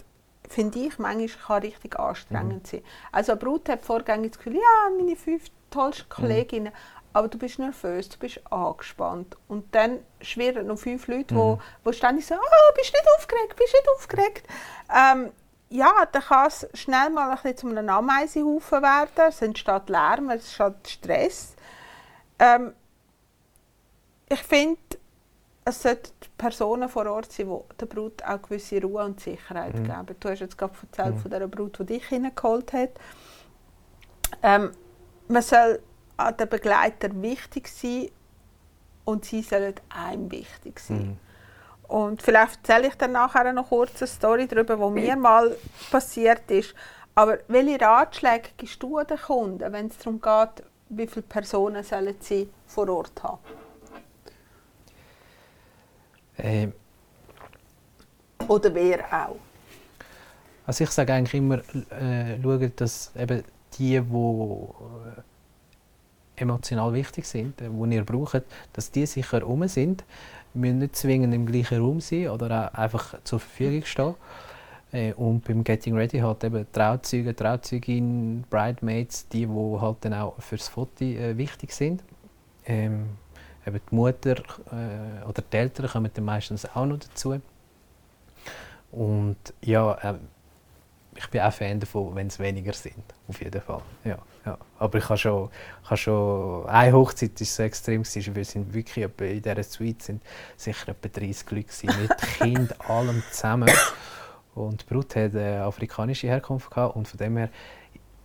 finde 0.48 0.78
ich, 0.78 0.98
manchmal 0.98 1.28
kann 1.28 1.62
richtig 1.62 1.98
anstrengend 1.98 2.64
mhm. 2.64 2.68
sein. 2.68 2.82
Also 3.12 3.32
eine 3.32 3.40
Brut 3.40 3.68
hat 3.68 3.82
vorgängig 3.82 4.32
das 4.32 4.38
Gefühl, 4.38 4.56
ja, 4.56 4.90
meine 4.96 5.16
fünf 5.16 5.44
tollsten 5.70 6.06
mhm. 6.08 6.14
Kolleginnen, 6.14 6.72
mhm. 6.72 6.97
Aber 7.18 7.26
du 7.26 7.36
bist 7.36 7.58
nervös, 7.58 8.08
du 8.08 8.16
bist 8.16 8.40
angespannt. 8.48 9.36
Und 9.48 9.74
dann 9.74 9.98
schwirren 10.20 10.68
noch 10.68 10.78
fünf 10.78 11.08
Leute, 11.08 11.34
mhm. 11.34 11.38
wo, 11.38 11.58
wo 11.82 11.90
ständig 11.90 12.24
sagen, 12.24 12.40
oh, 12.44 12.74
bist 12.76 12.92
nicht 12.92 13.08
aufgeregt, 13.16 13.56
bist 13.56 13.74
nicht 13.74 13.88
aufgeregt. 13.96 14.46
Ähm, 14.88 15.32
ja, 15.68 15.90
dann 16.12 16.22
kann 16.22 16.46
es 16.46 16.68
schnell 16.74 17.10
mal 17.10 17.28
ein 17.28 17.34
bisschen 17.34 17.56
zu 17.56 17.66
einem 17.66 17.88
Ameisenhaufen 17.88 18.82
werden. 18.82 19.10
Es 19.28 19.42
entsteht 19.42 19.88
Lärm, 19.88 20.30
es 20.30 20.44
entsteht 20.60 20.88
Stress. 20.88 21.56
Ähm, 22.38 22.72
ich 24.28 24.42
finde, 24.44 24.78
es 25.64 25.82
sollten 25.82 26.12
Personen 26.38 26.88
vor 26.88 27.06
Ort 27.06 27.32
sein, 27.32 27.48
die 27.48 27.76
der 27.80 27.86
Brut 27.86 28.22
auch 28.22 28.40
gewisse 28.42 28.80
Ruhe 28.80 29.04
und 29.04 29.18
Sicherheit 29.18 29.74
mhm. 29.74 29.88
geben. 29.88 30.16
Du 30.20 30.28
hast 30.28 30.38
jetzt 30.38 30.56
gerade 30.56 30.74
erzählt 30.88 31.16
mhm. 31.16 31.18
von 31.18 31.30
der 31.32 31.48
Brut, 31.48 31.80
die 31.80 31.84
dich 31.84 32.06
hineingeholt 32.06 32.72
hat. 32.72 32.90
Ähm, 34.40 34.70
man 35.26 35.42
soll 35.42 35.80
an 36.18 36.36
den 36.36 36.48
Begleiter 36.48 37.10
wichtig 37.22 37.68
sein 37.68 38.10
und 39.04 39.24
sie 39.24 39.42
sollen 39.42 39.74
einem 39.88 40.30
wichtig 40.30 40.80
sein. 40.80 41.06
Mhm. 41.06 41.16
Und 41.88 42.22
vielleicht 42.22 42.58
erzähle 42.58 42.88
ich 42.88 42.94
dann 42.96 43.12
nachher 43.12 43.50
noch 43.52 43.70
kurz 43.70 44.02
eine 44.02 44.08
Story 44.08 44.46
darüber, 44.46 44.78
was 44.78 44.90
mir 44.92 45.16
mal 45.16 45.56
passiert 45.90 46.50
ist. 46.50 46.74
Aber 47.14 47.38
welche 47.48 47.80
Ratschläge 47.80 48.50
gibst 48.56 48.82
du 48.82 49.02
den 49.02 49.16
Kunden, 49.16 49.72
wenn 49.72 49.86
es 49.86 49.96
darum 49.96 50.20
geht, 50.20 50.64
wie 50.90 51.06
viele 51.06 51.22
Personen 51.22 51.82
sollen 51.82 52.14
sie 52.20 52.50
vor 52.66 52.88
Ort 52.90 53.22
haben? 53.22 53.38
Äh, 56.36 56.68
Oder 58.46 58.74
wer 58.74 59.04
auch? 59.06 59.36
Also 60.66 60.84
ich 60.84 60.90
sage 60.90 61.14
eigentlich 61.14 61.34
immer, 61.34 61.58
äh, 61.90 62.40
schauen, 62.42 62.72
dass 62.76 63.10
eben 63.16 63.42
die, 63.78 64.00
die 64.00 64.10
emotional 66.40 66.92
wichtig 66.92 67.24
sind, 67.26 67.60
äh, 67.60 67.68
die 67.68 67.94
ihr 67.94 68.04
braucht, 68.04 68.42
dass 68.72 68.90
die 68.90 69.06
sicher 69.06 69.46
um 69.46 69.66
sind. 69.68 70.04
Müssen 70.54 70.78
nicht 70.78 70.96
zwingend 70.96 71.34
im 71.34 71.46
gleichen 71.46 71.80
Raum 71.80 72.00
sein 72.00 72.28
oder 72.28 72.70
auch 72.72 72.78
einfach 72.78 73.14
zur 73.24 73.40
Verfügung 73.40 73.84
stehen. 73.84 74.14
Äh, 74.92 75.12
und 75.14 75.44
beim 75.44 75.62
Getting 75.64 75.94
Ready 75.94 76.18
halt 76.18 76.42
eben 76.44 76.66
Trauzeuge, 76.72 77.36
Trauzeugin, 77.36 78.44
Bridesmaids, 78.48 79.28
die, 79.28 79.46
die 79.46 79.80
halt 79.80 79.96
dann 80.00 80.14
auch 80.14 80.40
fürs 80.40 80.68
Foto 80.68 81.04
äh, 81.04 81.36
wichtig 81.36 81.72
sind. 81.72 82.02
Ähm, 82.64 83.10
eben 83.66 83.80
die 83.90 83.94
Mutter 83.94 84.36
äh, 84.36 85.24
oder 85.26 85.42
die 85.42 85.56
Eltern 85.56 85.88
kommen 85.88 86.10
dann 86.12 86.24
meistens 86.24 86.64
auch 86.74 86.86
noch 86.86 86.98
dazu. 86.98 87.40
Und 88.90 89.36
ja, 89.62 89.98
ähm, 90.02 90.20
ich 91.16 91.28
bin 91.28 91.40
auch 91.40 91.52
Fan 91.52 91.80
davon, 91.80 92.14
wenn 92.14 92.28
es 92.28 92.38
weniger 92.38 92.72
sind, 92.72 93.04
auf 93.26 93.42
jeden 93.42 93.60
Fall. 93.60 93.82
Ja, 94.04 94.18
ja. 94.48 94.58
Aber 94.78 94.98
ich 94.98 95.08
habe 95.08 95.18
schon, 95.18 95.50
ich 95.82 95.90
habe 95.90 95.96
schon 95.96 96.66
eine 96.66 96.92
Hochzeit 96.92 97.40
ist 97.40 97.54
so 97.54 97.62
extrem 97.62 98.02
gewesen, 98.02 98.34
wir 98.34 98.44
sind 98.44 98.72
wirklich 98.72 99.04
in 99.04 99.42
dieser 99.42 99.62
Suite 99.62 100.02
sind 100.02 100.22
sicher 100.56 100.88
etwa 100.88 101.08
30 101.08 101.50
Leute 101.50 101.64
gewesen, 101.64 102.02
mit 102.02 102.16
Kind 102.38 102.90
allem 102.90 103.22
zusammen. 103.30 103.70
Und 104.54 104.82
die 104.82 104.92
Brut 104.92 105.14
hat 105.16 105.34
eine 105.34 105.62
afrikanische 105.62 106.26
Herkunft 106.26 106.70
gehabt 106.70 106.96
und 106.96 107.06
von 107.06 107.18
dem 107.18 107.36
her 107.36 107.50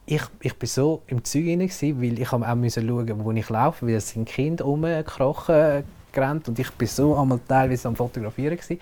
ich, 0.06 0.22
ich 0.42 0.58
bin 0.58 0.68
so 0.68 1.02
im 1.08 1.24
Zeug 1.24 1.48
rein, 1.48 1.60
gewesen, 1.60 2.02
weil 2.02 2.20
ich 2.20 2.34
auch 2.34 2.56
müssen 2.56 2.88
schauen, 2.88 3.24
wo 3.24 3.32
ich 3.32 3.50
laufe, 3.50 3.88
weil 3.88 3.96
es 3.96 4.10
sind 4.10 4.28
Kinder 4.28 4.66
rumgekrochen, 4.66 5.84
gerannt 6.12 6.48
und 6.50 6.60
ich 6.60 6.70
bin 6.72 6.88
so 6.88 7.18
einmal 7.18 7.40
teilweise 7.48 7.88
am 7.88 7.96
Fotografieren 7.96 8.58
gewesen 8.58 8.80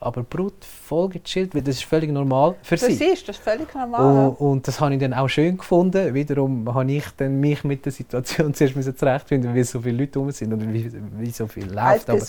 aber 0.00 0.22
Brut 0.22 0.64
voll 0.64 1.10
gechillt, 1.10 1.54
weil 1.54 1.62
das 1.62 1.76
ist 1.76 1.84
völlig 1.84 2.10
normal 2.10 2.56
für, 2.62 2.76
Für 2.76 2.86
sie. 2.86 2.94
sie 2.94 3.04
ist 3.04 3.28
das 3.28 3.36
völlig 3.36 3.72
normal. 3.74 4.28
Und, 4.28 4.34
und 4.36 4.68
das 4.68 4.80
habe 4.80 4.94
ich 4.94 5.00
dann 5.00 5.12
auch 5.12 5.28
schön 5.28 5.58
gefunden. 5.58 6.14
Wiederum 6.14 6.72
habe 6.72 6.90
ich 6.90 7.04
dann 7.16 7.38
mich 7.38 7.62
mit 7.64 7.84
der 7.84 7.92
Situation 7.92 8.54
zuerst 8.54 8.76
müssen 8.76 8.96
zurechtfinden, 8.96 9.54
wie 9.54 9.62
so 9.62 9.80
viele 9.80 9.98
Leute 9.98 10.18
rum 10.18 10.30
sind 10.30 10.52
und 10.52 10.72
wie, 10.72 10.90
wie 11.18 11.30
so 11.30 11.46
viel 11.46 11.70
läuft. 11.70 12.08
Aber, 12.08 12.20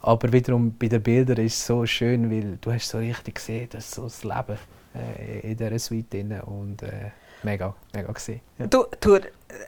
aber 0.00 0.32
wiederum 0.32 0.74
bei 0.76 0.88
den 0.88 1.02
Bildern 1.02 1.38
ist 1.38 1.54
es 1.54 1.66
so 1.66 1.86
schön, 1.86 2.30
weil 2.30 2.58
du 2.60 2.72
hast 2.72 2.88
so 2.88 2.98
richtig 2.98 3.36
gesehen, 3.36 3.68
dass 3.70 3.90
so 3.90 4.02
das 4.02 4.24
Leben 4.24 4.58
äh, 4.94 5.50
in 5.50 5.56
dieser 5.56 5.78
Suite 5.78 6.12
drin 6.12 6.40
und 6.40 6.82
äh, 6.82 7.10
mega, 7.42 7.74
mega 7.94 8.12
gesehen. 8.12 8.40
Ja. 8.58 8.66
Du, 8.66 8.84
du 9.00 9.18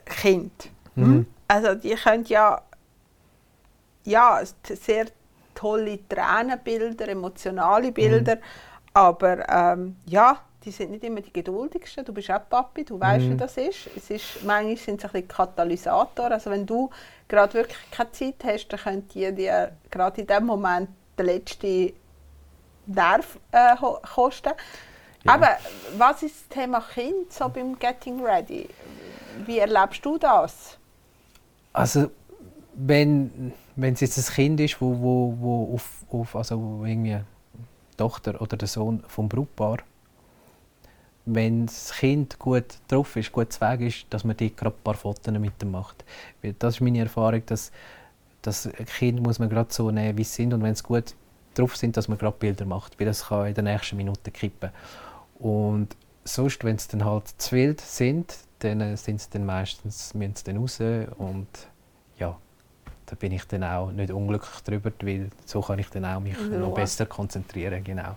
Kind. 0.05 0.69
Mhm. 0.95 1.05
Hm? 1.05 1.25
Also 1.47 1.75
die 1.75 1.95
können 1.95 2.25
ja, 2.25 2.61
ja 4.03 4.41
sehr 4.63 5.05
tolle 5.61 5.99
Tränenbilder, 6.09 7.07
emotionale 7.07 7.91
Bilder, 7.91 8.35
Mhm. 8.35 8.41
aber 8.93 9.49
ähm, 9.49 9.95
ja, 10.07 10.37
die 10.63 10.71
sind 10.71 10.91
nicht 10.91 11.03
immer 11.03 11.21
die 11.21 11.33
geduldigsten. 11.33 12.05
Du 12.05 12.13
bist 12.13 12.29
auch 12.31 12.47
Papi, 12.49 12.83
du 12.85 12.99
weißt, 12.99 13.25
Mhm. 13.25 13.31
wie 13.31 13.37
das 13.37 13.57
ist. 13.57 13.89
Es 13.95 14.09
ist 14.09 14.43
manchmal 14.43 14.77
sind 14.77 14.99
es 14.99 15.05
ein 15.05 15.11
bisschen 15.11 15.27
Katalysator. 15.27 16.31
Also 16.31 16.51
wenn 16.51 16.65
du 16.65 16.89
gerade 17.27 17.53
wirklich 17.53 17.77
keine 17.91 18.11
Zeit 18.11 18.35
hast, 18.45 18.67
dann 18.69 18.79
können 18.79 19.07
die 19.07 19.31
dir 19.33 19.71
gerade 19.89 20.21
in 20.21 20.27
dem 20.27 20.45
Moment 20.45 20.89
den 21.17 21.25
letzten 21.25 21.93
Nerv 22.85 23.39
äh, 23.51 23.75
kosten. 24.13 24.53
Ja. 25.23 25.33
Aber 25.35 25.49
was 25.97 26.23
ist 26.23 26.35
das 26.41 26.47
Thema 26.49 26.81
Kind 26.93 27.31
so 27.31 27.47
beim 27.49 27.77
Getting 27.77 28.23
Ready? 28.23 28.67
Wie 29.45 29.59
erlebst 29.59 30.03
du 30.05 30.17
das? 30.17 30.77
Also 31.73 32.09
wenn, 32.73 33.53
wenn 33.75 33.93
es 33.93 34.01
jetzt 34.01 34.17
ein 34.17 34.33
Kind 34.33 34.59
ist, 34.59 34.81
wo, 34.81 34.99
wo, 34.99 35.35
wo 35.39 35.75
auf, 35.75 36.05
auf 36.09 36.35
also 36.35 36.83
irgendwie 36.85 37.19
Tochter 37.97 38.41
oder 38.41 38.57
der 38.57 38.67
Sohn 38.67 39.03
vom 39.07 39.29
Brautpaar, 39.29 39.79
wenn 41.25 41.67
das 41.67 41.93
Kind 41.93 42.39
gut 42.39 42.65
drauf 42.87 43.15
ist, 43.15 43.31
gut 43.31 43.53
zu 43.53 43.61
Weg 43.61 43.81
ist, 43.81 44.05
dass 44.09 44.23
man 44.23 44.35
dort 44.35 44.57
gerade 44.57 44.75
ein 44.75 44.83
paar 44.83 44.95
Fotos 44.95 45.33
mit 45.33 45.61
dem 45.61 45.71
macht. 45.71 46.03
Das 46.59 46.75
ist 46.75 46.81
meine 46.81 46.99
Erfahrung, 46.99 47.43
dass 47.45 47.71
das 48.41 48.69
Kind 48.97 49.21
muss 49.21 49.39
man 49.39 49.49
gerade 49.49 49.71
so 49.71 49.91
nehmen, 49.91 50.17
wie 50.17 50.23
sie 50.23 50.43
sind 50.43 50.53
und 50.53 50.63
wenn 50.63 50.73
sie 50.73 50.83
gut 50.83 51.13
drauf 51.53 51.77
sind, 51.77 51.95
dass 51.95 52.07
man 52.07 52.17
gerade 52.17 52.37
Bilder 52.37 52.65
macht, 52.65 52.99
weil 52.99 53.05
das 53.05 53.27
kann 53.27 53.47
in 53.47 53.53
den 53.53 53.65
nächsten 53.65 53.97
Minuten 53.97 54.33
kippen. 54.33 54.71
Und 55.37 55.95
sonst, 56.23 56.63
wenn 56.63 56.77
sie 56.77 56.89
dann 56.89 57.05
halt 57.05 57.27
zu 57.37 57.55
wild 57.55 57.81
sind, 57.81 58.35
dann 58.59 58.81
äh, 58.81 58.97
sind 58.97 59.21
sie 59.21 59.29
dann 59.31 59.45
meistens, 59.45 60.13
müssen 60.13 60.35
sie 60.35 60.43
dann 60.45 60.57
raus 60.57 60.79
und 61.17 61.47
ja, 62.17 62.37
da 63.11 63.15
bin 63.17 63.33
ich 63.33 63.45
dann 63.45 63.63
auch 63.65 63.91
nicht 63.91 64.09
unglücklich 64.09 64.61
drüber, 64.63 64.89
weil 65.01 65.29
so 65.45 65.59
kann 65.61 65.77
ich 65.79 65.89
dann 65.89 66.05
auch 66.05 66.21
mich 66.21 66.37
In 66.39 66.61
noch 66.61 66.73
besser 66.73 67.05
konzentrieren, 67.05 67.83
genau. 67.83 68.15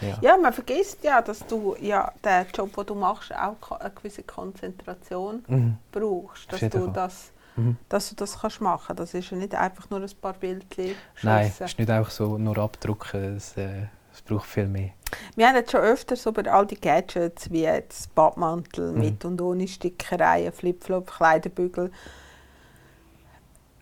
Ja. 0.00 0.18
Ja, 0.20 0.36
man 0.36 0.52
vergisst 0.52 1.02
ja, 1.04 1.22
dass 1.22 1.46
du 1.46 1.76
ja 1.80 2.12
den 2.24 2.46
Job, 2.52 2.74
den 2.74 2.86
du 2.86 2.94
machst, 2.96 3.32
auch 3.32 3.70
eine 3.80 3.90
gewisse 3.92 4.24
Konzentration 4.24 5.44
Mhm. 5.46 5.76
brauchst, 5.92 6.52
dass 6.52 6.60
du 6.68 6.88
das, 6.88 7.30
Mhm. 7.54 7.76
dass 7.88 8.08
du 8.10 8.16
das 8.16 8.40
kannst 8.40 8.60
machen. 8.60 8.96
Das 8.96 9.14
ist 9.14 9.30
ja 9.30 9.36
nicht 9.36 9.54
einfach 9.54 9.88
nur 9.90 10.00
ein 10.00 10.10
paar 10.20 10.32
Bildchen 10.34 10.96
Nein, 11.22 11.46
es 11.46 11.60
ist 11.60 11.78
nicht 11.78 11.88
einfach 11.90 12.10
so 12.10 12.36
nur 12.36 12.58
abdrucken, 12.58 13.36
es, 13.36 13.56
äh, 13.56 13.86
es 14.12 14.22
braucht 14.22 14.46
viel 14.46 14.66
mehr. 14.66 14.90
Wir 15.36 15.46
haben 15.48 15.54
jetzt 15.56 15.70
schon 15.70 15.80
öfters 15.82 16.26
über 16.26 16.52
all 16.52 16.66
die 16.66 16.80
Gadgets 16.80 17.48
wie 17.52 17.62
jetzt 17.62 18.12
Badmantel 18.16 18.90
Mhm. 18.92 18.98
mit 18.98 19.24
und 19.24 19.40
ohne 19.40 19.68
Stickereien, 19.68 20.52
Flipflop, 20.52 21.06
Kleiderbügel. 21.12 21.92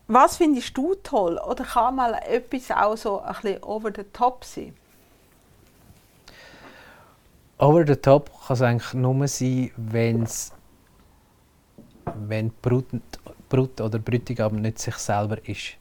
Was 0.09 0.37
findest 0.37 0.77
du 0.77 0.95
toll? 1.03 1.39
Oder 1.39 1.65
kann 1.65 1.97
mal 1.97 2.15
etwas 2.27 2.71
auch 2.71 2.97
so 2.97 3.21
ein 3.21 3.35
bisschen 3.35 3.63
over 3.63 3.91
the 3.95 4.05
top 4.13 4.45
sein? 4.45 4.75
Over 7.59 7.87
the 7.87 7.97
top 7.97 8.31
kann 8.47 8.55
es 8.55 8.63
eigentlich 8.63 8.95
nur 8.95 9.27
sein, 9.29 9.71
wenn's, 9.77 10.53
wenn 12.15 12.51
Brut, 12.63 12.87
Brut 13.49 13.81
oder 13.81 13.99
Bräutigam 13.99 14.57
nicht 14.57 14.79
sich 14.79 14.95
selber 14.97 15.39
ist. 15.49 15.73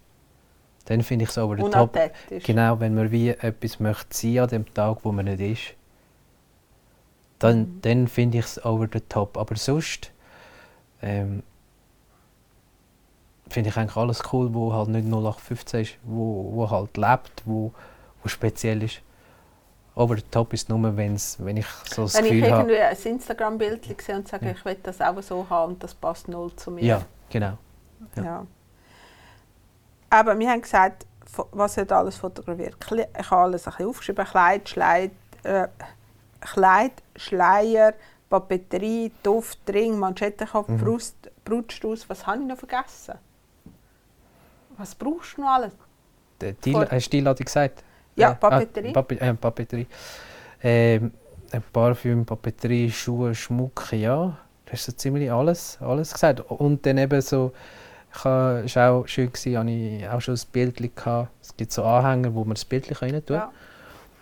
Dann 0.86 1.02
finde 1.02 1.24
ich 1.24 1.30
es 1.32 1.38
over 1.38 1.58
the 1.58 1.70
top. 1.70 1.98
Genau, 2.44 2.80
wenn 2.80 2.96
man 2.96 3.12
wie 3.12 3.30
etwas 3.30 3.80
möchte 3.80 4.16
sein 4.16 4.40
an 4.40 4.50
dem 4.50 4.74
Tag, 4.74 5.00
wo 5.04 5.12
man 5.12 5.26
nicht 5.26 5.42
ist, 5.42 5.76
dann, 7.40 7.60
Mhm. 7.60 7.82
dann 7.82 8.08
finde 8.08 8.38
ich 8.38 8.46
es 8.46 8.66
over 8.66 8.88
the 8.92 9.02
top. 9.02 9.38
Aber 9.38 9.56
sonst 9.56 10.12
ähm, 11.02 11.44
finde 13.50 13.70
ich 13.70 13.78
eigentlich 13.78 13.96
alles 13.98 14.22
cool, 14.34 14.54
wo 14.54 14.74
halt 14.74 14.90
nicht 14.90 15.06
0815 15.06 15.82
ist, 15.82 15.98
wo, 16.04 16.52
wo 16.54 16.70
halt 16.70 16.98
lebt, 16.98 17.44
wo, 17.46 17.72
wo 18.22 18.28
speziell 18.28 18.84
ist. 18.84 19.02
The 19.98 20.22
top 20.30 20.52
ist 20.54 20.68
nur, 20.68 20.98
wenn's, 20.98 21.38
wenn 21.40 21.56
ich 21.58 21.66
so 21.86 22.04
das 22.04 22.16
Wenn 22.16 22.26
ich 22.26 22.32
Gefühl 22.32 22.52
habe. 22.52 22.70
irgendwie 22.74 22.82
ein 22.82 23.14
Instagram-Bild 23.14 24.02
sehe 24.02 24.16
und 24.18 24.28
sage, 24.28 24.46
Ja. 24.48 24.52
ich 24.52 24.66
will 24.66 24.78
das 24.84 25.00
auch 25.00 25.22
so 25.22 25.46
haben 25.50 25.74
und 25.74 25.84
das 25.84 25.94
passt 25.96 26.28
null 26.28 26.54
zu 26.56 26.72
mir. 26.72 26.84
Ja, 26.84 27.02
genau. 27.30 27.58
ja. 28.18 28.24
Ja. 28.24 28.46
Aber 30.10 30.38
wir 30.38 30.50
haben 30.50 30.62
gesagt, 30.62 31.06
was 31.52 31.78
wird 31.78 31.92
alles 31.94 32.18
fotografiert. 32.18 32.76
Ich 33.18 33.32
habe 33.32 33.44
alles 33.44 33.66
ein 33.68 33.72
bisschen 33.72 33.88
aufgeschrieben. 33.90 34.26
Kleid, 34.26 34.68
Schleid, 34.70 35.12
äh, 35.44 35.68
Kleid, 36.42 36.92
Schleier, 37.16 37.94
Papeterie, 38.30 39.12
Duft, 39.24 39.60
Ring, 39.70 39.98
Manschettenkopf, 39.98 40.68
Mhm. 40.68 40.78
Brust, 40.78 41.16
Brutstrauß. 41.46 42.10
Was 42.10 42.28
habe 42.28 42.42
ich 42.42 42.48
noch 42.48 42.58
vergessen? 42.58 43.16
Was 44.78 44.96
brauchst 44.96 45.38
du 45.38 45.42
noch 45.42 45.50
alles? 45.50 45.74
Die, 46.42 46.54
die, 46.54 46.72
Vor- 46.72 46.88
hast 46.90 47.06
du 47.08 47.10
die 47.12 47.18
Einladung 47.20 47.46
gesagt? 47.46 47.84
Ja, 48.16 48.32
Äh, 48.32 48.36
Papeterie. 48.36 48.90
Ah, 48.90 48.94
Pape 48.94 49.20
äh, 49.22 49.34
Papeterie. 49.34 49.88
Ähm, 50.64 51.12
ein 51.52 51.64
Parfüm, 51.72 52.26
Papeterie, 52.26 52.90
Schuhe, 52.92 53.34
Schmuck, 53.36 53.92
ja. 53.92 54.38
Du 54.66 54.72
hast 54.72 54.86
so 54.86 54.92
ziemlich 54.94 55.32
alles, 55.32 55.78
alles 55.82 56.12
gesagt. 56.12 56.40
Und 56.50 56.86
dann 56.86 56.98
eben 56.98 57.22
so, 57.22 57.52
ich 58.12 58.26
es 58.26 58.76
war 58.76 58.92
auch 58.92 59.08
schön, 59.08 59.32
gewesen, 59.32 59.58
habe 59.58 59.70
ich 59.72 60.08
auch 60.10 60.22
schon 60.22 60.36
ein 60.36 60.42
Bild 60.52 60.96
gehabt. 60.96 61.30
Es 61.42 61.56
gibt 61.56 61.72
so 61.72 61.84
Anhänger, 61.84 62.34
wo 62.34 62.44
man 62.44 62.56
das 62.56 62.66
Bild 62.66 63.02
rein 63.02 63.24
tun 63.26 63.36
Ja. 63.38 63.52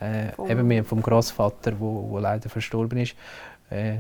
äh, 0.01 0.31
Eben 0.51 0.83
vom 0.83 1.01
Großvater, 1.01 1.79
wo, 1.79 2.09
wo 2.09 2.19
leider 2.19 2.49
verstorben 2.49 2.99
ist. 2.99 3.15
Äh, 3.69 3.99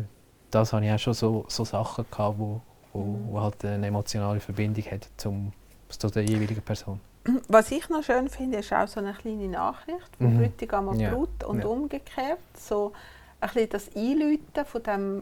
das 0.51 0.73
habe 0.73 0.85
ich 0.85 0.91
auch 0.91 0.99
schon 0.99 1.13
so, 1.13 1.45
so 1.47 1.63
Sachen 1.63 2.05
gehabt, 2.11 2.37
wo, 2.37 2.61
wo, 2.91 2.99
Mhm. 2.99 3.27
wo 3.31 3.41
halt 3.41 3.63
eine 3.65 3.87
emotionale 3.87 4.39
Verbindung 4.39 4.83
hat 4.85 5.07
zum, 5.17 5.53
zu 5.97 6.09
der 6.09 6.23
jeweiligen 6.23 6.61
Person. 6.61 6.99
Was 7.47 7.71
ich 7.71 7.87
noch 7.89 8.03
schön 8.03 8.27
finde, 8.29 8.57
ist 8.57 8.73
auch 8.73 8.87
so 8.87 8.99
eine 8.99 9.13
kleine 9.13 9.47
Nachricht 9.47 10.15
von 10.17 10.33
Mhm. 10.33 10.37
Bräutigam 10.39 10.87
und 10.89 10.99
Ja, 10.99 11.11
Brut 11.11 11.43
und 11.45 11.59
ja. 11.59 11.65
umgekehrt. 11.67 12.39
So 12.57 12.91
ein 13.39 13.49
bisschen 13.49 13.69
das 13.69 13.95
Einläuten 13.95 14.65
von 14.65 14.83
dem 14.83 15.21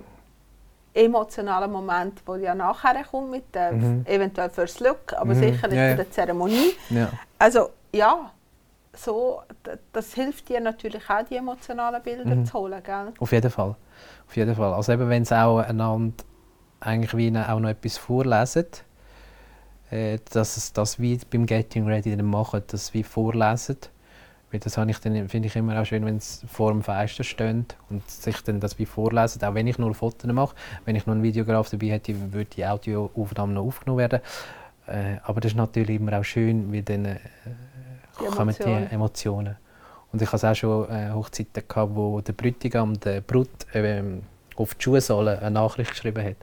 emotionalen 0.93 1.71
Moment, 1.71 2.21
der 2.27 2.37
ja 2.37 2.55
nachher 2.55 3.03
kommt, 3.03 3.31
mit 3.31 3.53
der, 3.55 3.71
Mhm. 3.73 4.05
eventuell 4.05 4.49
fürs 4.49 4.79
Look, 4.79 5.13
aber 5.13 5.33
Mhm. 5.33 5.39
sicher 5.39 5.67
nicht 5.67 5.77
Ja, 5.77 5.91
für 5.91 5.97
ja. 5.97 6.03
die 6.03 6.09
Zeremonie. 6.09 6.73
Ja. 6.89 7.09
Also 7.39 7.69
ja, 7.93 8.31
so, 8.93 9.41
das 9.93 10.13
hilft 10.13 10.49
dir 10.49 10.59
natürlich 10.59 11.09
auch, 11.09 11.23
die 11.23 11.37
emotionalen 11.37 12.01
Bilder 12.03 12.35
Mhm. 12.35 12.45
zu 12.45 12.53
holen, 12.53 12.81
gell? 12.83 13.13
Auf 13.19 13.31
jeden 13.31 13.49
Fall. 13.51 13.75
Auf 14.27 14.35
jeden 14.35 14.55
Fall. 14.55 14.73
Also 14.73 14.91
eben, 14.91 15.07
wenn 15.09 15.23
sie 15.23 15.35
auch 15.41 15.59
einander 15.59 16.13
eigentlich 16.81 17.15
wie 17.15 17.37
auch 17.37 17.59
noch 17.59 17.69
etwas 17.69 17.97
vorlesen, 17.97 18.65
äh, 19.91 20.17
dass 20.31 20.57
es 20.57 20.73
das 20.73 20.99
wie 20.99 21.19
beim 21.29 21.45
Getting 21.45 21.85
Ready 21.85 22.15
dann 22.15 22.25
machen, 22.25 22.63
das 22.67 22.93
wie 22.93 23.03
vorlesen. 23.03 23.77
Weil 24.51 24.59
das 24.59 24.77
ich 24.77 24.99
dann, 24.99 25.29
finde 25.29 25.47
ich 25.47 25.55
immer 25.55 25.79
auch 25.79 25.85
schön, 25.85 26.05
wenn 26.05 26.19
sie 26.19 26.45
vor 26.45 26.71
dem 26.71 26.83
Fenster 26.83 27.23
stehen 27.23 27.65
und 27.89 28.09
sich 28.09 28.41
dann 28.41 28.59
das 28.59 28.77
wie 28.79 28.85
vorlesen. 28.85 29.43
Auch 29.43 29.53
wenn 29.53 29.67
ich 29.67 29.77
nur 29.77 29.93
Fotos 29.93 30.31
mache, 30.31 30.55
wenn 30.85 30.95
ich 30.95 31.05
noch 31.05 31.13
einen 31.13 31.23
Videograf 31.23 31.69
dabei 31.69 31.87
hätte, 31.87 32.33
würde 32.33 32.49
die 32.55 32.65
Audioaufnahme 32.65 33.53
noch 33.53 33.63
aufgenommen 33.63 33.99
werden. 33.99 34.19
Äh, 34.87 35.17
aber 35.23 35.39
das 35.39 35.53
ist 35.53 35.57
natürlich 35.57 35.97
immer 35.97 36.19
auch 36.19 36.23
schön, 36.23 36.71
wie 36.71 36.81
dann 36.81 37.05
äh, 37.05 37.19
Die 38.19 38.25
kommen 38.25 38.49
Emotionen. 38.49 38.87
die 38.89 38.95
Emotionen. 38.95 39.55
Und 40.11 40.21
ich 40.21 40.31
hatte 40.31 40.51
auch 40.51 40.55
schon 40.55 40.89
äh, 40.89 41.11
Hochzeiten, 41.11 41.63
gehabt, 41.65 41.95
wo 41.95 42.19
der 42.19 42.33
Bräutigam 42.33 42.99
der 42.99 43.21
Brut 43.21 43.49
ähm, 43.73 44.23
auf 44.57 44.75
die 44.75 44.83
Schuhsohle 44.83 45.39
eine 45.39 45.51
Nachricht 45.51 45.91
geschrieben 45.91 46.25
hat. 46.25 46.35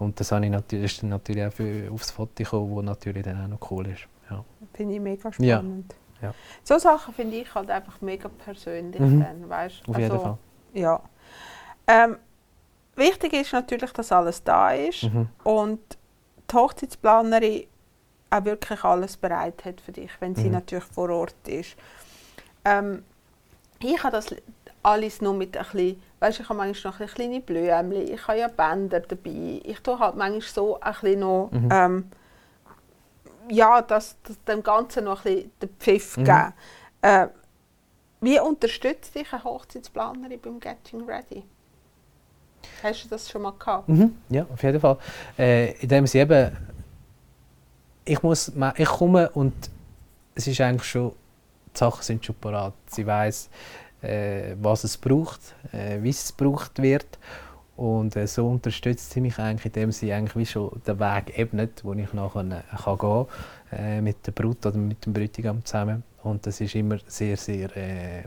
Und 0.00 0.18
das, 0.18 0.32
habe 0.32 0.44
ich 0.46 0.50
natürlich, 0.50 0.94
das 0.94 1.02
ist 1.02 1.02
natürlich 1.04 1.44
auch 1.46 1.52
für, 1.52 1.90
aufs 1.92 2.10
Foto 2.10 2.32
gekommen, 2.34 2.70
wo 2.70 2.80
natürlich 2.82 3.22
dann 3.22 3.44
auch 3.44 3.48
noch 3.48 3.70
cool 3.70 3.86
ist. 3.88 4.06
Ja. 4.30 4.42
Finde 4.72 4.94
ich 4.94 5.00
mega 5.00 5.30
Ja. 5.38 5.58
spannend. 5.58 5.94
Ja. 6.22 6.34
So 6.64 6.78
Sachen 6.78 7.12
finde 7.14 7.36
ich 7.36 7.54
halt 7.54 7.70
einfach 7.70 8.00
mega 8.00 8.28
persönlich 8.28 9.00
Mhm. 9.00 9.20
dann, 9.20 9.48
weißt? 9.48 9.82
Auf 9.88 9.98
jeden 9.98 10.18
Fall. 10.20 10.38
Ja. 10.72 11.00
Ähm, 11.86 12.16
wichtig 12.96 13.32
ist 13.34 13.52
natürlich, 13.52 13.92
dass 13.92 14.10
alles 14.10 14.42
da 14.42 14.70
ist 14.72 15.04
Mhm. 15.04 15.28
und 15.44 15.80
die 16.50 16.56
Hochzeitsplanerin 16.56 17.64
auch 18.30 18.44
wirklich 18.44 18.82
alles 18.84 19.16
bereit 19.18 19.64
hat 19.66 19.80
für 19.82 19.92
dich, 19.92 20.10
wenn 20.20 20.34
sie 20.34 20.46
Mhm. 20.46 20.52
natürlich 20.52 20.84
vor 20.84 21.10
Ort 21.10 21.34
ist. 21.46 21.76
Ähm, 22.64 23.02
ich 23.82 24.02
habe 24.02 24.12
das 24.16 24.34
alles 24.82 25.20
nur 25.20 25.34
mit 25.34 25.56
ein 25.56 25.64
bisschen, 25.64 26.02
weißt, 26.20 26.40
ich 26.40 26.48
habe 26.48 26.56
manchmal 26.56 26.92
noch 26.92 27.00
ein 27.00 27.06
kleine 27.06 27.40
Blümchen, 27.40 27.92
ich 27.92 28.26
habe 28.28 28.38
ja 28.38 28.48
Bänder 28.48 29.00
dabei, 29.00 29.60
ich 29.64 29.80
tue 29.80 29.98
halt 29.98 30.16
manchmal 30.16 30.40
so 30.42 30.80
ein 30.80 30.92
bisschen 30.92 31.20
noch, 31.20 31.50
Mhm. 31.52 31.68
ähm, 31.70 32.10
ja, 33.48 33.82
das, 33.82 34.16
das 34.22 34.42
dem 34.44 34.62
Ganzen 34.62 35.04
noch 35.04 35.24
ein 35.24 35.34
bisschen 35.34 35.52
den 35.60 35.68
Pfiff 35.78 36.16
Mhm. 36.16 36.24
geben. 36.24 36.52
Äh, 37.02 37.26
wie 38.22 38.38
unterstützt 38.38 39.14
dich 39.14 39.32
eine 39.32 39.44
Hochzeitsplanerin 39.44 40.40
beim 40.40 40.60
Getting 40.60 41.04
Ready? 41.06 41.42
Hast 42.82 43.04
du 43.04 43.08
das 43.08 43.30
schon 43.30 43.42
mal 43.42 43.52
gehabt? 43.58 43.88
Mhm. 43.88 44.16
Ja, 44.28 44.46
auf 44.52 44.62
jeden 44.62 44.78
Fall. 44.80 44.98
Äh, 45.38 45.72
indem 45.80 46.06
sie 46.06 46.18
eben, 46.18 46.56
ich 48.04 48.22
muss, 48.22 48.52
ich 48.76 48.88
komme 48.88 49.30
und 49.30 49.54
es 50.34 50.46
ist 50.46 50.60
eigentlich 50.60 50.84
schon, 50.84 51.12
die 51.74 51.78
Sachen 51.78 52.02
sind 52.02 52.24
schon 52.24 52.34
parat. 52.36 52.74
Sie 52.86 53.06
weiß, 53.06 53.48
äh, 54.02 54.54
was 54.60 54.84
es 54.84 54.96
braucht, 54.96 55.40
äh, 55.72 56.02
wie 56.02 56.10
es 56.10 56.36
gebraucht 56.36 56.80
wird 56.80 57.18
und 57.76 58.14
äh, 58.16 58.26
so 58.26 58.46
unterstützt 58.48 59.10
sie 59.10 59.20
mich 59.20 59.38
eigentlich, 59.38 59.66
indem 59.66 59.92
sie 59.92 60.12
eigentlich 60.12 60.36
wie 60.36 60.46
schon 60.46 60.80
den 60.86 60.98
Weg 61.00 61.38
ebnet, 61.38 61.84
wo 61.84 61.92
ich 61.94 62.12
nachher 62.12 62.40
äh, 62.40 62.76
kann 62.82 62.98
gehen 62.98 63.26
äh, 63.72 64.00
mit 64.00 64.26
der 64.26 64.32
Brut 64.32 64.64
oder 64.66 64.78
mit 64.78 65.04
dem 65.06 65.12
Bräutigam 65.12 65.64
zusammen 65.64 66.02
und 66.22 66.46
das 66.46 66.60
ist 66.60 66.74
immer 66.74 66.98
sehr, 67.06 67.36
sehr, 67.36 67.76
äh, 67.76 68.24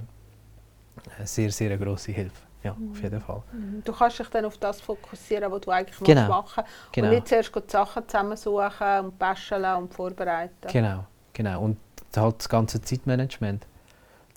sehr, 1.23 1.51
sehr 1.51 1.71
eine 1.71 1.83
grosse 1.83 2.11
Hilfe. 2.11 2.41
Ja, 2.63 2.71
auf 2.71 3.03
jeden 3.03 3.19
Fall. 3.19 3.43
Du 3.83 3.91
kannst 3.91 4.19
dich 4.19 4.29
dann 4.29 4.45
auf 4.45 4.57
das 4.57 4.79
fokussieren, 4.79 5.51
was 5.51 5.61
du 5.61 5.71
eigentlich 5.71 5.99
Genau. 5.99 6.29
machen 6.29 6.63
willst. 6.63 6.93
Genau. 6.93 7.07
Und 7.09 7.13
nicht 7.15 7.27
zuerst 7.27 7.53
die 7.53 7.61
Sachen 7.67 8.07
zusammensuchen 8.07 8.99
und 9.05 9.19
basteln 9.19 9.65
und 9.75 9.93
vorbereiten. 9.93 10.67
Genau, 10.71 11.03
genau. 11.33 11.61
Und 11.61 11.77
halt 12.15 12.35
das 12.39 12.47
ganze 12.47 12.81
Zeitmanagement. 12.81 13.65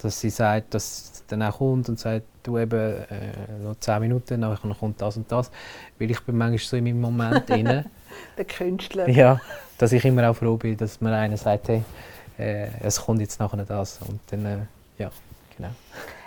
Dass 0.03 0.20
sie 0.20 0.30
sagt, 0.30 0.74
dass 0.74 1.24
dann 1.28 1.42
auch 1.42 1.59
kommt 1.59 1.88
und 1.88 1.99
sagt, 1.99 2.26
du 2.42 2.59
eben 2.59 2.78
äh, 2.78 3.59
noch 3.62 3.76
10 3.80 4.01
Minuten, 4.01 4.40
nachher 4.40 4.74
kommt 4.74 5.01
das 5.01 5.16
und 5.16 5.30
das. 5.30 5.51
Weil 5.99 6.11
ich 6.11 6.20
bin 6.20 6.36
manchmal 6.36 6.59
so 6.59 6.76
in 6.76 6.84
meinem 6.84 7.01
Moment 7.01 7.49
drin, 7.49 7.84
Der 8.36 8.44
Künstler. 8.44 9.09
ja, 9.09 9.40
dass 9.78 9.92
ich 9.92 10.05
immer 10.05 10.30
auch 10.30 10.34
froh 10.36 10.57
bin, 10.57 10.76
dass 10.76 11.01
mir 11.01 11.14
einer 11.14 11.36
sagt, 11.36 11.68
hey, 11.68 11.82
äh, 12.38 12.68
es 12.82 13.01
kommt 13.01 13.20
jetzt 13.20 13.40
nachher 13.40 13.64
das. 13.64 13.99
Und 14.07 14.20
dann, 14.30 14.47
äh, 14.47 14.59
ja, 14.99 15.11
genau. 15.57 15.70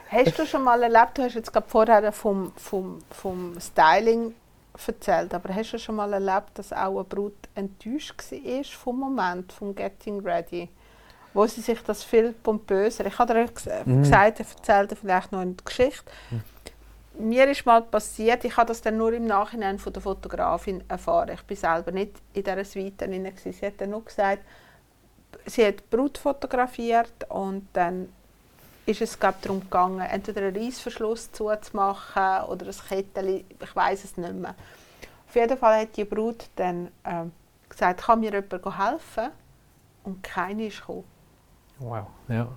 Hast 0.09 0.39
du 0.39 0.45
schon 0.45 0.63
mal 0.63 0.81
erlebt, 0.81 1.17
du 1.17 1.23
hast 1.23 1.35
jetzt 1.35 1.53
gerade 1.53 1.67
vorher 1.67 2.11
vom, 2.11 2.51
vom, 2.55 2.99
vom 3.11 3.53
Styling 3.59 4.33
erzählt, 4.87 5.33
aber 5.33 5.53
hast 5.53 5.73
du 5.73 5.77
schon 5.77 5.95
mal 5.95 6.11
erlebt, 6.11 6.51
dass 6.55 6.73
auch 6.73 6.95
eine 6.95 7.03
Brut 7.03 7.35
enttäuscht 7.53 8.15
war 8.31 8.63
vom 8.63 8.99
Moment, 8.99 9.53
vom 9.53 9.75
Getting 9.75 10.19
Ready? 10.21 10.69
Wo 11.33 11.45
sie 11.45 11.61
sich 11.61 11.81
das 11.83 12.03
viel 12.03 12.33
pompöser, 12.33 13.05
ich 13.05 13.17
habe 13.19 13.33
dir 13.33 13.45
ges- 13.45 13.69
Mhm. 13.85 14.01
gesagt, 14.01 14.39
ich 14.39 14.47
erzähle 14.49 14.87
dir 14.87 14.95
vielleicht 14.95 15.31
noch 15.31 15.39
eine 15.41 15.53
Geschichte. 15.53 16.03
Mir 17.19 17.47
ist 17.49 17.65
mal 17.65 17.81
passiert, 17.81 18.45
ich 18.45 18.55
habe 18.55 18.67
das 18.69 18.81
dann 18.81 18.97
nur 18.97 19.11
im 19.13 19.25
Nachhinein 19.25 19.77
von 19.77 19.91
der 19.93 20.01
Fotografin 20.01 20.83
erfahren. 20.89 21.31
Ich 21.33 21.41
bin 21.43 21.57
selber 21.57 21.91
nicht 21.91 22.13
in 22.33 22.43
dieser 22.43 22.63
Suite 22.63 23.01
drin. 23.01 23.23
gewesen. 23.23 23.51
Sie 23.53 23.65
hat 23.65 23.73
dann 23.79 23.89
nur 23.91 24.05
gesagt, 24.05 24.39
sie 25.45 25.65
hat 25.65 25.87
Brut 25.89 26.17
fotografiert 26.17 27.13
und 27.29 27.67
dann 27.73 28.09
ist 28.85 29.01
es 29.01 29.19
glaub, 29.19 29.39
darum 29.41 29.59
gegangen, 29.59 29.99
entweder 29.99 30.41
einen 30.41 30.55
Reissverschluss 30.55 31.31
zuzumachen 31.31 32.45
oder 32.49 32.65
ein 32.65 32.75
Kettchen, 32.87 33.43
ich 33.59 33.75
weiß 33.75 34.03
es 34.05 34.17
nicht 34.17 34.33
mehr. 34.33 34.55
Auf 35.27 35.35
jeden 35.35 35.57
Fall 35.59 35.81
hat 35.81 35.95
die 35.97 36.05
Brut 36.05 36.45
dann 36.55 36.89
ähm, 37.05 37.31
gesagt, 37.67 38.01
kann 38.01 38.21
mir 38.21 38.31
jemand 38.31 38.79
helfen? 38.79 39.29
Und 40.05 40.23
keiner 40.23 40.63
ist 40.63 40.79
gekommen. 40.79 41.03
Wow. 41.79 42.07
Ja. 42.27 42.47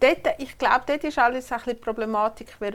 Dort, 0.00 0.34
ich 0.38 0.56
glaube, 0.56 0.82
dort 0.86 1.04
ist 1.04 1.18
alles 1.18 1.50
ein 1.52 1.58
bisschen 1.58 1.74
die 1.74 1.80
Problematik, 1.80 2.56
wer 2.58 2.72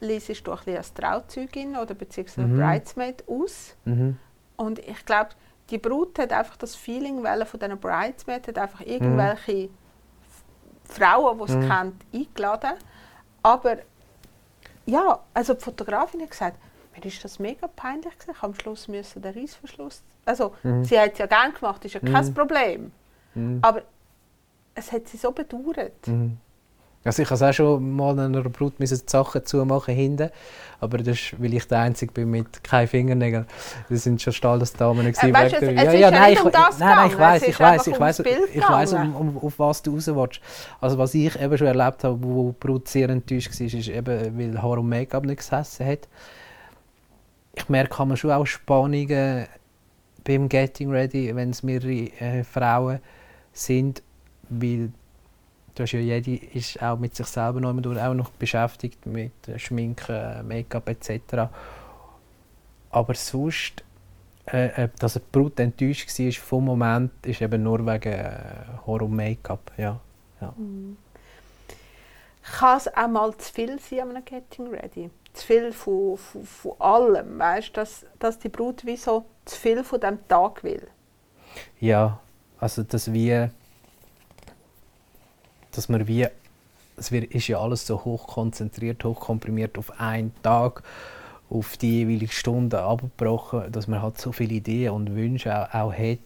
lesest 0.00 0.44
du 0.46 0.50
ein 0.50 0.56
bisschen 0.58 0.76
als 0.76 0.92
Trauzeugin 0.94 1.76
oder 1.76 1.94
beziehungsweise 1.94 2.48
Mhm. 2.48 2.56
Bridesmaid 2.58 3.24
aus. 3.28 3.76
Mhm. 3.84 4.18
Und 4.56 4.80
ich 4.80 5.04
glaube, 5.04 5.30
die 5.70 5.78
Brut 5.78 6.18
hat 6.18 6.32
einfach 6.32 6.56
das 6.56 6.74
Feeling 6.74 7.22
wollen 7.22 7.46
von 7.46 7.60
diesen 7.60 7.78
Bridesmaids, 7.78 8.48
hat 8.48 8.58
einfach 8.58 8.80
irgendwelche 8.80 9.64
F- 9.64 10.94
Frauen, 10.96 11.38
die 11.38 11.52
sie 11.52 11.58
Mhm. 11.58 11.68
kennt, 11.68 11.94
eingeladen. 12.12 12.72
Aber 13.42 13.76
ja, 14.86 15.20
also 15.34 15.54
die 15.54 15.60
Fotografin 15.62 16.22
hat 16.22 16.30
gesagt, 16.30 16.56
mir 16.96 17.04
ist 17.04 17.22
das 17.22 17.38
mega 17.38 17.68
peinlich 17.68 18.18
gewesen. 18.18 18.36
Am 18.40 18.54
Schluss 18.54 18.88
müssen 18.88 19.22
den 19.22 19.32
Reissverschluss... 19.38 20.02
Also, 20.24 20.54
Mhm. 20.64 20.84
sie 20.84 20.98
hat 20.98 21.12
es 21.12 21.18
ja 21.18 21.26
gerne 21.26 21.52
gemacht, 21.52 21.84
ist 21.84 21.94
ja 21.94 22.00
kein 22.00 22.26
Mhm. 22.26 22.34
Problem. 22.34 22.92
Mhm. 23.34 23.58
Aber 23.62 23.82
es 24.78 24.92
hat 24.92 25.08
sie 25.08 25.16
so 25.16 25.32
bedauert. 25.32 26.06
Mhm. 26.06 26.38
Also 27.04 27.22
ich 27.22 27.30
musste 27.30 27.48
auch 27.48 27.52
schon 27.52 27.96
mal 27.96 28.18
einer 28.18 28.42
Brut 28.42 28.74
die 28.80 28.86
Sachen 28.86 29.44
zumachen 29.46 29.94
hinten, 29.94 30.30
aber 30.80 30.98
das 30.98 31.08
ist, 31.16 31.40
weil 31.40 31.54
ich 31.54 31.66
der 31.66 31.78
Einzige 31.80 32.12
bin 32.12 32.30
mit 32.30 32.62
keinen 32.64 32.88
Fingernägeln. 32.88 33.46
Das 33.88 34.02
sind 34.02 34.20
schon 34.20 34.32
Stallesdamen 34.32 35.06
gewesen. 35.06 35.28
Äh, 35.30 35.32
weißt 35.32 35.54
es- 35.54 35.62
es 35.62 35.94
ist 35.94 36.00
ja 36.00 36.10
nicht 36.10 36.38
ich, 36.38 36.44
um 36.44 36.50
das 36.50 36.78
nein, 36.78 36.96
nein, 36.96 37.06
ich 37.10 37.18
weiß, 37.18 37.42
ich 37.44 37.60
weiß, 37.60 37.86
ich 37.86 38.00
weiß, 38.00 38.18
ich 38.52 38.68
weiß, 38.68 38.92
um, 38.94 39.16
um, 39.16 39.38
auf 39.38 39.58
was 39.58 39.80
du 39.82 39.94
raus 39.94 40.08
willst. 40.08 40.40
Also 40.80 40.98
was 40.98 41.14
ich 41.14 41.40
eben 41.40 41.56
schon 41.56 41.68
erlebt 41.68 42.04
habe, 42.04 42.18
wo 42.22 42.52
Brut 42.58 42.88
sehr 42.88 43.08
enttäuscht 43.08 43.58
war, 43.58 43.66
ist 43.66 43.88
eben, 43.88 44.38
weil 44.38 44.60
Haar 44.60 44.78
und 44.78 44.88
Make-up 44.88 45.24
nicht 45.24 45.38
gesessen 45.38 45.86
hat. 45.86 46.08
Ich 47.54 47.68
merke, 47.68 47.96
kann 47.96 48.08
man 48.08 48.16
schon 48.16 48.32
auch 48.32 48.44
Spannungen 48.44 49.46
beim 50.24 50.48
Getting 50.48 50.90
Ready, 50.90 51.34
wenn 51.34 51.50
es 51.50 51.62
mehrere 51.62 52.10
äh, 52.20 52.44
Frauen 52.44 52.98
sind, 53.52 54.02
weil 54.50 54.92
du 55.78 55.82
hast 55.82 55.92
ja 55.92 56.00
jede 56.00 56.36
ist 56.36 56.82
auch 56.82 56.98
mit 56.98 57.14
sich 57.14 57.26
selber 57.26 57.60
noch 57.60 57.70
immer 57.70 57.82
durch, 57.82 58.00
auch 58.00 58.14
noch 58.14 58.30
beschäftigt 58.30 59.06
mit 59.06 59.48
äh, 59.48 59.58
Schminken, 59.58 60.46
Make-up 60.46 60.88
etc. 60.88 61.50
Aber 62.90 63.14
sonst, 63.14 63.84
äh, 64.46 64.84
äh, 64.84 64.88
dass 64.98 65.16
eine 65.16 65.24
Brut 65.30 65.60
enttäuscht 65.60 66.18
war 66.18 66.32
vom 66.32 66.64
Moment, 66.64 67.12
ist 67.24 67.40
eben 67.40 67.62
nur 67.62 67.86
wegen 67.86 68.12
äh, 68.12 68.40
Haar 68.86 69.02
und 69.02 69.14
Make-up. 69.14 69.72
Ja. 69.76 70.00
Kann 72.42 72.78
es 72.78 72.88
auch 72.96 73.08
mal 73.08 73.36
zu 73.36 73.52
viel 73.52 73.78
sein 73.78 74.00
an 74.00 74.10
einem 74.10 74.24
Getting 74.24 74.68
Ready? 74.68 75.10
Zu 75.32 75.46
viel 75.46 75.72
von, 75.72 76.16
von, 76.16 76.44
von 76.44 76.72
allem, 76.80 77.38
weißt 77.38 77.76
dass, 77.76 78.06
dass 78.18 78.38
die 78.38 78.48
Brut 78.48 78.84
wie 78.86 78.96
so 78.96 79.26
zu 79.44 79.56
viel 79.56 79.84
von 79.84 80.00
diesem 80.00 80.26
Tag 80.26 80.64
will. 80.64 80.88
ja, 81.78 82.18
also 82.58 82.82
das 82.82 83.12
wie, 83.12 83.48
dass 85.78 85.88
man 85.88 86.08
wie, 86.08 86.26
es 86.96 87.12
wird, 87.12 87.32
ist 87.32 87.46
ja 87.46 87.60
alles 87.60 87.86
so 87.86 88.04
hoch 88.04 88.26
konzentriert, 88.26 89.04
hoch 89.04 89.20
komprimiert 89.20 89.78
auf 89.78 90.00
einen 90.00 90.32
Tag, 90.42 90.82
auf 91.48 91.76
die 91.76 92.00
jeweilige 92.00 92.32
Stunde 92.32 92.82
abgebrochen, 92.82 93.70
dass 93.70 93.86
man 93.86 94.02
halt 94.02 94.20
so 94.20 94.32
viele 94.32 94.54
Ideen 94.54 94.92
und 94.92 95.14
Wünsche 95.14 95.56
auch, 95.56 95.72
auch 95.72 95.92
hat, 95.94 96.18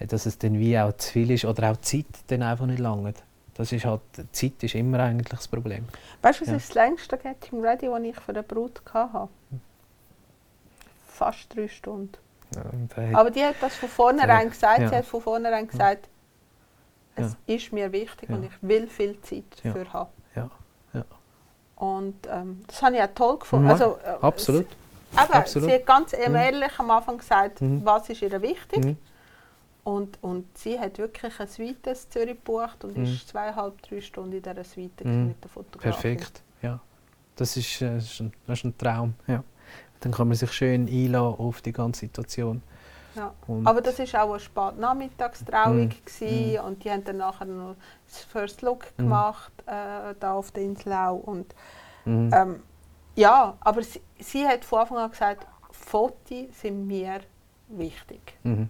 dass 0.00 0.24
es 0.24 0.38
dann 0.38 0.58
wie 0.58 0.78
auch 0.78 0.96
zu 0.96 1.12
viel 1.12 1.30
ist 1.30 1.44
oder 1.44 1.70
auch 1.70 1.76
die 1.76 2.04
Zeit 2.04 2.06
dann 2.28 2.42
einfach 2.42 2.66
nicht 2.66 2.78
langt. 2.80 3.22
Das 3.54 3.70
ist 3.70 3.84
halt, 3.84 4.00
die 4.16 4.32
Zeit 4.32 4.62
ist 4.62 4.74
immer 4.74 5.00
eigentlich 5.00 5.28
das 5.28 5.46
Problem. 5.46 5.84
Weißt 6.22 6.40
du, 6.40 6.44
was 6.44 6.50
Ja. 6.50 6.56
ist 6.56 6.68
das 6.70 6.74
längste 6.74 7.18
Getting 7.18 7.60
Ready, 7.60 7.86
das 7.86 8.00
ich 8.02 8.16
für 8.16 8.30
eine 8.32 8.42
Brut 8.42 8.80
hatte? 8.92 9.28
fast 11.06 11.54
drei 11.54 11.68
Stunden. 11.68 12.16
Ja, 12.54 12.62
er 12.96 13.18
Aber 13.18 13.30
die 13.30 13.44
hat 13.44 13.56
das 13.60 13.76
von 13.76 13.88
vornherein 13.90 14.44
Ja. 14.46 14.50
gesagt. 14.50 14.78
Sie 14.78 14.96
hat 14.96 15.04
von 15.04 15.20
vornherein 15.20 15.68
gesagt, 15.68 16.08
es 17.16 17.36
ist 17.46 17.72
mir 17.72 17.92
wichtig 17.92 18.28
Ja. 18.28 18.36
und 18.36 18.44
ich 18.44 18.52
will 18.62 18.86
viel 18.86 19.20
Zeit 19.22 19.44
Ja. 19.62 19.72
dafür 19.72 19.92
haben. 19.92 20.10
ja, 20.36 20.50
ja. 20.94 21.04
Und 21.76 22.14
ähm, 22.30 22.62
das 22.66 22.82
habe 22.82 22.96
ich 22.96 23.02
auch 23.02 23.14
toll 23.14 23.38
gefunden. 23.38 23.64
Mhm. 23.66 23.70
Also, 23.72 23.98
äh, 24.04 24.10
Absolut. 24.20 24.66
Sie, 24.70 25.18
aber 25.18 25.34
Absolut. 25.34 25.68
sie 25.68 25.74
hat 25.74 25.86
ganz 25.86 26.12
Mhm. 26.12 26.34
ehrlich 26.34 26.78
am 26.78 26.90
Anfang 26.90 27.18
gesagt, 27.18 27.60
Mhm. 27.60 27.84
was 27.84 28.08
ist 28.08 28.22
ihr 28.22 28.40
wichtig. 28.42 28.84
Mhm. 28.84 28.96
Und, 29.84 30.16
und 30.22 30.56
sie 30.56 30.78
hat 30.78 30.96
wirklich 30.98 31.38
eine 31.40 31.48
Suite 31.48 31.86
in 31.88 31.96
Zürich 31.96 32.36
gebucht 32.36 32.84
und 32.84 32.96
Mhm. 32.96 33.04
ist 33.04 33.28
zweieinhalb, 33.28 33.82
drei 33.82 34.00
Stunden 34.00 34.32
in 34.36 34.42
dieser 34.42 34.62
Suite 34.64 35.04
Mhm. 35.04 35.28
mit 35.28 35.42
der 35.42 35.50
Fotografin. 35.50 35.90
Perfekt, 36.16 36.42
ja. 36.62 36.78
Das 37.34 37.56
ist, 37.56 37.82
äh, 37.82 37.94
das 37.96 38.04
ist, 38.04 38.20
ein, 38.20 38.32
das 38.46 38.58
ist 38.60 38.64
ein 38.64 38.78
Traum, 38.78 39.14
ja. 39.26 39.42
Dann 40.00 40.12
kann 40.12 40.28
man 40.28 40.36
sich 40.36 40.52
schön 40.52 40.86
einlassen 40.88 41.38
auf 41.40 41.62
die 41.62 41.72
ganze 41.72 42.00
Situation. 42.00 42.62
Ja. 43.14 43.32
Aber 43.64 43.80
das 43.80 43.98
war 43.98 44.24
auch 44.24 44.30
eine 44.30 44.40
Spätnachmittagstrauung 44.40 45.76
Mhm. 45.84 45.90
gewesen, 46.04 46.60
und 46.64 46.84
die 46.84 46.90
haben 46.90 47.04
dann 47.04 47.16
nachher 47.18 47.44
noch 47.46 47.76
das 48.08 48.18
First 48.24 48.62
Look 48.62 48.86
Mhm. 48.96 49.02
gemacht, 49.02 49.52
äh, 49.66 50.14
da 50.18 50.34
auf 50.34 50.50
der 50.52 50.62
Insel 50.62 50.92
auch. 50.92 51.18
Und, 51.18 51.54
mhm. 52.04 52.30
ähm, 52.34 52.62
ja, 53.14 53.56
aber 53.60 53.82
sie, 53.82 54.00
sie 54.18 54.46
hat 54.46 54.64
von 54.64 54.80
Anfang 54.80 54.98
an 54.98 55.10
gesagt, 55.10 55.46
Fotos 55.70 56.60
sind 56.60 56.86
mir 56.86 57.20
wichtig. 57.68 58.20
Mhm. 58.42 58.68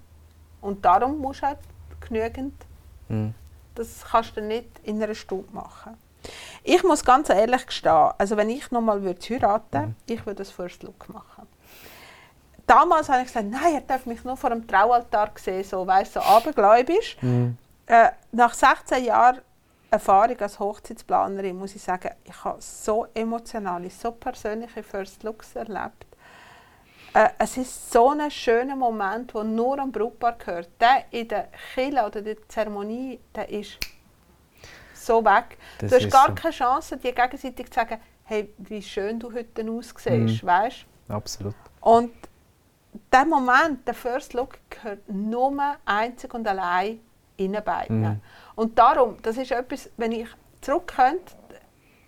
Und 0.61 0.85
darum 0.85 1.19
musst 1.19 1.43
du 1.43 1.47
halt 1.47 1.59
genügend, 2.01 2.55
Mhm. 3.09 3.35
das 3.75 4.05
kannst 4.11 4.37
du 4.37 4.41
nicht 4.41 4.69
in 4.85 5.03
einer 5.03 5.15
Stunde 5.15 5.53
machen. 5.53 5.97
Ich 6.63 6.85
muss 6.85 7.05
ganz 7.05 7.29
ehrlich 7.31 7.67
gestehen, 7.67 8.11
also 8.17 8.37
wenn 8.37 8.49
ich 8.49 8.71
nochmal 8.71 9.03
würde 9.03 9.21
heiraten 9.29 9.87
Mhm. 9.89 9.95
ich 10.07 10.25
würde 10.25 10.37
das 10.39 10.51
First 10.51 10.83
Look 10.85 11.09
machen. 11.09 11.47
Damals 12.73 13.11
habe 13.11 13.21
ich 13.21 13.27
gesagt, 13.27 13.51
nein, 13.51 13.75
er 13.75 13.81
darf 13.83 14.07
mich 14.07 14.25
nur 14.25 14.35
vor 14.35 14.49
dem 14.49 14.67
Traualtar 14.67 15.31
sehen, 15.35 15.63
so, 15.63 15.87
weißt, 15.87 16.15
so 16.15 16.21
abergläubisch. 16.21 17.19
Mhm. 17.21 17.59
Äh, 17.85 18.09
nach 18.33 18.55
16 18.55 19.05
Jahren 19.05 19.41
Erfahrung 19.91 20.41
als 20.41 20.59
Hochzeitsplanerin 20.59 21.59
muss 21.59 21.75
ich 21.75 21.83
sagen, 21.83 22.13
ich 22.25 22.45
habe 22.45 22.57
so 22.63 23.07
emotionale, 23.13 23.91
so 23.91 24.13
persönliche 24.13 24.83
First 24.83 25.23
Looks 25.23 25.55
erlebt. 25.55 26.07
Äh, 27.13 27.29
es 27.39 27.59
ist 27.59 27.93
so 27.93 28.09
ein 28.09 28.31
schöner 28.31 28.75
Moment, 28.75 29.35
der 29.35 29.45
nur 29.45 29.79
am 29.79 29.93
Brautpaar 29.93 30.39
gehört. 30.39 30.71
Der 30.81 31.05
in 31.11 31.29
der 31.29 31.49
Kille 31.75 32.07
oder 32.07 32.23
der 32.23 32.37
Zeremonie, 32.49 33.21
der 33.35 33.51
ist 33.51 33.77
so 34.95 35.23
weg. 35.23 35.59
Das 35.79 35.91
du 35.91 35.97
hast 35.97 36.11
gar 36.11 36.29
so. 36.29 36.35
keine 36.37 36.55
Chance, 36.55 36.97
dir 36.97 37.13
gegenseitig 37.13 37.71
zu 37.71 37.75
sagen, 37.81 38.01
hey, 38.25 38.55
wie 38.57 38.81
schön 38.81 39.21
du 39.21 39.31
heute 39.31 39.63
aussiehst, 39.71 40.43
Mhm. 40.43 40.47
weißt? 40.47 40.87
Absolut. 41.11 41.55
Und 41.83 42.13
der 43.13 43.25
Moment, 43.25 43.87
der 43.87 43.95
First 43.95 44.35
Look, 44.35 44.59
gehört 44.71 45.09
nur 45.09 45.77
einzig 45.85 46.33
und 46.35 46.47
allein 46.47 47.01
ihnen 47.37 47.63
beiden. 47.65 48.01
Mhm. 48.03 48.21
Und 48.55 48.79
darum, 48.79 49.17
das 49.23 49.37
ist 49.37 49.51
etwas, 49.51 49.89
wenn 49.97 50.13
ich 50.13 50.29
zurück 50.61 50.93
könnte, 50.97 51.33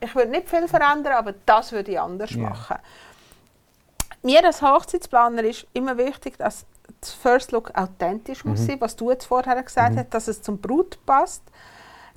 ich 0.00 0.14
würde 0.14 0.30
nicht 0.30 0.48
viel 0.48 0.68
verändern, 0.68 1.14
aber 1.14 1.32
das 1.46 1.72
würde 1.72 1.92
ich 1.92 2.00
anders 2.00 2.30
Ja. 2.32 2.38
machen. 2.50 2.76
Mir 4.22 4.44
als 4.44 4.60
Hochzeitsplaner 4.62 5.42
ist 5.44 5.66
immer 5.72 5.96
wichtig, 5.96 6.36
dass 6.38 6.66
das 7.00 7.12
First 7.12 7.52
Look 7.52 7.70
authentisch 7.76 8.44
muss 8.44 8.60
Mhm. 8.60 8.66
sein, 8.66 8.80
was 8.80 8.96
du 8.96 9.10
jetzt 9.10 9.24
vorher 9.26 9.62
gesagt 9.62 9.94
Mhm. 9.94 9.98
hast, 10.00 10.10
dass 10.14 10.28
es 10.28 10.42
zum 10.42 10.58
Brut 10.60 10.98
passt, 11.06 11.42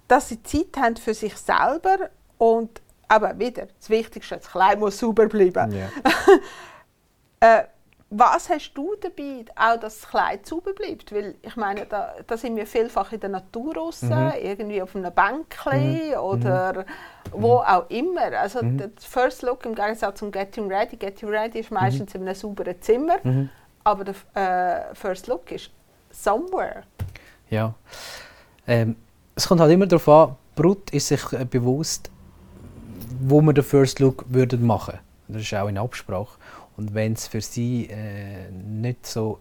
dass 0.07 0.29
sie 0.29 0.41
Zeit 0.43 0.77
haben 0.77 0.95
für 0.97 1.13
sich 1.13 1.35
selber 1.37 2.09
und 2.37 2.81
aber 3.09 3.39
wieder, 3.39 3.67
das 3.79 3.89
Wichtigste, 3.89 4.35
das 4.35 4.49
Kleid 4.51 4.79
muss 4.79 4.97
sauber 4.99 5.27
bleiben. 5.27 5.71
Ja. 5.71 5.89
Äh, 7.39 7.65
was 8.09 8.49
hast 8.49 8.71
du 8.73 8.95
dabei, 9.01 9.43
auch 9.55 9.77
dass 9.79 9.99
das 9.99 10.09
Kleid 10.09 10.45
sauber 10.45 10.73
bleibt? 10.73 11.11
Weil 11.13 11.35
ich 11.41 11.55
meine, 11.57 11.85
da, 11.85 12.13
da 12.25 12.37
sind 12.37 12.55
wir 12.55 12.65
vielfach 12.65 13.11
in 13.11 13.19
der 13.19 13.29
Natur 13.29 13.75
raus, 13.75 14.01
Mhm. 14.03 14.31
irgendwie 14.41 14.81
auf 14.81 14.95
einem 14.95 15.11
Bänkchen 15.13 16.11
Mhm. 16.11 16.13
oder 16.17 16.85
wo 17.31 17.55
auch 17.57 17.89
immer. 17.89 18.31
Also 18.39 18.63
Mhm. 18.63 18.77
das 18.95 19.03
First 19.05 19.41
Look 19.41 19.65
im 19.65 19.75
Gegensatz 19.75 20.19
zum 20.19 20.31
Getting 20.31 20.71
Ready. 20.71 20.95
Getting 20.95 21.27
Ready 21.29 21.59
ist 21.59 21.71
meistens 21.71 22.15
in 22.15 22.21
einem 22.21 22.33
sauberen 22.33 22.81
Zimmer, 22.81 23.17
Mhm. 23.23 23.49
aber 23.83 24.05
der 24.05 24.15
äh, 24.91 24.95
First 24.95 25.27
Look 25.27 25.51
ist 25.51 25.69
somewhere. 26.09 26.83
Ja. 27.49 27.73
Ähm, 28.67 28.95
es 29.35 29.47
kommt 29.47 29.59
halt 29.59 29.71
immer 29.71 29.85
darauf 29.85 30.07
an, 30.07 30.35
Brut 30.55 30.89
ist 30.91 31.07
sich 31.09 31.33
äh, 31.33 31.43
bewusst, 31.45 32.09
wo 33.19 33.41
wir 33.41 33.53
den 33.53 33.63
First 33.65 33.99
Look 33.99 34.23
würden 34.29 34.65
machen. 34.65 34.99
Das 35.27 35.41
ist 35.41 35.53
auch 35.53 35.67
in 35.67 35.77
Absprache. 35.77 36.37
Und 36.77 36.93
wenn 36.93 37.13
es 37.13 37.27
für 37.27 37.41
sie 37.41 37.87
äh, 37.87 38.51
nicht 38.51 39.05
so 39.05 39.39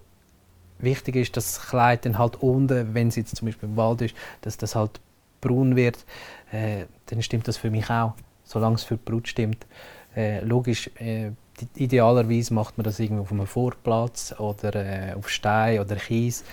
wichtig 0.79 1.17
ist, 1.17 1.37
dass 1.37 1.55
das 1.55 1.69
Kleid 1.69 2.05
dann 2.05 2.19
halt 2.19 2.43
unten, 2.43 2.95
wenn 2.95 3.11
sie 3.11 3.21
jetzt 3.21 3.37
zum 3.37 3.47
Beispiel 3.47 3.69
im 3.69 3.77
Wald 3.77 4.03
ist, 4.03 4.15
dass 4.41 4.57
das 4.57 4.75
halt 4.75 5.01
braun 5.41 5.77
wird, 5.77 6.05
äh, 6.53 6.85
dann 7.07 7.23
stimmt 7.23 7.47
das 7.49 7.57
für 7.57 7.71
mich 7.71 7.89
auch, 7.91 8.15
solange 8.45 8.77
es 8.77 8.85
für 8.85 8.97
die 8.97 9.05
Brut 9.05 9.29
stimmt. 9.29 9.67
Äh, 10.15 10.41
logisch, 10.41 10.91
äh, 10.99 11.31
idealerweise 11.77 12.55
macht 12.55 12.79
man 12.79 12.85
das 12.85 12.99
irgendwie 12.99 13.23
auf 13.23 13.33
einem 13.33 13.47
Vorplatz 13.47 14.35
oder 14.39 14.75
äh, 14.75 15.13
auf 15.15 15.29
Stein 15.29 15.81
oder 15.81 15.97
Kies, 15.97 16.45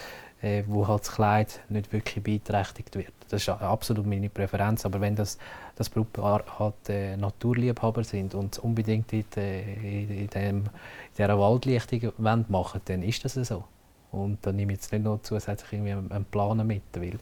äh, 0.41 0.63
wo 0.67 0.87
halt 0.87 1.01
das 1.01 1.11
Kleid 1.13 1.59
nicht 1.69 1.91
wirklich 1.93 2.23
beeinträchtigt 2.23 2.95
wird. 2.95 3.13
Das 3.29 3.41
ist 3.41 3.49
absolut 3.49 4.05
meine 4.05 4.29
Präferenz, 4.29 4.85
aber 4.85 5.01
wenn 5.01 5.15
das, 5.15 5.37
das 5.75 5.89
Brautpaar 5.89 6.43
halt 6.59 6.89
äh, 6.89 7.17
Naturliebhaber 7.17 8.03
sind 8.03 8.35
und 8.35 8.59
unbedingt 8.59 9.11
in, 9.11 9.25
de, 9.35 9.63
in, 9.73 10.29
dem, 10.29 10.57
in 10.57 10.69
dieser 11.17 11.39
Waldlichtung 11.39 12.13
wollen 12.17 12.45
machen 12.49 12.81
dann 12.85 13.01
ist 13.01 13.25
das 13.25 13.33
so. 13.33 13.63
Und 14.11 14.45
dann 14.45 14.55
nehme 14.55 14.73
ich 14.73 14.79
jetzt 14.79 14.91
nicht 14.91 15.03
noch 15.03 15.21
zusätzlich 15.23 15.73
irgendwie 15.73 16.13
einen 16.13 16.25
Planer 16.25 16.63
mit, 16.63 16.83
weil 16.93 17.17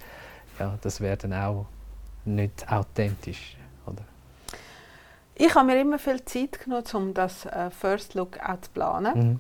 ja, 0.60 0.78
das 0.82 1.00
wäre 1.00 1.16
dann 1.16 1.34
auch 1.34 1.66
nicht 2.26 2.70
authentisch. 2.70 3.56
Oder? 3.86 4.04
Ich 5.36 5.56
habe 5.56 5.68
mir 5.68 5.80
immer 5.80 5.98
viel 5.98 6.24
Zeit 6.26 6.60
genommen, 6.64 6.84
um 6.94 7.14
das 7.14 7.46
äh, 7.46 7.70
First 7.72 8.14
Look 8.14 8.38
auch 8.40 8.60
zu 8.60 8.70
planen. 8.72 9.18
Mhm. 9.18 9.40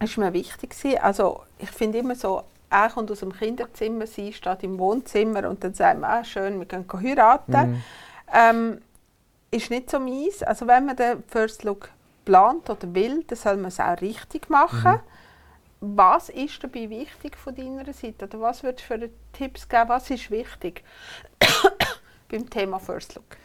Das 0.00 0.18
war 0.18 0.26
mir 0.26 0.32
wichtig. 0.32 0.74
Also 1.00 1.42
ich 1.58 1.70
finde 1.70 1.98
immer 1.98 2.16
so, 2.16 2.42
er 2.68 2.90
kommt 2.90 3.10
aus 3.10 3.20
dem 3.20 3.32
Kinderzimmer, 3.32 4.06
sie 4.06 4.32
steht 4.32 4.64
im 4.64 4.78
Wohnzimmer 4.78 5.48
und 5.48 5.62
dann 5.62 5.74
sagen 5.74 6.00
wir, 6.00 6.08
ah, 6.08 6.24
schön, 6.24 6.58
wir 6.58 6.66
gehen 6.66 6.84
heiraten. 6.92 7.70
Mhm. 7.70 7.82
Ähm, 8.32 8.80
ist 9.50 9.70
nicht 9.70 9.90
so 9.90 10.00
meins. 10.00 10.42
Also 10.42 10.66
wenn 10.66 10.86
man 10.86 10.96
den 10.96 11.22
First 11.28 11.64
Look 11.64 11.90
plant 12.24 12.68
oder 12.70 12.94
will, 12.94 13.24
dann 13.24 13.38
soll 13.38 13.56
man 13.56 13.66
es 13.66 13.80
auch 13.80 14.00
richtig 14.00 14.50
machen. 14.50 15.00
Was 15.80 16.30
ist 16.30 16.62
dabei 16.64 16.88
wichtig 16.88 17.36
von 17.36 17.54
deiner 17.54 17.92
Seite? 17.92 18.24
Oder 18.24 18.40
was 18.40 18.62
würdest 18.62 18.88
du 18.88 18.98
für 18.98 19.10
Tipps 19.32 19.68
geben? 19.68 19.88
Was 19.88 20.08
ist 20.10 20.30
wichtig 20.30 20.82
beim 22.30 22.48
Thema 22.48 22.78
First 22.78 23.14
Look? 23.14 23.36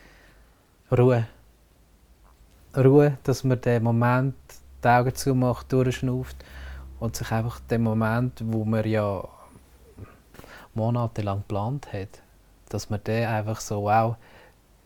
Ruhe. 0.92 1.28
Ruhe, 2.76 3.18
dass 3.24 3.44
man 3.44 3.60
den 3.60 3.84
Moment 3.84 4.36
die 4.84 4.88
Augen 4.88 5.14
zumacht, 5.14 5.72
durchschnauft 5.72 6.38
und 7.00 7.16
sich 7.16 7.32
einfach 7.32 7.60
den 7.62 7.84
Moment, 7.84 8.42
wo 8.46 8.64
man 8.64 8.88
ja 8.88 9.28
monatelang 10.74 11.40
geplant 11.40 11.92
hat, 11.92 12.22
dass 12.70 12.90
man 12.90 13.04
den 13.04 13.28
einfach 13.28 13.60
so, 13.60 13.84
wow, 13.84 14.16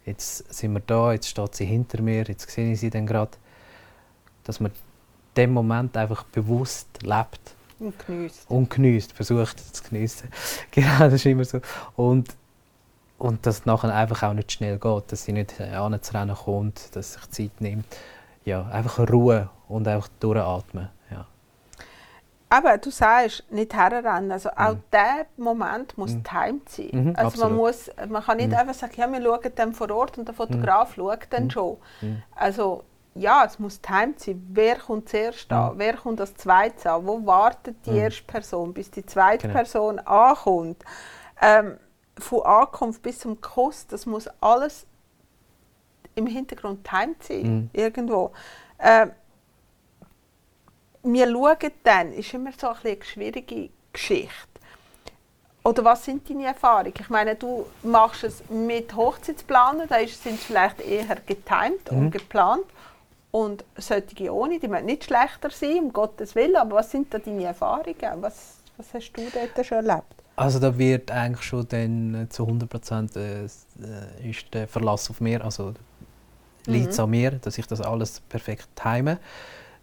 jetzt 0.06 0.54
sind 0.54 0.74
wir 0.74 0.82
da, 0.82 1.14
jetzt 1.14 1.30
steht 1.30 1.56
sie 1.56 1.66
hinter 1.66 2.02
mir, 2.02 2.24
jetzt 2.24 2.50
sehe 2.50 2.74
ich 2.74 2.80
sie 2.80 2.90
dann 2.90 3.06
gerade, 3.06 3.32
dass 4.44 4.60
man 4.60 4.72
den 5.36 5.52
Moment 5.52 5.96
einfach 5.98 6.24
bewusst 6.24 6.88
lebt 7.02 7.56
Und 7.80 7.98
genießt. 8.06 8.50
und 8.50 8.70
genießt, 8.70 9.14
versucht 9.14 9.60
zu 9.76 9.84
geniessen. 9.84 10.30
genau, 10.72 11.00
das 11.00 11.14
ist 11.14 11.26
immer 11.26 11.46
so. 11.46 11.60
Und, 11.96 12.36
und 13.18 13.46
dass 13.46 13.60
es 13.60 13.66
nachher 13.66 13.94
einfach 13.94 14.24
auch 14.24 14.34
nicht 14.34 14.52
schnell 14.52 14.78
geht, 14.78 15.12
dass 15.12 15.26
sie 15.26 15.34
nicht 15.34 15.60
anzurennen 15.60 16.36
kommt, 16.36 16.96
dass 16.96 17.14
sich 17.14 17.30
Zeit 17.30 17.62
nimmt. 17.62 17.86
Ja, 18.46 18.68
einfach 18.68 19.00
Ruhe 19.10 19.50
und 19.70 19.88
einfach 19.88 20.10
durchatmen. 20.20 20.90
Aber 22.56 22.78
du 22.78 22.92
sagst, 22.92 23.44
nicht 23.52 23.74
herrennen. 23.74 24.32
Also 24.32 24.50
auch 24.52 24.76
der 24.92 25.26
Moment 25.38 25.98
muss 25.98 26.14
Mhm. 26.14 26.24
timed 26.24 26.70
sein. 26.70 26.90
Mhm, 26.92 27.14
also 27.18 27.40
man, 27.44 27.56
muss, 27.56 27.90
man 28.08 28.24
kann 28.24 28.38
nicht 28.38 28.52
Mhm. 28.52 28.58
einfach 28.58 28.74
sagen, 28.76 28.94
ja, 28.96 29.12
wir 29.12 29.22
schauen 29.24 29.52
dann 29.56 29.74
vor 29.74 29.90
Ort 29.92 30.18
und 30.20 30.28
der 30.28 30.36
Fotograf 30.36 30.94
schaut 30.94 31.28
dann 31.32 31.46
Mhm. 31.46 31.50
schon. 31.50 31.78
Mhm. 32.02 32.22
Also 32.36 32.84
ja, 33.16 33.44
es 33.46 33.58
muss 33.58 33.82
timed 33.82 34.20
sein. 34.20 34.46
Wer 34.52 34.76
kommt 34.78 35.10
zuerst 35.10 35.52
an? 35.52 35.74
Mhm. 35.74 35.80
Wer 35.80 35.94
kommt 35.96 36.22
als 36.22 36.36
zweites 36.36 36.86
an? 36.86 37.08
Wo 37.08 37.26
wartet 37.26 37.76
die 37.88 37.92
Mhm. 37.92 37.98
erste 37.98 38.24
Person, 38.24 38.74
bis 38.74 38.92
die 38.92 39.06
zweite 39.06 39.48
Genau. 39.48 39.54
Person 39.60 40.00
ankommt? 40.00 40.84
Ähm, 41.42 41.78
von 42.20 42.44
Ankunft 42.44 43.02
bis 43.02 43.18
zum 43.20 43.42
Kuss, 43.42 43.88
das 43.88 44.06
muss 44.06 44.30
alles 44.42 44.86
im 46.16 46.28
Hintergrund 46.28 46.84
timed 46.88 47.24
sein. 47.24 47.42
Mhm. 47.44 47.70
Irgendwo. 47.74 48.32
Ähm, 48.80 49.12
wir 51.04 51.28
schauen 51.32 51.72
dann, 51.84 52.14
ist 52.14 52.34
immer 52.34 52.52
so 52.58 52.68
ein 52.70 52.74
bisschen 52.76 52.92
eine 52.96 53.04
schwierige 53.06 53.70
Geschichte. 53.92 54.32
Oder 55.66 55.86
was 55.86 56.04
sind 56.04 56.30
deine 56.30 56.48
Erfahrungen? 56.48 56.94
Ich 57.00 57.10
meine, 57.10 57.36
du 57.36 57.66
machst 57.84 58.24
es 58.26 58.44
mit 58.50 58.94
Hochzeitsplanern, 58.96 59.88
da 59.88 59.98
sind 60.08 60.36
es 60.36 60.44
vielleicht 60.44 60.82
eher 60.82 61.16
getimed 61.26 61.92
Mhm. 61.92 61.98
und 61.98 62.12
geplant. 62.12 62.66
und 63.32 63.64
solche 63.78 64.32
ohne, 64.32 64.60
die 64.60 64.68
müssen 64.68 64.86
nicht 64.86 65.06
schlechter 65.06 65.50
sein, 65.50 65.80
um 65.86 65.92
Gottes 65.94 66.36
Willen, 66.36 66.56
aber 66.56 66.76
was 66.76 66.92
sind 66.92 67.12
da 67.12 67.18
deine 67.18 67.46
Erfahrungen? 67.46 68.22
Was, 68.22 68.58
was 68.78 68.94
hast 68.94 69.12
du 69.14 69.24
dort 69.34 69.66
schon 69.66 69.78
erlebt? 69.84 70.14
Also 70.36 70.60
da 70.60 70.78
wird 70.78 71.10
eigentlich 71.10 71.42
schon 71.42 71.68
dann 71.68 72.14
äh, 72.26 72.30
zu 72.30 72.44
100 72.44 72.70
Prozent 72.70 73.16
äh, 73.16 73.46
äh, 73.46 73.50
ist 74.30 74.54
der 74.54 74.68
Verlass 74.68 75.10
auf 75.10 75.20
mir, 75.20 75.44
also 75.44 75.74
liegt 76.68 76.92
es 76.92 76.98
Mhm. 77.00 77.04
an 77.06 77.10
mir, 77.10 77.32
dass 77.32 77.58
ich 77.58 77.66
das 77.66 77.82
alles 77.82 78.20
perfekt 78.20 78.68
time. 78.76 79.18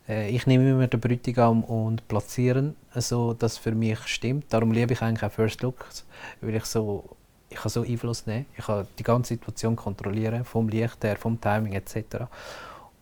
Äh, 0.08 0.30
ich 0.30 0.46
nehme 0.46 0.70
immer 0.70 0.86
den 0.86 1.00
Bräutigam 1.00 1.64
und 1.64 2.06
platzieren, 2.08 2.76
so 2.94 3.34
dass 3.34 3.58
für 3.58 3.72
mich 3.72 4.00
stimmt. 4.06 4.52
Darum 4.52 4.72
liebe 4.72 4.92
ich 4.92 5.02
eigentlich 5.02 5.24
auch 5.24 5.32
First 5.32 5.62
Looks, 5.62 6.04
weil 6.40 6.54
ich 6.54 6.64
so 6.64 7.16
ich 7.50 7.58
kann 7.58 7.70
so 7.70 7.82
Einfluss 7.82 8.26
nehmen, 8.26 8.46
ich 8.56 8.64
kann 8.64 8.86
die 8.98 9.02
ganze 9.02 9.34
Situation 9.34 9.74
kontrollieren, 9.74 10.44
vom 10.44 10.68
Licht 10.68 11.02
her, 11.02 11.16
vom 11.16 11.40
Timing 11.40 11.72
etc. 11.72 12.26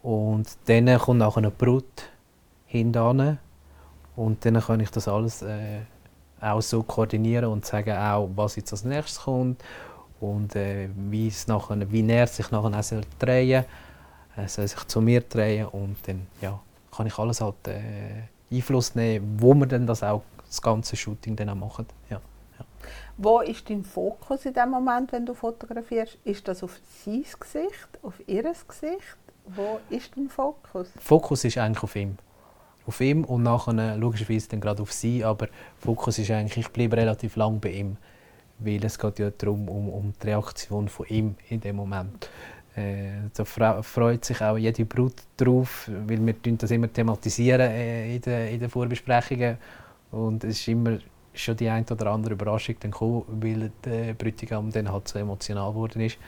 Und 0.03 0.49
dann 0.65 0.99
kommt 0.99 1.19
nachher 1.19 1.39
eine 1.39 1.51
Brut 1.51 1.85
hinten 2.67 3.39
und 4.17 4.45
dann 4.45 4.61
kann 4.61 4.81
ich 4.81 4.91
das 4.91 5.07
alles 5.07 5.43
äh, 5.43 5.81
auch 6.41 6.63
so 6.63 6.83
koordinieren 6.83 7.47
und 7.47 7.67
sagen 7.67 7.97
auch, 7.97 8.29
was 8.35 8.57
jetzt 8.57 8.73
als 8.73 8.85
nächstes 8.85 9.21
kommt 9.23 9.63
und 10.21 10.57
äh, 10.57 10.89
wie, 10.97 11.29
es 11.29 11.47
nachher, 11.47 11.91
wie 11.91 12.03
näher 12.03 12.27
sich 12.27 12.51
nachher 12.51 12.77
auch 12.79 12.83
soll 12.83 13.03
drehen. 13.19 13.65
Er 14.35 14.49
soll 14.49 14.67
sich 14.67 14.85
zu 14.87 15.01
mir 15.01 15.21
drehen 15.21 15.67
und 15.67 15.97
dann 16.07 16.27
ja, 16.41 16.59
kann 16.99 17.07
ich 17.07 17.17
alles 17.17 17.41
halt 17.41 17.69
äh, 17.69 18.25
Einfluss 18.53 18.97
nehmen, 18.97 19.37
wo 19.39 19.55
wir 19.55 19.67
dann 19.67 19.87
das 19.87 20.03
auch 20.03 20.23
das 20.45 20.61
ganze 20.61 20.97
Shooting 20.97 21.37
dann 21.37 21.49
auch 21.51 21.55
machen. 21.55 21.87
Ja. 22.11 22.21
Wo 23.17 23.41
ist 23.41 23.71
dein 23.71 23.85
Fokus 23.85 24.45
in 24.47 24.55
dem 24.55 24.71
Moment, 24.71 25.13
wenn 25.13 25.25
du 25.25 25.35
fotografierst? 25.35 26.19
Ist 26.25 26.49
das 26.49 26.63
auf 26.65 26.81
sein 27.05 27.25
Gesicht, 27.39 27.89
auf 28.03 28.15
ihr 28.27 28.43
Gesicht? 28.43 29.17
Wo 29.45 29.79
ist 29.91 30.17
dein 30.17 30.29
Fokus? 30.29 30.89
Fokus 30.99 31.45
ist 31.45 31.57
eigentlich 31.59 31.85
auf 31.85 31.95
ihm. 31.95 32.17
Auf 32.85 33.01
ihm 33.01 33.25
und 33.25 33.45
nachher 33.45 33.97
logischerweise 33.97 34.49
dann 34.49 34.61
gerade 34.61 34.83
auf 34.83 34.93
sie, 34.93 35.25
aber 35.25 35.49
Fokus 35.79 36.19
ist 36.19 36.31
eigentlich, 36.33 36.67
ich 36.67 36.73
bleibe 36.73 36.97
relativ 36.97 37.37
lang 37.37 37.61
bei 37.61 37.71
ihm, 37.71 37.97
weil 38.59 38.85
es 38.85 38.99
geht 38.99 39.19
ja 39.21 39.31
darum, 39.31 39.69
um, 39.69 39.89
um 39.89 40.13
die 40.21 40.27
Reaktion 40.27 40.89
von 40.89 41.07
ihm 41.07 41.37
in 41.49 41.61
dem 41.61 41.77
Moment. 41.77 42.29
Äh, 42.79 43.31
da 43.35 43.45
fra- 43.45 43.83
freut 43.83 44.25
sich 44.25 44.41
auch 44.41 44.57
jede 44.57 44.85
Brut 44.85 45.15
drauf, 45.37 45.91
weil 46.07 46.25
wir 46.25 46.35
das 46.57 46.71
immer 46.71 46.93
thematisieren 46.93 47.71
äh, 47.71 48.15
in 48.17 48.21
den, 48.23 48.49
in 48.55 48.61
den 48.61 48.71
Vorbesprechungen 48.71 49.59
und 50.13 50.45
es 50.45 50.61
ist 50.61 50.69
immer 50.69 50.99
schon 51.35 51.57
die 51.57 51.69
eine 51.69 51.85
oder 51.91 52.07
andere 52.11 52.35
Überraschung 52.35 52.77
dann 52.81 52.91
gekommen, 52.91 53.23
weil 53.29 53.71
der 53.85 54.15
Bräutigam 54.15 54.71
dann 54.71 54.91
halt 54.91 55.09
so 55.09 55.19
emotional 55.19 55.71
geworden 55.71 56.01
ist, 56.03 56.19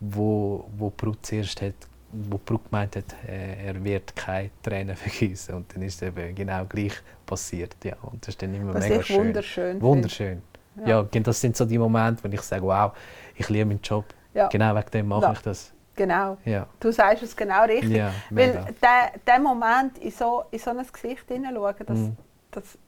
wo, 0.00 0.68
wo 0.76 0.90
Brut 0.90 1.24
zuerst 1.24 1.60
hat 1.62 1.74
wo 2.12 2.38
Brut 2.38 2.64
gemeint 2.70 2.96
hat, 2.96 3.04
äh, 3.28 3.66
er 3.66 3.82
wird 3.84 4.14
keine 4.14 4.50
Tränen 4.62 4.94
vergießen. 4.96 5.54
Und 5.54 5.74
dann 5.74 5.82
ist 5.82 6.00
es 6.00 6.08
eben 6.08 6.34
genau 6.34 6.64
gleich 6.64 6.92
passiert. 7.26 7.76
Ja, 7.84 7.96
und 8.02 8.22
das 8.22 8.28
ist 8.28 8.40
dann 8.42 8.54
immer 8.54 8.72
Was 8.72 8.84
mega 8.88 9.00
ich 9.00 9.06
schön. 9.06 9.16
wunderschön. 9.26 9.82
Wunderschön. 9.82 10.42
Ja. 10.86 11.02
gen- 11.02 11.24
das 11.24 11.40
sind 11.40 11.56
so 11.56 11.64
die 11.64 11.76
Momente, 11.78 12.22
wo 12.24 12.28
ich 12.32 12.40
sage, 12.42 12.62
wow, 12.62 12.92
ich 13.34 13.48
liebe 13.48 13.66
meinen 13.66 13.80
Job. 13.82 14.04
Ja, 14.32 14.46
Genau 14.48 14.74
wegen 14.76 14.90
dem 14.92 15.08
mache 15.08 15.22
Ja. 15.24 15.32
ich 15.32 15.40
das. 15.40 15.72
Genau. 15.96 16.36
Ja, 16.44 16.66
Du 16.78 16.92
sagst 16.92 17.22
es 17.22 17.36
genau 17.36 17.64
richtig. 17.64 17.96
ja 17.96 18.12
Weil 18.30 18.52
der, 18.82 19.12
der 19.26 19.40
Moment 19.40 19.98
in 19.98 20.10
so, 20.10 20.44
in 20.50 20.58
so 20.58 20.70
ein 20.70 20.86
Gesicht 20.92 21.24
hineinschauen, 21.28 21.74
das, 21.86 21.98
Mm, 21.98 22.16
das, 22.50 22.78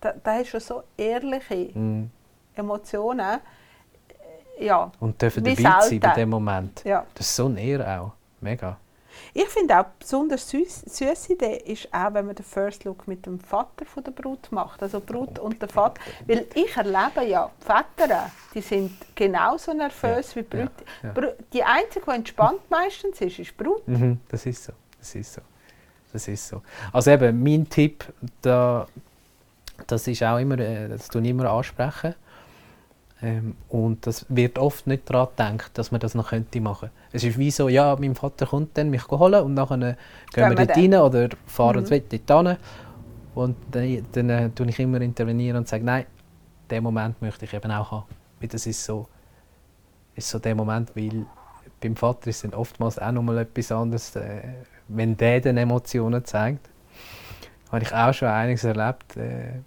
da, 0.00 0.12
da 0.22 0.32
hast 0.34 0.46
du 0.46 0.50
schon 0.50 0.60
so 0.60 0.82
ehrliche 0.96 1.70
mm. 1.78 2.10
Emotionen. 2.54 3.40
Ja, 4.60 4.90
Und 5.00 5.20
dürfen 5.22 5.44
dabei 5.44 5.62
sein 5.62 5.80
selten. 5.82 6.00
bei 6.00 6.14
dem 6.14 6.30
Moment. 6.30 6.82
ja. 6.84 7.06
Das 7.14 7.26
ist 7.26 7.36
so 7.36 7.48
Ehre 7.54 8.00
auch. 8.00 8.12
Mega. 8.40 8.76
Ich 9.34 9.48
finde 9.48 9.78
auch 9.80 9.84
besonders 9.98 10.48
süß, 10.50 10.82
süße 10.86 11.32
Idee 11.34 11.56
ist 11.66 11.88
auch, 11.92 12.12
wenn 12.14 12.26
man 12.26 12.34
den 12.34 12.44
First 12.44 12.84
Look 12.84 13.06
mit 13.08 13.26
dem 13.26 13.40
Vater 13.40 13.84
von 13.84 14.02
der 14.04 14.10
Brut 14.12 14.50
macht. 14.52 14.82
Also 14.82 15.00
Brut 15.00 15.38
und 15.38 15.60
der 15.60 15.68
Vater. 15.68 16.00
Weil 16.26 16.46
ich 16.54 16.76
erlebe 16.76 17.24
ja, 17.28 17.50
Väter, 17.60 18.30
die 18.54 18.60
sind 18.60 18.92
genauso 19.14 19.72
nervös 19.72 20.34
wie 20.36 20.42
die 20.42 20.56
Brut. 20.56 20.70
ja. 21.02 21.12
Bru- 21.12 21.34
Die 21.52 21.62
einzige, 21.62 22.04
die 22.06 22.10
entspannt 22.16 22.60
meistens 22.70 23.20
ist, 23.20 23.38
ist 23.38 23.56
Brut. 23.56 23.86
Mhm, 23.88 24.20
das 24.28 24.46
ist 24.46 24.64
so. 24.64 24.72
Das 24.98 25.14
ist 25.14 25.34
so. 25.34 25.40
Das 26.12 26.26
ist 26.26 26.48
so. 26.48 26.62
Also 26.92 27.10
eben, 27.10 27.42
mein 27.42 27.68
Tipp, 27.68 28.04
da, 28.42 28.86
das 29.86 30.06
ist 30.08 30.22
auch 30.22 30.38
immer, 30.38 30.58
äh, 30.58 30.88
das 30.88 31.08
ich 31.08 31.14
immer 31.16 31.50
ansprechen. 31.50 32.14
Ähm, 33.20 33.56
und 33.68 34.06
das 34.06 34.26
wird 34.28 34.58
oft 34.58 34.86
nicht 34.86 35.10
daran 35.10 35.28
gedacht, 35.58 35.76
dass 35.76 35.90
man 35.90 36.00
das 36.00 36.14
noch 36.14 36.28
könnte 36.30 36.60
machen. 36.60 36.90
Es 37.12 37.24
ist 37.24 37.36
wie 37.38 37.50
so, 37.50 37.68
ja, 37.68 37.96
mein 37.98 38.14
Vater 38.14 38.46
kommt 38.46 38.78
dann 38.78 38.90
mich 38.90 39.08
holen 39.08 39.42
und 39.42 39.54
nachher 39.54 39.76
äh, 39.82 39.94
gehen 40.32 40.48
wir 40.50 40.54
dort 40.54 40.70
dann. 40.70 40.92
rein 40.92 40.94
oder 40.94 41.28
fahren 41.46 41.84
Mhm. 41.84 41.88
dort 41.88 42.12
hin. 42.46 42.56
Und 43.34 43.56
dann, 43.72 44.06
dann 44.12 44.30
äh, 44.30 44.50
tue 44.50 44.68
ich 44.68 44.78
immer 44.78 45.00
intervenieren 45.00 45.58
und 45.58 45.68
sage, 45.68 45.84
nein, 45.84 46.04
den 46.70 46.82
Moment 46.82 47.20
möchte 47.20 47.44
ich 47.44 47.54
eben 47.54 47.70
auch 47.70 47.90
haben. 47.90 48.06
Weil 48.40 48.48
das 48.48 48.66
ist 48.66 48.84
so, 48.84 49.08
ist 50.14 50.28
so 50.28 50.38
der 50.38 50.54
Moment, 50.54 50.94
weil 50.94 51.26
beim 51.80 51.96
Vater 51.96 52.28
ist 52.30 52.36
es 52.36 52.42
dann 52.50 52.54
oftmals 52.58 52.98
auch 52.98 53.12
noch 53.12 53.22
mal 53.22 53.38
etwas 53.38 53.72
anderes, 53.72 54.14
äh, 54.16 54.42
wenn 54.88 55.16
der 55.16 55.40
dann 55.40 55.56
Emotionen 55.56 56.24
zeigt. 56.24 56.68
Habe 57.70 57.82
ich 57.82 57.92
auch 57.94 58.12
schon 58.14 58.28
einiges 58.28 58.64
erlebt. 58.64 59.16
Äh, 59.16 59.60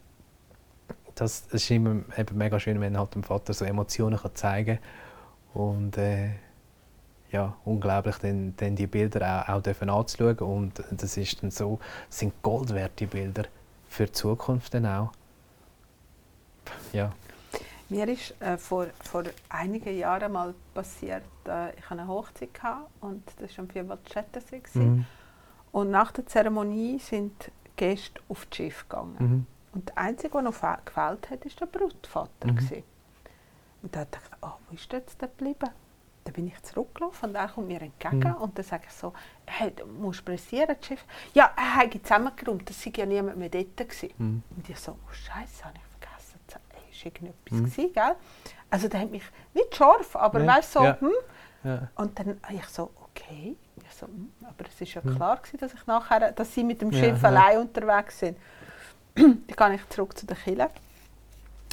das, 1.22 1.48
das 1.48 1.62
ist 1.62 1.70
immer 1.70 2.02
eben 2.18 2.38
mega 2.38 2.60
schön, 2.60 2.82
wenn 2.82 2.98
halt 2.98 3.14
dem 3.14 3.22
Vater 3.22 3.54
so 3.54 3.64
Emotionen 3.64 4.18
kann 4.18 4.34
zeigen 4.34 4.80
und 5.54 5.96
äh, 5.98 6.32
ja, 7.32 7.56
unglaublich 7.64 8.18
dann, 8.18 8.56
dann 8.58 8.76
die 8.76 8.88
Bilder 8.88 9.46
auch, 9.48 9.54
auch 9.54 9.62
dürfen 9.62 9.90
anzuschauen 9.90 10.38
und 10.40 10.84
das 10.90 11.18
ist 11.18 11.44
dann 11.44 11.52
so, 11.52 11.80
das 12.10 12.20
sind 12.20 12.34
Gold 12.42 12.74
wert, 12.74 13.00
die 13.00 13.06
Bilder 13.06 13.44
für 13.88 14.06
die 14.06 14.12
Zukunft 14.14 14.74
dann 14.74 14.88
auch. 14.88 15.12
Ja. 16.92 17.12
Mir 17.90 18.08
ist 18.08 18.34
äh, 18.42 18.58
vor, 18.58 18.88
vor 19.04 19.24
einigen 19.50 19.96
Jahren 19.96 20.32
mal 20.32 20.56
passiert, 20.74 21.24
äh, 21.48 21.76
ich 21.78 21.84
hatte 21.88 22.02
eine 22.02 22.08
Hochzeit 22.08 22.54
gehabt 22.54 22.90
und 23.00 23.24
das 23.40 23.58
war 23.58 23.66
am 23.66 23.70
Vierwaldstättersee. 23.70 24.62
Mhm. 24.74 25.06
Und 25.72 25.92
nach 25.92 26.12
der 26.12 26.26
Zeremonie 26.26 26.98
sind 26.98 27.52
Gäste 27.76 28.20
auf 28.28 28.48
das 28.48 28.58
Schiff 28.58 28.90
gegangen. 28.90 29.16
Mhm. 29.20 29.46
Und 29.74 29.90
der 29.90 29.98
Einzige, 29.98 30.30
der 30.34 30.42
noch 30.42 30.54
gefehlt 30.54 31.30
hat, 31.30 31.46
war 31.46 31.52
der 31.60 31.66
Brutvater. 31.66 32.48
Mhm. 32.48 32.56
gewesen. 32.56 32.84
Und 33.84 33.96
da 33.96 34.06
dachte 34.06 34.20
ich, 34.32 34.38
oh, 34.42 34.52
wo 34.70 34.76
ist 34.76 34.92
der 34.92 35.00
jetzt 35.00 35.18
geblieben? 35.18 35.70
Dann 36.24 36.34
bin 36.34 36.48
ich 36.48 36.62
zurückgelaufen 36.62 37.30
und 37.30 37.36
er 37.36 37.48
kommt 37.48 37.68
mir 37.68 37.82
entgegen 37.82 38.20
Mhm. 38.20 38.36
und 38.36 38.56
dann 38.58 38.66
sage 38.66 38.84
ich 38.88 38.94
so, 38.94 39.12
hey, 39.48 39.72
du 39.72 39.86
musst 39.88 40.24
pressieren, 40.24 40.76
Schiff. 40.82 41.04
Ja, 41.34 41.52
er 41.56 41.76
hat 41.78 41.94
zusammengeräumt, 41.94 42.70
das 42.70 42.86
war 42.86 42.94
ja 42.96 43.06
niemand 43.08 43.38
mehr 43.38 43.50
dort. 43.50 43.76
Gewesen. 43.78 44.10
Mhm. 44.18 44.44
Und 44.56 44.70
ich 44.70 44.78
so, 44.78 44.92
oh 44.92 45.12
Scheiße, 45.14 45.66
habe 45.66 45.76
ich 45.78 46.00
vergessen. 46.00 46.40
Es 46.48 46.54
war 46.56 47.06
irgendetwas, 47.06 47.52
Mhm. 47.60 47.66
gewesen, 47.66 47.94
gell? 47.94 48.16
Also 48.70 48.88
der 48.88 49.00
hat 49.00 49.10
mich 49.10 49.24
nicht 49.54 49.76
scharf, 49.76 50.16
aber 50.16 50.42
Ja, 50.42 50.48
weißt 50.58 50.72
so, 50.74 50.84
ja. 50.84 51.00
hm? 51.00 51.12
Ja. 51.64 51.88
Und 51.96 52.18
dann 52.20 52.40
habe 52.44 52.54
ich 52.54 52.66
so, 52.66 52.92
okay. 53.04 53.56
Ich 53.84 53.94
so, 53.96 54.06
hm, 54.06 54.32
aber 54.44 54.66
es 54.68 54.80
ist 54.80 54.94
ja 54.94 55.02
Mhm. 55.04 55.16
klar 55.16 55.38
gewesen, 55.38 55.58
dass 55.58 55.74
ich 55.74 55.88
nachher, 55.88 56.32
dass 56.32 56.54
sie 56.54 56.64
mit 56.64 56.82
dem 56.82 56.92
Schiff 56.92 57.20
ja. 57.22 57.30
allein 57.30 57.58
unterwegs 57.62 58.20
sind. 58.20 58.38
dann 59.16 59.44
gehe 59.48 59.76
ich 59.76 59.90
zurück 59.90 60.18
zu 60.18 60.26
der 60.26 60.38
Kille 60.38 60.70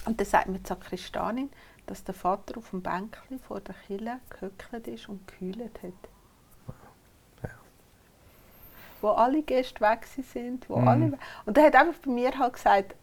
und 0.07 0.19
dann 0.21 0.27
sagt 0.27 0.49
mir 0.49 0.59
die 0.59 0.67
Sakristanin, 0.69 1.51
dass 1.87 2.05
der 2.05 2.15
Vater 2.15 2.59
auf 2.59 2.71
dem 2.71 2.83
Bänkchen 2.83 3.39
vor 3.47 3.61
der 3.61 3.75
Kille 3.87 4.19
gehöckelt 4.31 4.87
ist 4.89 5.09
und 5.09 5.27
gekühlt 5.27 5.61
hat. 5.83 5.93
Ja. 7.43 7.51
Wo 9.01 9.09
alle 9.11 9.43
Gäste 9.43 9.81
weg 9.81 10.07
sind, 10.07 10.69
wo 10.69 10.77
Mhm. 10.77 10.89
alle 10.89 11.13
und 11.47 11.57
er 11.59 11.65
hat 11.67 11.75
einfach 11.77 11.99
bei 12.05 12.11
mir 12.11 12.37
halt 12.39 12.53
gesagt, 12.55 12.95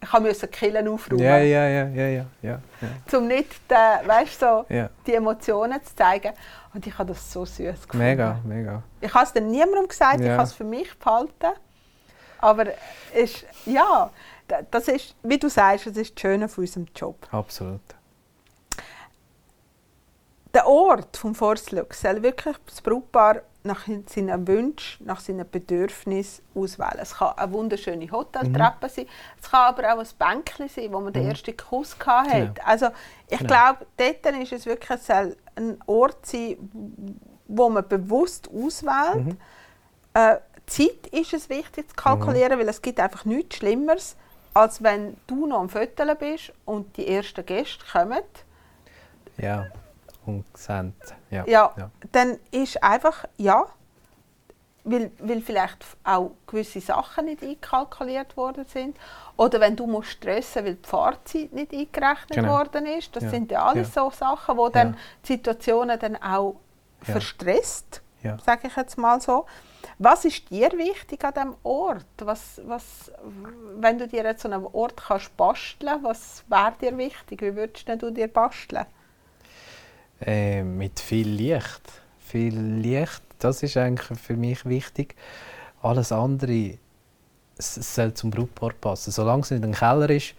ich 0.00 0.12
musste 0.20 0.46
die 0.46 0.52
Kille 0.56 0.88
aufräumen, 0.88 1.22
Ja, 1.24 1.38
ja, 1.38 1.66
ja, 1.68 1.88
ja, 1.88 2.06
ja, 2.08 2.24
ja, 2.42 3.18
um 3.18 3.26
nicht, 3.26 3.68
den, 3.68 4.06
weißt, 4.08 4.38
so, 4.38 4.64
ja. 4.68 4.88
die 5.04 5.14
Emotionen 5.14 5.82
zu 5.82 5.96
zeigen. 5.96 6.32
Und 6.72 6.86
ich 6.86 6.96
habe 6.96 7.08
das 7.12 7.32
so 7.32 7.44
süß 7.44 7.82
gefunden. 7.82 7.98
Mega, 7.98 8.38
mega. 8.44 8.82
Ich 9.00 9.12
habe 9.12 9.24
es 9.24 9.32
dann 9.32 9.48
niemandem 9.50 9.88
gesagt, 9.88 10.20
ich 10.20 10.26
Ja. 10.26 10.34
habe 10.34 10.44
es 10.44 10.52
für 10.52 10.62
mich 10.62 10.96
behalten. 11.00 11.48
Aber 12.38 12.66
es 13.14 13.42
ist, 13.42 13.44
ja, 13.66 14.10
da- 14.46 14.62
das 14.70 14.88
ist, 14.88 15.14
wie 15.22 15.38
du 15.38 15.48
sagst, 15.48 15.86
das 15.86 15.96
ist 15.96 16.14
das 16.14 16.20
Schöne 16.20 16.48
von 16.48 16.64
unserem 16.64 16.86
Job. 16.94 17.26
Absolut. 17.32 17.80
Der 20.54 20.66
Ort 20.66 21.16
vom 21.16 21.34
Forstlook 21.34 21.92
soll 21.94 22.22
wirklich 22.22 22.56
das 22.66 22.80
Brautpaar 22.80 23.42
nach 23.64 23.86
seinen 24.06 24.46
Wünschen, 24.48 25.04
nach 25.04 25.20
seinen 25.20 25.48
Bedürfnissen 25.48 26.42
auswählen. 26.54 26.98
Es 27.02 27.16
kann 27.16 27.36
eine 27.36 27.52
wunderschöne 27.52 28.10
Hoteltreppe 28.10 28.88
sein, 28.88 29.06
es 29.40 29.50
kann 29.50 29.60
aber 29.74 29.92
auch 29.92 29.98
ein 29.98 30.06
Bänkchen 30.18 30.68
sein, 30.68 30.90
wo 30.92 31.00
man 31.00 31.12
den 31.12 31.24
Mhm. 31.24 31.30
ersten 31.30 31.54
Kuss 31.56 31.96
hatte. 32.06 32.30
Genau. 32.30 32.52
Also 32.64 32.86
ich 33.28 33.38
Genau. 33.38 33.48
glaube, 33.54 33.86
dort 33.98 34.36
ist 34.42 34.52
es 34.52 34.64
wirklich 34.64 34.98
ein 35.56 35.76
Ort 35.86 36.24
sein, 36.24 36.56
wo 37.46 37.68
man 37.68 37.86
bewusst 37.86 38.48
auswählt. 38.48 39.26
Mhm. 39.26 39.38
Äh, 40.14 40.36
Zeit 40.68 41.06
ist 41.10 41.32
es 41.32 41.48
wichtig 41.48 41.88
zu 41.90 41.96
kalkulieren, 41.96 42.58
weil 42.58 42.68
es 42.68 42.80
gibt 42.82 43.00
einfach 43.00 43.24
nichts 43.24 43.56
Schlimmeres, 43.56 44.16
als 44.54 44.82
wenn 44.82 45.16
du 45.26 45.46
noch 45.46 45.60
am 45.60 45.68
Föteln 45.68 46.16
bist 46.18 46.52
und 46.64 46.96
die 46.96 47.08
ersten 47.08 47.44
Gäste 47.44 47.84
kommen. 47.90 48.22
Ja. 49.38 49.66
Und 50.26 50.44
sehen. 50.56 50.94
Ja. 51.30 51.44
Ja, 51.46 51.72
Ja. 51.76 51.90
dann 52.12 52.38
ist 52.50 52.82
einfach, 52.82 53.24
ja, 53.38 53.64
weil, 54.84 55.10
weil 55.18 55.40
vielleicht 55.42 55.84
auch 56.04 56.32
gewisse 56.46 56.80
Sachen 56.80 57.26
nicht 57.26 57.42
einkalkuliert 57.42 58.36
worden 58.36 58.64
sind. 58.66 58.96
Oder 59.36 59.60
wenn 59.60 59.76
du 59.76 59.86
musst 59.86 60.10
stressen 60.10 60.64
weil 60.64 60.74
die 60.76 60.88
Fahrzeit 60.88 61.52
nicht 61.52 61.72
eingerechnet 61.72 62.30
Genau. 62.30 62.52
worden 62.58 62.86
ist. 62.86 63.14
Das 63.14 63.24
Ja. 63.24 63.30
sind 63.30 63.50
ja 63.50 63.64
alles 63.64 63.94
Ja. 63.94 64.04
so 64.04 64.10
Sachen, 64.10 64.56
wo 64.56 64.68
dann 64.68 64.96
die 65.24 65.32
Situationen 65.34 65.98
dann 65.98 66.16
auch 66.16 66.56
verstresst, 67.02 68.02
sage 68.44 68.68
ich 68.68 68.76
jetzt 68.76 68.98
mal 68.98 69.20
so. 69.20 69.46
Was 69.98 70.24
ist 70.24 70.50
dir 70.50 70.70
wichtig 70.72 71.24
an 71.24 71.34
diesem 71.34 71.54
Ort? 71.62 72.04
Was, 72.18 72.60
was, 72.66 73.10
wenn 73.78 73.98
du 73.98 74.06
dir 74.06 74.24
jetzt 74.24 74.42
so 74.42 74.50
einen 74.50 74.64
Ort 74.64 74.96
kannst 74.96 75.36
basteln, 75.36 76.02
was 76.02 76.44
wäre 76.48 76.74
dir 76.80 76.96
wichtig? 76.98 77.42
Wie 77.42 77.54
würdest 77.56 77.88
du 77.88 78.10
dir 78.10 78.28
basteln? 78.28 78.86
Äh, 80.20 80.62
mit 80.62 81.00
viel 81.00 81.28
Licht. 81.28 81.82
Viel 82.18 82.58
Licht, 82.58 83.22
das 83.38 83.62
ist 83.62 83.76
eigentlich 83.76 84.18
für 84.18 84.36
mich 84.36 84.64
wichtig. 84.66 85.14
Alles 85.80 86.12
andere 86.12 86.78
soll 87.58 88.14
zum 88.14 88.30
Brautpaar 88.30 88.72
passen. 88.72 89.10
Solange 89.10 89.42
es 89.42 89.50
nicht 89.50 89.64
ein 89.64 89.72
Keller 89.72 90.10
ist, 90.10 90.34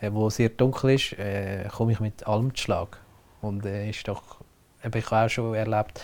äh, 0.00 0.10
wo 0.12 0.30
sehr 0.30 0.48
dunkel 0.48 0.90
ist, 0.90 1.12
äh, 1.18 1.68
komme 1.68 1.92
ich 1.92 2.00
mit 2.00 2.26
allem 2.26 2.54
zu 2.54 2.62
Schlag. 2.62 2.98
Und 3.42 3.66
äh, 3.66 3.90
ist 3.90 4.06
doch, 4.08 4.40
eben, 4.82 4.98
ich 4.98 5.10
habe 5.10 5.26
auch 5.26 5.30
schon 5.30 5.54
erlebt, 5.54 6.00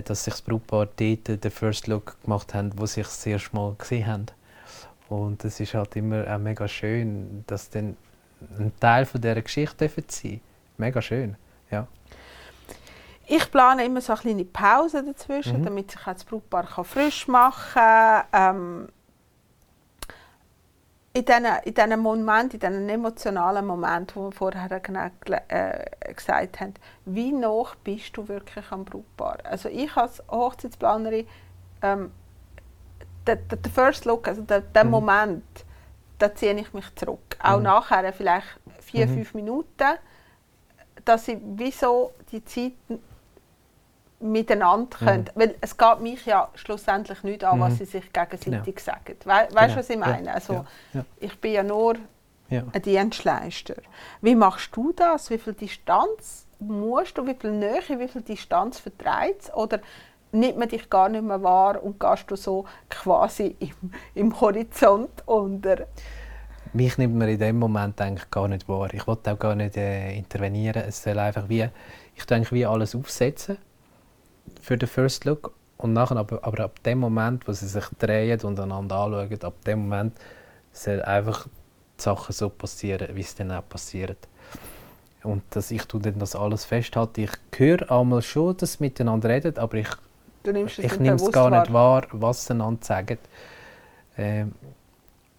dass 0.00 0.24
sich 0.24 0.34
das 0.34 0.42
Brautpaar 0.42 0.86
dort 0.86 1.28
den 1.44 1.50
First 1.50 1.86
Look 1.86 2.20
gemacht 2.22 2.54
haben, 2.54 2.70
wo 2.76 2.86
sich 2.86 3.04
das 3.04 3.26
erste 3.26 3.54
Mal 3.54 3.74
gesehen 3.78 4.06
haben. 4.06 4.26
Und 5.08 5.44
es 5.44 5.60
ist 5.60 5.74
halt 5.74 5.94
immer 5.96 6.24
auch 6.32 6.38
mega 6.38 6.66
schön, 6.66 7.44
dass 7.46 7.68
dann 7.68 7.96
ein 8.58 8.72
Teil 8.80 9.04
von 9.06 9.20
dieser 9.20 9.42
Geschichte 9.42 9.90
sein 10.08 10.40
Mega 10.78 11.02
schön, 11.02 11.36
ja. 11.70 11.86
Ich 13.26 13.50
plane 13.50 13.84
immer 13.84 14.00
so 14.00 14.14
eine 14.14 14.20
kleine 14.22 14.44
Pause 14.44 15.04
dazwischen, 15.04 15.60
Mhm. 15.60 15.64
damit 15.64 15.90
sich 15.90 16.00
das 16.00 16.24
Brautpaar 16.24 16.66
kann 16.66 16.84
frisch 16.84 17.28
machen 17.28 17.72
kann. 17.74 18.24
Ähm, 18.32 18.88
in 21.14 21.24
diesen, 21.24 21.44
in 21.64 21.74
diesen 21.74 22.00
Momenten, 22.00 22.58
in 22.58 22.60
diesen 22.60 22.88
emotionalen 22.88 23.66
Momenten, 23.66 24.14
die 24.14 24.20
wir 24.26 24.32
vorher 24.32 24.80
genau 24.80 25.10
äh, 25.48 25.84
gesagt 26.14 26.60
haben, 26.60 26.74
wie 27.04 27.32
nah 27.32 27.64
bist 27.84 28.16
du 28.16 28.26
wirklich 28.28 28.64
am 28.70 28.84
Brautpaar? 28.84 29.38
Also 29.44 29.68
ich 29.68 29.94
als 29.96 30.22
Hochzeitsplanerin, 30.30 31.26
ähm, 31.82 32.12
der, 33.26 33.36
der, 33.36 33.58
der 33.58 33.70
First 33.72 34.04
Look, 34.04 34.26
also 34.26 34.42
der, 34.42 34.60
der 34.62 34.84
Mhm. 34.84 34.90
Moment, 34.90 35.44
da 36.18 36.34
ziehe 36.34 36.54
ich 36.58 36.72
mich 36.72 36.94
zurück. 36.94 37.36
Auch 37.42 37.58
Mhm. 37.58 37.64
nachher 37.64 38.12
vielleicht 38.12 38.46
vier, 38.80 39.06
Mhm. 39.06 39.14
fünf 39.14 39.34
Minuten, 39.34 39.98
dass 41.04 41.28
ich 41.28 41.38
wieso 41.42 42.12
die 42.30 42.44
Zeit 42.44 42.72
miteinander 44.22 44.96
Mhm. 45.00 45.04
können. 45.06 45.24
Weil 45.34 45.54
es 45.60 45.76
geht 45.76 46.00
mich 46.00 46.24
ja 46.26 46.48
schlussendlich 46.54 47.22
nicht 47.22 47.44
an, 47.44 47.60
was 47.60 47.74
Mhm. 47.74 47.76
sie 47.78 47.84
sich 47.86 48.12
gegenseitig 48.12 48.44
Genau. 48.44 48.62
sagen. 48.78 49.16
We 49.24 49.26
weißt 49.30 49.50
du, 49.50 49.56
Genau. 49.56 49.76
was 49.76 49.90
ich 49.90 49.96
Ja, 49.96 50.06
meine? 50.06 50.34
Also, 50.34 50.52
ja, 50.54 50.64
ja. 50.94 51.04
Ich 51.20 51.40
bin 51.40 51.52
ja 51.52 51.62
nur 51.62 51.94
Ja. 52.48 52.62
ein 52.72 52.82
Dienstleister. 52.82 53.74
Wie 54.20 54.34
machst 54.34 54.70
du 54.76 54.92
das? 54.92 55.30
Wie 55.30 55.38
viel 55.38 55.54
Distanz 55.54 56.46
musst 56.58 57.16
du? 57.18 57.26
Wie 57.26 57.34
viel 57.34 57.52
Nähe, 57.52 57.80
wie 57.98 58.08
viel 58.08 58.22
Distanz 58.22 58.78
vertreibt 58.78 59.42
es? 59.42 59.54
Oder 59.54 59.80
nimmt 60.32 60.58
man 60.58 60.68
dich 60.68 60.88
gar 60.88 61.08
nicht 61.08 61.24
mehr 61.24 61.42
wahr 61.42 61.82
und 61.82 61.98
gehst 62.00 62.30
du 62.30 62.36
so 62.36 62.64
quasi 62.88 63.56
im, 63.58 63.92
im 64.14 64.40
Horizont 64.40 65.10
unter? 65.26 65.86
Mich 66.74 66.96
nimmt 66.96 67.16
man 67.16 67.28
in 67.28 67.38
dem 67.38 67.58
Moment 67.58 68.00
eigentlich 68.00 68.30
gar 68.30 68.48
nicht 68.48 68.66
wahr. 68.68 68.88
Ich 68.94 69.06
wollte 69.06 69.32
auch 69.32 69.38
gar 69.38 69.54
nicht 69.54 69.76
äh, 69.76 70.14
intervenieren. 70.16 70.84
Es 70.88 71.02
soll 71.02 71.18
einfach 71.18 71.48
wie, 71.48 71.68
ich 72.14 72.24
denke, 72.24 72.50
wie 72.52 72.64
alles 72.64 72.94
aufsetzen 72.94 73.58
für 74.60 74.76
den 74.76 74.88
First 74.88 75.24
Look 75.24 75.52
und 75.78 75.92
nachher 75.92 76.16
aber, 76.16 76.44
aber 76.44 76.64
ab 76.64 76.82
dem 76.84 76.98
Moment, 76.98 77.46
wo 77.48 77.52
sie 77.52 77.66
sich 77.66 77.84
drehen 77.98 78.40
und 78.42 78.58
einander 78.58 78.96
anschauen, 78.96 79.42
ab 79.42 79.54
dem 79.66 79.80
Moment 79.80 80.16
soll 80.72 81.02
einfach 81.02 81.46
die 81.46 82.02
Sachen 82.02 82.32
so 82.32 82.48
passieren, 82.48 83.08
wie 83.14 83.20
es 83.20 83.34
dann 83.34 83.50
auch 83.50 83.68
passiert. 83.68 84.16
Und 85.22 85.42
dass 85.50 85.70
ich 85.70 85.84
dann 85.84 86.18
das 86.18 86.34
alles 86.34 86.64
festhalte. 86.64 87.22
Ich 87.22 87.30
höre 87.56 87.90
einmal 87.90 88.22
schon, 88.22 88.56
dass 88.56 88.74
sie 88.74 88.84
miteinander 88.84 89.28
reden, 89.28 89.56
aber 89.58 89.74
ich 89.74 89.88
ich 90.44 90.98
nehme 90.98 91.16
es 91.16 91.30
gar 91.30 91.50
nicht 91.50 91.72
wahr. 91.72 92.06
was 92.10 92.46
sie 92.46 92.52
einander 92.52 92.84
sagen. 92.84 93.18
Ähm, 94.18 94.52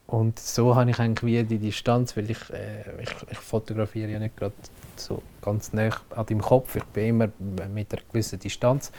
und 0.07 0.39
so 0.39 0.75
habe 0.75 0.91
ich 0.91 0.99
eigentlich 0.99 1.23
wie 1.23 1.43
die 1.43 1.57
Distanz, 1.57 2.15
weil 2.15 2.29
ich, 2.29 2.49
äh, 2.51 3.01
ich, 3.01 3.09
ich 3.31 3.37
fotografiere 3.37 4.11
ja 4.11 4.19
nicht 4.19 4.37
gerade 4.37 4.53
so 5.05 5.21
ganz 5.41 5.73
nah 5.73 5.89
an 6.15 6.25
deinem 6.25 6.41
Kopf. 6.41 6.75
Ich 6.75 6.83
bin 6.85 7.07
immer 7.09 7.27
mit 7.39 7.93
einer 7.93 8.01
gewissen 8.11 8.39
Distanz. 8.39 8.91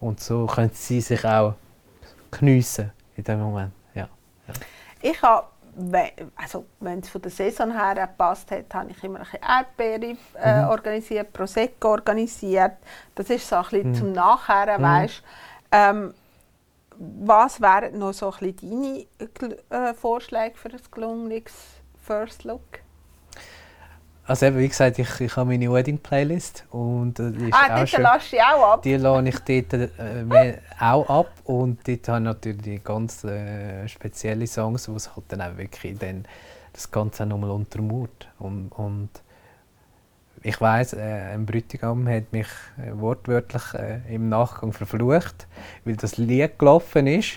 Und 0.00 0.20
so 0.20 0.46
können 0.46 0.70
sie 0.72 1.00
sich 1.00 1.24
auch 1.24 1.54
geniessen 2.30 2.92
in 3.16 3.24
dem 3.24 3.40
Moment. 3.40 3.72
Ja. 3.94 4.08
Ich 5.00 5.20
habe, 5.22 5.46
also 6.36 6.66
wenn 6.80 7.00
es 7.00 7.08
von 7.08 7.22
der 7.22 7.30
Saison 7.30 7.72
her 7.72 7.94
gepasst 8.06 8.50
hat, 8.50 8.72
habe 8.74 8.90
ich 8.90 9.02
immer 9.04 9.20
ein 9.20 9.24
bisschen 9.24 9.40
Erdbeere 9.42 10.16
äh, 10.42 10.62
Mhm. 10.62 10.68
organisiert, 10.68 11.32
Prosecco 11.32 11.90
organisiert. 11.92 12.76
Das 13.14 13.30
ist 13.30 13.48
so 13.48 13.56
ein 13.56 13.62
bisschen 13.62 13.90
Mhm. 13.90 13.94
zum 13.94 14.12
Nachher, 14.12 14.78
Mhm. 14.78 14.82
weißt. 14.82 15.22
Ähm, 15.72 16.14
was 16.98 17.60
wären 17.60 17.98
noch 17.98 18.12
so 18.12 18.32
ein 18.32 18.52
bisschen 18.54 19.06
deine 19.70 19.90
äh, 19.90 19.94
Vorschläge 19.94 20.56
für 20.56 20.70
ein 20.70 20.80
gelungenes 20.90 21.52
First 22.02 22.44
Look? 22.44 22.62
Also 24.28 24.46
eben, 24.46 24.58
wie 24.58 24.68
gesagt, 24.68 24.98
ich, 24.98 25.20
ich 25.20 25.36
habe 25.36 25.50
meine 25.50 25.72
Wedding-Playlist 25.72 26.64
und 26.70 27.18
äh, 27.20 27.30
die 27.30 27.44
ist 27.48 27.54
Ah, 27.54 27.66
auch 27.74 27.76
dort 27.78 27.88
schön. 27.88 28.02
lasse 28.02 28.36
ich 28.36 28.42
auch 28.42 28.72
ab. 28.72 28.82
Die 28.82 28.94
lade 28.96 29.28
ich 29.28 29.38
dort 29.38 29.72
äh, 29.98 30.54
auch 30.80 31.08
ab 31.08 31.30
und 31.44 31.86
dort 31.86 32.08
habe 32.08 32.18
ich 32.18 32.24
natürlich 32.24 32.82
ganz 32.82 33.22
äh, 33.24 33.86
spezielle 33.86 34.46
Songs, 34.48 34.88
wo 34.88 34.96
es 34.96 35.14
halt 35.14 35.26
dann 35.28 35.42
auch 35.42 35.56
wirklich 35.56 35.96
dann 35.98 36.24
das 36.72 36.90
Ganze 36.90 37.24
nochmal 37.24 37.50
untermauert. 37.50 38.28
Und, 38.40 38.70
und 38.70 39.10
ich 40.42 40.60
weiss, 40.60 40.92
äh, 40.92 41.00
ein 41.34 41.46
Bräutigam 41.46 42.08
hat 42.08 42.32
mich 42.32 42.48
äh, 42.78 42.98
wortwörtlich 42.98 43.62
äh, 43.74 44.00
im 44.12 44.28
Nachgang 44.28 44.72
verflucht, 44.72 45.46
weil 45.84 45.94
das 45.96 46.16
Lied 46.16 46.58
gelaufen 46.58 47.06
ist 47.06 47.34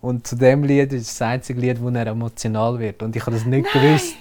und 0.00 0.26
zu 0.26 0.36
dem 0.36 0.62
Lied 0.62 0.92
ist 0.92 1.10
das 1.10 1.22
einzige 1.22 1.60
Lied, 1.60 1.80
wo 1.82 1.88
er 1.90 2.06
emotional 2.06 2.78
wird 2.78 3.02
und 3.02 3.14
ich 3.16 3.22
habe 3.26 3.32
das 3.36 3.44
nicht 3.44 3.72
gewusst. 3.72 4.14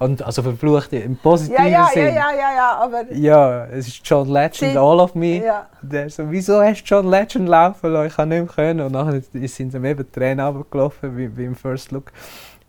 Und, 0.00 0.22
also 0.22 0.42
verflucht 0.42 0.92
im 0.94 1.16
positiven 1.16 1.62
Ja, 1.62 1.70
ja, 1.70 1.78
ja, 1.80 1.86
Sinn. 1.92 2.14
ja, 2.14 2.30
ja, 2.32 2.54
ja, 2.54 2.72
aber 2.78 3.12
Ja, 3.12 3.66
es 3.66 3.86
ist 3.86 4.00
John 4.04 4.28
Legend, 4.28 4.72
Sie- 4.72 4.76
All 4.78 4.98
of 4.98 5.14
Me. 5.14 5.44
ja. 5.44 5.66
Der 5.82 6.08
so, 6.10 6.30
wieso 6.30 6.60
hast 6.62 6.82
du 6.82 6.86
John 6.94 7.08
Legend 7.10 7.48
laufen 7.48 7.92
lassen? 7.92 8.06
Ich 8.08 8.16
kann 8.16 8.28
nicht 8.30 8.38
mehr 8.38 8.48
können. 8.54 8.80
Und 8.86 8.92
nachher 8.92 9.20
sind 9.48 9.74
ihm 9.74 9.84
eben 9.84 10.10
Tränen 10.10 10.44
runtergelaufen, 10.46 11.16
wie, 11.16 11.44
im 11.44 11.54
First 11.54 11.92
Look. 11.92 12.12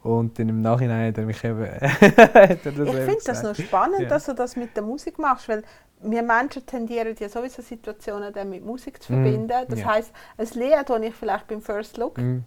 Und 0.04 0.38
dann 0.40 0.50
im 0.50 0.62
Nachhinein 0.62 1.08
hat 1.10 1.18
er 1.20 1.26
mich 1.26 1.44
eben... 1.44 1.62
er 1.64 2.52
Ich 2.52 2.60
finde 2.60 3.18
das 3.26 3.44
noch 3.44 3.56
spannend, 3.56 4.02
Ja. 4.02 4.10
dass 4.10 4.26
du 4.26 4.34
das 4.34 4.56
mit 4.56 4.76
der 4.76 4.84
Musik 4.84 5.18
machst, 5.20 5.48
weil 5.48 5.64
wir 6.02 6.24
Menschen 6.24 6.66
tendieren 6.66 7.16
ja 7.20 7.30
sowieso 7.30 7.62
Situationen 7.62 8.34
dann 8.34 8.50
mit 8.50 8.66
Musik 8.66 9.02
zu 9.02 9.14
Mm, 9.14 9.16
verbinden. 9.24 9.66
Das 9.70 9.80
ja. 9.80 9.86
heisst, 9.86 10.12
ein 10.38 10.48
Lied, 10.56 10.90
das 10.90 11.02
ich 11.02 11.16
vielleicht 11.16 11.48
beim 11.48 11.62
First 11.62 11.98
Look 11.98 12.18
Mm, 12.18 12.40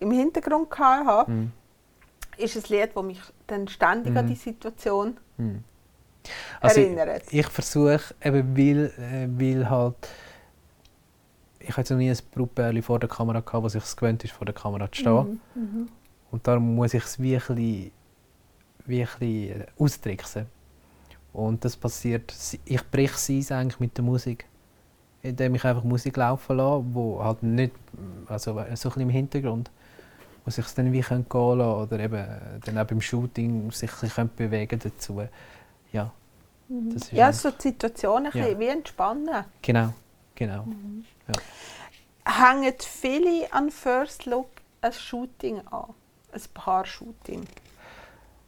im 0.00 0.10
Hintergrund 0.10 0.68
hatte, 0.78 1.30
mm, 1.30 1.52
ist 2.38 2.56
ein 2.56 2.62
Lied, 2.68 2.90
das 2.94 3.04
mich 3.04 3.20
dann 3.46 3.68
ständig 3.68 4.16
an 4.16 4.26
Mm. 4.26 4.28
die 4.28 4.34
Situation 4.34 5.16
mm. 5.36 5.56
Also 6.60 6.80
ich, 6.80 6.86
erinnert. 6.88 7.22
ich 7.30 7.46
versuche 7.46 8.14
eben, 8.22 8.56
weil, 8.56 8.92
äh, 8.98 9.28
weil 9.30 9.70
halt... 9.70 10.08
Ich 11.60 11.76
hatte 11.76 11.94
noch 11.94 11.98
nie 11.98 12.10
ein 12.10 12.18
Brautpärchen 12.34 12.82
vor 12.82 12.98
der 12.98 13.08
Kamera, 13.08 13.40
gehabt, 13.40 13.64
das 13.64 13.72
sich 13.72 13.82
es 13.82 13.96
gewöhnt 13.96 14.24
ist, 14.24 14.32
vor 14.32 14.46
der 14.46 14.54
Kamera 14.54 14.90
zu 14.90 15.00
stehen. 15.00 15.40
Mhm, 15.54 15.62
mhm. 15.62 15.88
Und 16.30 16.46
darum 16.46 16.74
muss 16.74 16.94
ich 16.94 17.04
es 17.04 17.18
wirklich, 17.18 17.92
wirklich 18.86 19.50
äh, 19.50 19.66
austricksen. 19.78 20.46
Und 21.32 21.64
das 21.64 21.76
passiert, 21.76 22.34
ich 22.64 22.90
breche 22.90 23.32
Eis 23.32 23.52
eigentlich 23.52 23.80
mit 23.80 23.96
der 23.96 24.04
Musik. 24.04 24.46
Indem 25.22 25.56
ich 25.56 25.64
einfach 25.64 25.84
Musik 25.84 26.16
laufen 26.16 26.56
lasse, 26.56 26.84
wo 26.92 27.22
halt 27.22 27.42
nicht, 27.42 27.72
also 28.26 28.54
so 28.54 28.58
ein 28.60 28.70
bisschen 28.70 29.02
im 29.02 29.10
Hintergrund, 29.10 29.70
wo 30.48 30.50
sich 30.50 30.66
dann 30.74 30.92
wie 30.92 31.00
gehen 31.02 31.24
lassen 31.30 31.60
oder 31.60 32.00
eben 32.00 32.14
äh, 32.14 32.58
dann 32.64 32.78
auch 32.78 32.86
beim 32.86 33.00
Shooting 33.00 33.70
sich 33.70 33.90
ein 33.92 34.00
bisschen 34.00 34.30
bewegen 34.34 34.80
dazu. 34.82 35.22
Ja, 35.92 36.10
das 36.68 37.02
ist 37.02 37.12
Ja, 37.12 37.32
so 37.32 37.50
die 37.50 37.62
Situation 37.68 38.26
ein 38.26 38.32
Ja. 38.34 38.44
bisschen 38.44 38.58
wie 38.58 38.68
entspannen. 38.68 39.44
genau, 39.62 39.92
genau. 40.34 40.66
Hängen 42.24 42.74
viele 42.78 43.52
an 43.52 43.70
First 43.70 44.26
Look 44.26 44.48
ein 44.80 44.92
Shooting 44.92 45.60
an? 45.70 45.94
Ein 46.32 46.42
Paar-Shooting? 46.54 47.44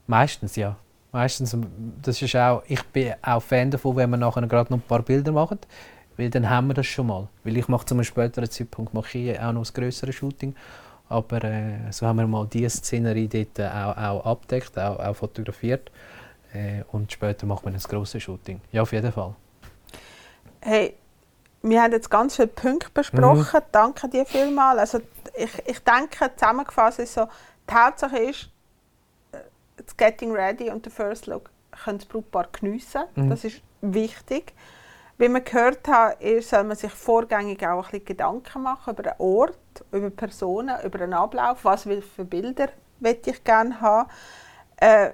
Meistens 0.06 0.56
ja. 0.56 0.76
Meistens, 1.12 1.54
ähm, 1.54 1.66
das 2.02 2.20
ist 2.22 2.36
auch, 2.36 2.62
ich 2.68 2.82
bin 2.84 3.14
auch 3.22 3.42
Fan 3.42 3.70
davon, 3.70 3.96
wenn 3.96 4.10
wir 4.10 4.16
nachher 4.16 4.46
gerade 4.46 4.70
noch 4.72 4.78
ein 4.78 4.82
paar 4.86 5.02
Bilder 5.02 5.32
machen, 5.32 5.58
weil 6.16 6.30
dann 6.30 6.48
haben 6.48 6.68
wir 6.68 6.74
das 6.74 6.86
schon 6.86 7.06
mal. 7.08 7.28
Weil 7.42 7.56
ich 7.56 7.68
mache 7.68 7.84
zu 7.86 7.94
einem 7.94 8.04
späteren 8.04 8.48
Zeitpunkt 8.50 8.94
mache 8.94 9.18
ich 9.18 9.40
auch 9.40 9.52
noch 9.52 9.64
ein 9.68 9.74
grösseres 9.74 10.14
Shooting, 10.14 10.54
aber 11.10 11.44
äh, 11.44 11.90
so 11.90 12.06
haben 12.06 12.18
wir 12.18 12.26
mal 12.26 12.46
diese 12.46 12.70
Szenerie 12.70 13.28
dort 13.28 13.60
auch, 13.60 13.96
auch 13.96 14.26
abdeckt, 14.26 14.78
auch, 14.78 14.98
auch 15.00 15.14
fotografiert 15.14 15.90
äh, 16.54 16.84
und 16.92 17.12
später 17.12 17.46
machen 17.46 17.66
wir 17.66 17.72
ein 17.72 17.80
grosses 17.80 18.22
Shooting. 18.22 18.60
Ja, 18.72 18.82
auf 18.82 18.92
jeden 18.92 19.10
Fall. 19.10 19.34
Hey, 20.60 20.94
wir 21.62 21.82
haben 21.82 21.92
jetzt 21.92 22.08
ganz 22.08 22.36
viele 22.36 22.48
Punkte 22.48 22.90
besprochen. 22.94 23.46
Mhm. 23.52 23.62
Danke 23.72 24.08
dir 24.08 24.24
vielmals. 24.24 24.78
Also 24.78 25.00
ich, 25.34 25.50
ich 25.66 25.78
denke, 25.80 26.30
zusammengefasst 26.36 27.00
ist 27.00 27.14
so, 27.14 27.26
die 27.68 27.74
Hauptsache 27.74 28.18
ist, 28.18 28.48
äh, 29.32 29.38
das 29.76 29.96
Getting 29.96 30.32
Ready 30.32 30.70
und 30.70 30.84
der 30.84 30.92
First 30.92 31.26
Look 31.26 31.50
können 31.84 31.98
das 31.98 32.06
Brautpaar 32.06 32.48
geniessen. 32.52 33.02
Mhm. 33.16 33.30
Das 33.30 33.44
ist 33.44 33.60
wichtig. 33.80 34.52
Wie 35.20 35.28
wir 35.28 35.42
gehört 35.42 35.86
haben, 35.86 36.40
soll 36.40 36.64
man 36.64 36.78
sich 36.78 36.92
vorgängig 36.92 37.62
auch 37.66 37.84
ein 37.84 37.90
bisschen 37.90 38.06
Gedanken 38.06 38.62
machen 38.62 38.94
über 38.94 39.02
den 39.02 39.12
Ort, 39.18 39.84
über 39.92 40.08
Personen, 40.08 40.74
über 40.82 40.96
den 40.96 41.12
Ablauf, 41.12 41.62
was 41.62 41.84
will 41.84 42.00
für 42.00 42.24
Bilder 42.24 42.70
möchte 43.00 43.28
ich 43.28 43.44
gerne 43.44 43.78
haben. 43.82 44.08
Äh, 44.76 45.10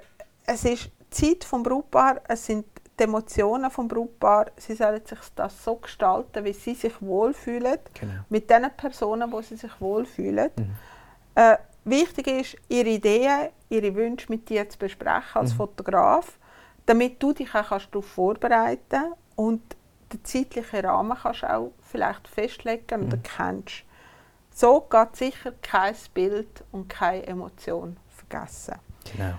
es 0.47 0.65
ist 0.65 0.93
die 1.01 1.11
Zeit 1.11 1.43
vom 1.43 1.65
Brautpaar, 1.65 2.21
es 2.29 2.47
sind 2.47 2.67
die 2.97 3.03
Emotionen 3.03 3.69
vom 3.69 3.89
Brautpaar. 3.89 4.47
Sie 4.57 4.77
sollen 4.77 5.05
sich 5.05 5.19
das 5.35 5.65
so 5.65 5.75
gestalten, 5.75 6.45
wie 6.45 6.53
sie 6.53 6.75
sich 6.75 7.03
wohlfühlen, 7.03 7.79
genau. 7.93 8.13
mit 8.29 8.49
den 8.49 8.71
Personen, 8.77 9.33
wo 9.33 9.43
sie 9.43 9.57
sich 9.57 9.73
wohlfühlen. 9.81 10.53
Mhm. 10.57 10.75
Äh, 11.35 11.57
wichtig 11.85 12.29
ist, 12.29 12.57
ihre 12.69 12.91
Ideen, 12.91 13.49
ihre 13.71 13.93
Wünsche 13.97 14.31
mit 14.31 14.49
dir 14.49 14.69
zu 14.69 14.79
besprechen 14.79 15.41
als 15.41 15.53
mhm. 15.53 15.57
Fotograf, 15.57 16.39
damit 16.87 17.21
du 17.21 17.33
dich 17.33 17.53
auch 17.57 17.69
darauf 17.69 18.07
vorbereiten 18.07 18.87
kannst 18.89 19.17
und 19.35 19.76
den 20.13 20.25
zeitlichen 20.25 20.85
Rahmen 20.85 21.17
kannst 21.21 21.43
du 21.43 21.51
auch 21.51 21.73
vielleicht 21.83 22.29
festlegen 22.29 23.01
mhm. 23.01 23.07
oder 23.07 23.17
kennst. 23.19 23.85
So 24.55 24.81
geht 24.81 25.17
sicher 25.17 25.53
kein 25.63 25.95
Bild 26.15 26.65
und 26.73 26.89
keine 26.89 27.27
Emotion 27.27 27.97
vergessen. 28.09 28.77
Genau. 29.13 29.39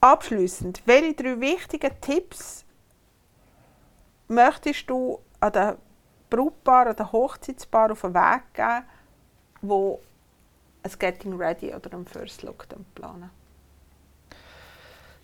Abschließend, 0.00 0.82
welche 0.86 1.14
drei 1.14 1.40
wichtigen 1.40 1.92
Tipps 2.00 2.64
möchtest 4.28 4.88
du 4.88 5.18
an 5.40 5.52
den 5.52 5.74
Brautpaar, 6.28 6.88
an 6.88 6.96
den 6.96 7.12
Hochzeitspaar 7.12 7.92
auf 7.92 8.02
den 8.02 8.14
Weg 8.14 8.42
geben, 8.54 8.84
wo 9.62 10.00
ein 10.82 10.92
Getting 10.98 11.36
Ready 11.36 11.74
oder 11.74 11.92
ein 11.92 12.06
First 12.06 12.42
Look 12.42 12.66
planen? 12.94 13.30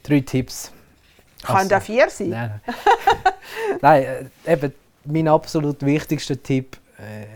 Drei 0.03 0.20
Tipps. 0.20 0.72
Kann 1.43 1.57
also, 1.57 1.80
vier 1.80 2.09
sein? 2.11 2.30
Nein, 2.30 2.61
nein 3.82 4.03
äh, 4.47 4.53
eben 4.53 4.72
mein 5.05 5.28
absolut 5.28 5.84
wichtigster 5.84 6.41
Tipp 6.43 6.76
äh, 6.99 7.26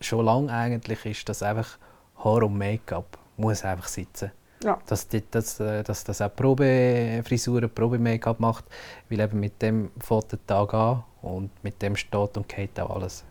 schon 0.00 0.24
lange 0.24 0.52
eigentlich 0.52 1.04
ist, 1.06 1.28
dass 1.28 1.42
einfach 1.42 1.78
Haar 2.22 2.42
und 2.42 2.56
Make-up 2.58 3.18
muss 3.36 3.64
einfach 3.64 3.88
sitzen. 3.88 4.30
Ja. 4.62 4.78
Dass, 4.86 5.06
dass, 5.30 5.60
äh, 5.60 5.82
dass 5.82 6.04
das 6.04 6.22
auch 6.22 6.34
Probefrisuren, 6.34 7.70
Probe-Make-up 7.70 8.40
macht, 8.40 8.64
weil 9.10 9.20
eben 9.20 9.40
mit 9.40 9.60
dem 9.60 9.90
fängt 10.00 10.32
der 10.32 10.46
Tag 10.46 10.72
an 10.72 11.04
und 11.22 11.50
mit 11.62 11.82
dem 11.82 11.96
steht 11.96 12.36
und 12.36 12.48
geht 12.48 12.78
auch 12.80 12.90
alles. 12.96 13.24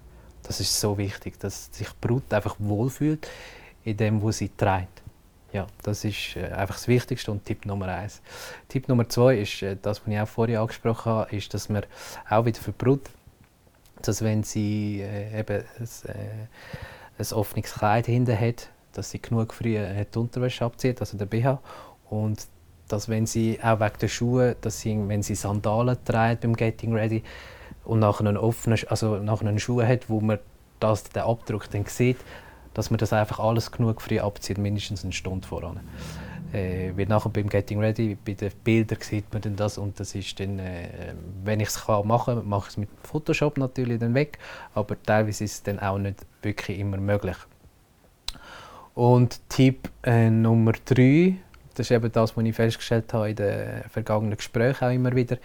Das 0.43 0.59
ist 0.59 0.79
so 0.79 0.97
wichtig, 0.97 1.39
dass 1.39 1.69
sich 1.71 1.87
die 1.87 1.95
Brut 2.07 2.31
einfach 2.33 2.55
wohlfühlt 2.59 3.27
in 3.83 3.97
dem, 3.97 4.21
wo 4.21 4.31
sie 4.31 4.49
trägt. 4.49 4.92
Ja, 5.53 5.67
das 5.83 6.03
ist 6.03 6.35
äh, 6.35 6.45
einfach 6.47 6.75
das 6.75 6.87
Wichtigste 6.87 7.31
und 7.31 7.45
Tipp 7.45 7.67
Nummer 7.67 7.87
eins. 7.87 8.21
Tipp 8.69 8.87
Nummer 8.89 9.07
zwei 9.07 9.37
ist 9.37 9.61
äh, 9.61 9.77
das, 9.79 10.01
was 10.01 10.11
ich 10.11 10.19
auch 10.19 10.27
vorher 10.27 10.61
angesprochen 10.61 11.11
habe, 11.11 11.35
ist, 11.35 11.53
dass 11.53 11.69
man 11.69 11.85
auch 12.27 12.45
wieder 12.45 12.59
Brut, 12.75 13.01
dass 14.01 14.23
wenn 14.23 14.41
sie 14.41 15.01
äh, 15.01 15.39
eben 15.39 15.63
ein, 15.79 16.47
ein 17.19 17.33
offenes 17.33 17.71
Kleid 17.71 18.07
hinten 18.07 18.37
hat, 18.37 18.69
dass 18.93 19.11
sie 19.11 19.21
genug 19.21 19.53
früh 19.53 19.77
die 19.77 20.17
Unterwäsche 20.17 20.65
abzieht, 20.65 20.99
also 20.99 21.17
der 21.17 21.27
BH, 21.27 21.59
und 22.09 22.47
dass 22.87 23.07
wenn 23.07 23.27
sie 23.27 23.59
auch 23.61 23.79
wegen 23.79 23.97
der 24.01 24.07
Schuhe, 24.07 24.55
dass 24.59 24.79
sie, 24.79 24.97
wenn 25.07 25.21
sie 25.21 25.35
Sandalen 25.35 25.97
trägt 26.03 26.41
beim 26.41 26.55
Getting 26.55 26.93
Ready 26.93 27.23
und 27.85 27.99
nachher 27.99 28.21
einen 28.21 28.37
offenen, 28.37 28.79
also 28.87 29.17
nachher 29.17 29.47
einen 29.47 29.59
Schuh 29.59 29.83
hat, 29.83 30.09
wo 30.09 30.19
man 30.19 30.39
das, 30.79 31.03
den 31.03 31.23
Abdruck 31.23 31.69
dann 31.69 31.85
sieht, 31.85 32.17
dass 32.73 32.89
man 32.89 32.97
das 32.97 33.13
einfach 33.13 33.39
alles 33.39 33.71
genug 33.71 34.01
früh 34.01 34.19
abzieht, 34.19 34.57
mindestens 34.57 35.03
eine 35.03 35.13
Stunde 35.13 35.47
voran. 35.47 35.79
Äh, 36.53 36.91
weil 36.95 37.07
nachher 37.07 37.29
beim 37.29 37.49
Getting 37.49 37.79
Ready, 37.79 38.15
bei 38.23 38.33
den 38.33 38.51
Bildern 38.63 38.99
sieht 39.01 39.31
man 39.33 39.41
dann 39.41 39.55
das 39.55 39.79
und 39.79 39.99
das 39.99 40.13
ist 40.13 40.39
dann, 40.39 40.59
äh, 40.59 41.13
wenn 41.43 41.59
ich 41.59 41.69
es 41.69 41.87
machen 41.87 42.35
kann, 42.35 42.47
mache 42.47 42.65
ich 42.67 42.69
es 42.69 42.77
mit 42.77 42.89
Photoshop 43.01 43.57
natürlich 43.57 43.99
dann 43.99 44.13
weg, 44.13 44.37
aber 44.75 45.01
teilweise 45.01 45.45
ist 45.45 45.53
es 45.53 45.63
dann 45.63 45.79
auch 45.79 45.97
nicht 45.97 46.23
wirklich 46.43 46.77
immer 46.77 46.97
möglich. 46.97 47.37
Und 48.93 49.41
Tipp 49.49 49.89
äh, 50.03 50.29
Nummer 50.29 50.73
drei, 50.85 51.37
das 51.73 51.87
ist 51.87 51.91
eben 51.91 52.11
das, 52.11 52.37
was 52.37 52.45
ich 52.45 52.55
festgestellt 52.55 53.11
habe 53.13 53.31
in 53.31 53.35
den 53.35 53.83
vergangenen 53.89 54.37
Gesprächen 54.37 54.85
auch 54.85 54.91
immer 54.91 55.15
wieder, 55.15 55.37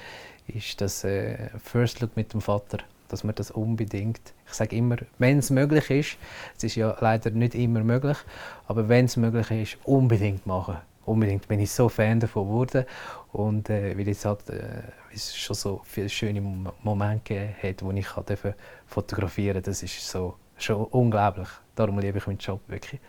ist 0.46 0.78
das 0.78 1.04
äh, 1.04 1.48
First 1.58 2.00
Look 2.00 2.16
mit 2.16 2.34
dem 2.34 2.42
Vater 2.42 2.80
dass 3.08 3.24
man 3.24 3.34
das 3.34 3.50
unbedingt, 3.50 4.34
ich 4.46 4.52
sage 4.52 4.76
immer, 4.76 4.96
wenn 5.18 5.38
es 5.38 5.50
möglich 5.50 5.90
ist, 5.90 6.16
es 6.56 6.64
ist 6.64 6.76
ja 6.76 6.96
leider 7.00 7.30
nicht 7.30 7.54
immer 7.54 7.82
möglich, 7.82 8.18
aber 8.66 8.88
wenn 8.88 9.06
es 9.06 9.16
möglich 9.16 9.50
ist, 9.50 9.78
unbedingt 9.84 10.46
machen. 10.46 10.76
Unbedingt 11.04 11.48
bin 11.48 11.60
ich 11.60 11.70
so 11.70 11.88
Fan 11.88 12.20
davon 12.20 12.46
geworden 12.46 12.84
und 13.32 13.70
äh, 13.70 13.96
weil 13.96 14.08
es 14.08 14.26
halt, 14.26 14.48
äh, 14.50 14.82
es 15.14 15.34
schon 15.34 15.56
so 15.56 15.80
viele 15.84 16.08
schöne 16.10 16.42
Momente 16.82 17.34
gegeben 17.34 17.54
hat, 17.62 17.82
wo 17.82 17.90
ich 17.92 18.54
fotografieren 18.86 19.54
konnte, 19.54 19.70
das 19.70 19.82
ist 19.82 20.06
so 20.06 20.34
schon 20.58 20.84
unglaublich. 20.84 21.48
Darum 21.74 21.98
liebe 21.98 22.18
ich 22.18 22.26
meinen 22.26 22.38
Job 22.38 22.60
wirklich. 22.66 23.00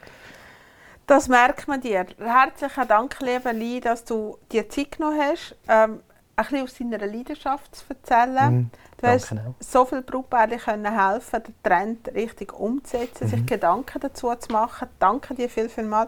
Das 1.07 1.27
merkt 1.27 1.67
man 1.67 1.81
dir. 1.81 2.05
Herzlichen 2.19 2.87
Dank, 2.87 3.19
lieber 3.19 3.51
Lee, 3.51 3.79
dass 3.79 4.05
du 4.05 4.37
dir 4.51 4.69
Zeit 4.69 4.91
genommen 4.91 5.19
hast. 5.19 5.55
Ähm, 5.67 6.01
ein 6.35 6.45
bisschen 6.45 6.63
aus 6.63 6.73
deiner 6.75 7.05
Leidenschaft 7.05 7.75
zu 7.75 7.83
erzählen. 7.89 8.53
Mm, 8.53 8.71
du 9.01 9.07
hast 9.07 9.33
so 9.59 9.85
viele 9.85 10.01
Brautpaare 10.01 10.57
können 10.57 10.97
helfen, 10.97 11.43
den 11.43 11.55
Trend 11.63 12.13
richtig 12.13 12.53
umzusetzen, 12.53 13.27
mm. 13.27 13.29
sich 13.29 13.39
mhm. 13.41 13.45
Gedanken 13.45 13.99
dazu 13.99 14.33
zu 14.35 14.51
machen. 14.51 14.87
Danke 14.99 15.33
dir 15.33 15.49
viel, 15.49 15.69
viel 15.69 15.85
mal. 15.85 16.07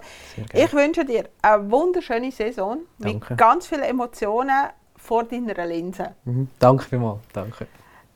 Ich 0.54 0.74
wünsche 0.74 1.06
dir 1.06 1.30
eine 1.42 1.72
wunderschöne 1.72 2.32
Saison 2.32 2.80
danke. 2.98 3.34
mit 3.34 3.38
ganz 3.38 3.68
vielen 3.68 3.84
Emotionen 3.84 4.70
vor 4.98 5.24
deiner 5.24 5.66
Linse. 5.66 6.16
Mm. 6.26 6.44
Danke 6.60 6.86
vielmals. 6.86 7.22
Danke. 7.34 7.68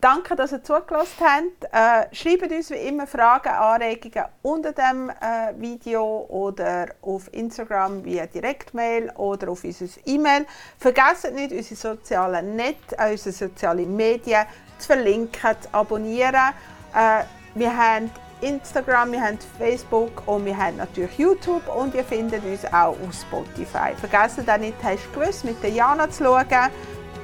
Danke, 0.06 0.36
dass 0.36 0.52
ihr 0.52 0.62
zugelassen 0.62 1.18
habt. 1.20 1.64
Äh, 2.12 2.16
schreibt 2.16 2.52
uns 2.52 2.70
wie 2.70 2.76
immer 2.76 3.08
Fragen, 3.08 3.50
Anregungen 3.50 4.26
unter 4.44 4.72
dem 4.72 5.10
äh, 5.10 5.60
Video 5.60 6.28
oder 6.30 6.90
auf 7.02 7.34
Instagram 7.34 8.06
via 8.06 8.28
Direktmail 8.28 9.10
oder 9.16 9.50
auf 9.50 9.64
unser 9.64 9.88
E-Mail. 10.06 10.46
Vergesst 10.78 11.34
nicht, 11.34 11.52
unsere 11.52 11.76
sozialen 11.76 12.56
Netz, 12.56 12.78
äh, 13.00 13.14
unsere 13.14 13.32
sozialen 13.32 13.96
Medien 13.96 14.46
zu 14.78 14.86
verlinken, 14.86 15.56
zu 15.60 15.74
abonnieren. 15.74 16.54
Äh, 16.94 17.24
wir 17.56 17.76
haben 17.76 18.12
Instagram, 18.42 19.12
wir 19.12 19.22
haben 19.24 19.40
Facebook 19.58 20.22
und 20.28 20.46
wir 20.46 20.56
haben 20.56 20.78
natürlich 20.78 21.18
YouTube 21.18 21.68
und 21.76 21.96
ihr 21.96 22.04
findet 22.04 22.46
uns 22.46 22.64
auch 22.66 22.90
auf 22.90 23.12
Spotify. 23.12 23.96
Vergesst 23.98 24.48
auch 24.48 24.58
nicht, 24.60 24.76
hast 24.84 25.04
du 25.16 25.20
gewusst, 25.20 25.46
mit 25.46 25.64
der 25.64 25.72
Jana 25.72 26.08
zu 26.12 26.26
schauen. 26.26 26.46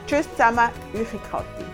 Tschüss 0.07 0.27
zusammen, 0.31 0.67
eure 0.95 1.19
Kathi. 1.29 1.70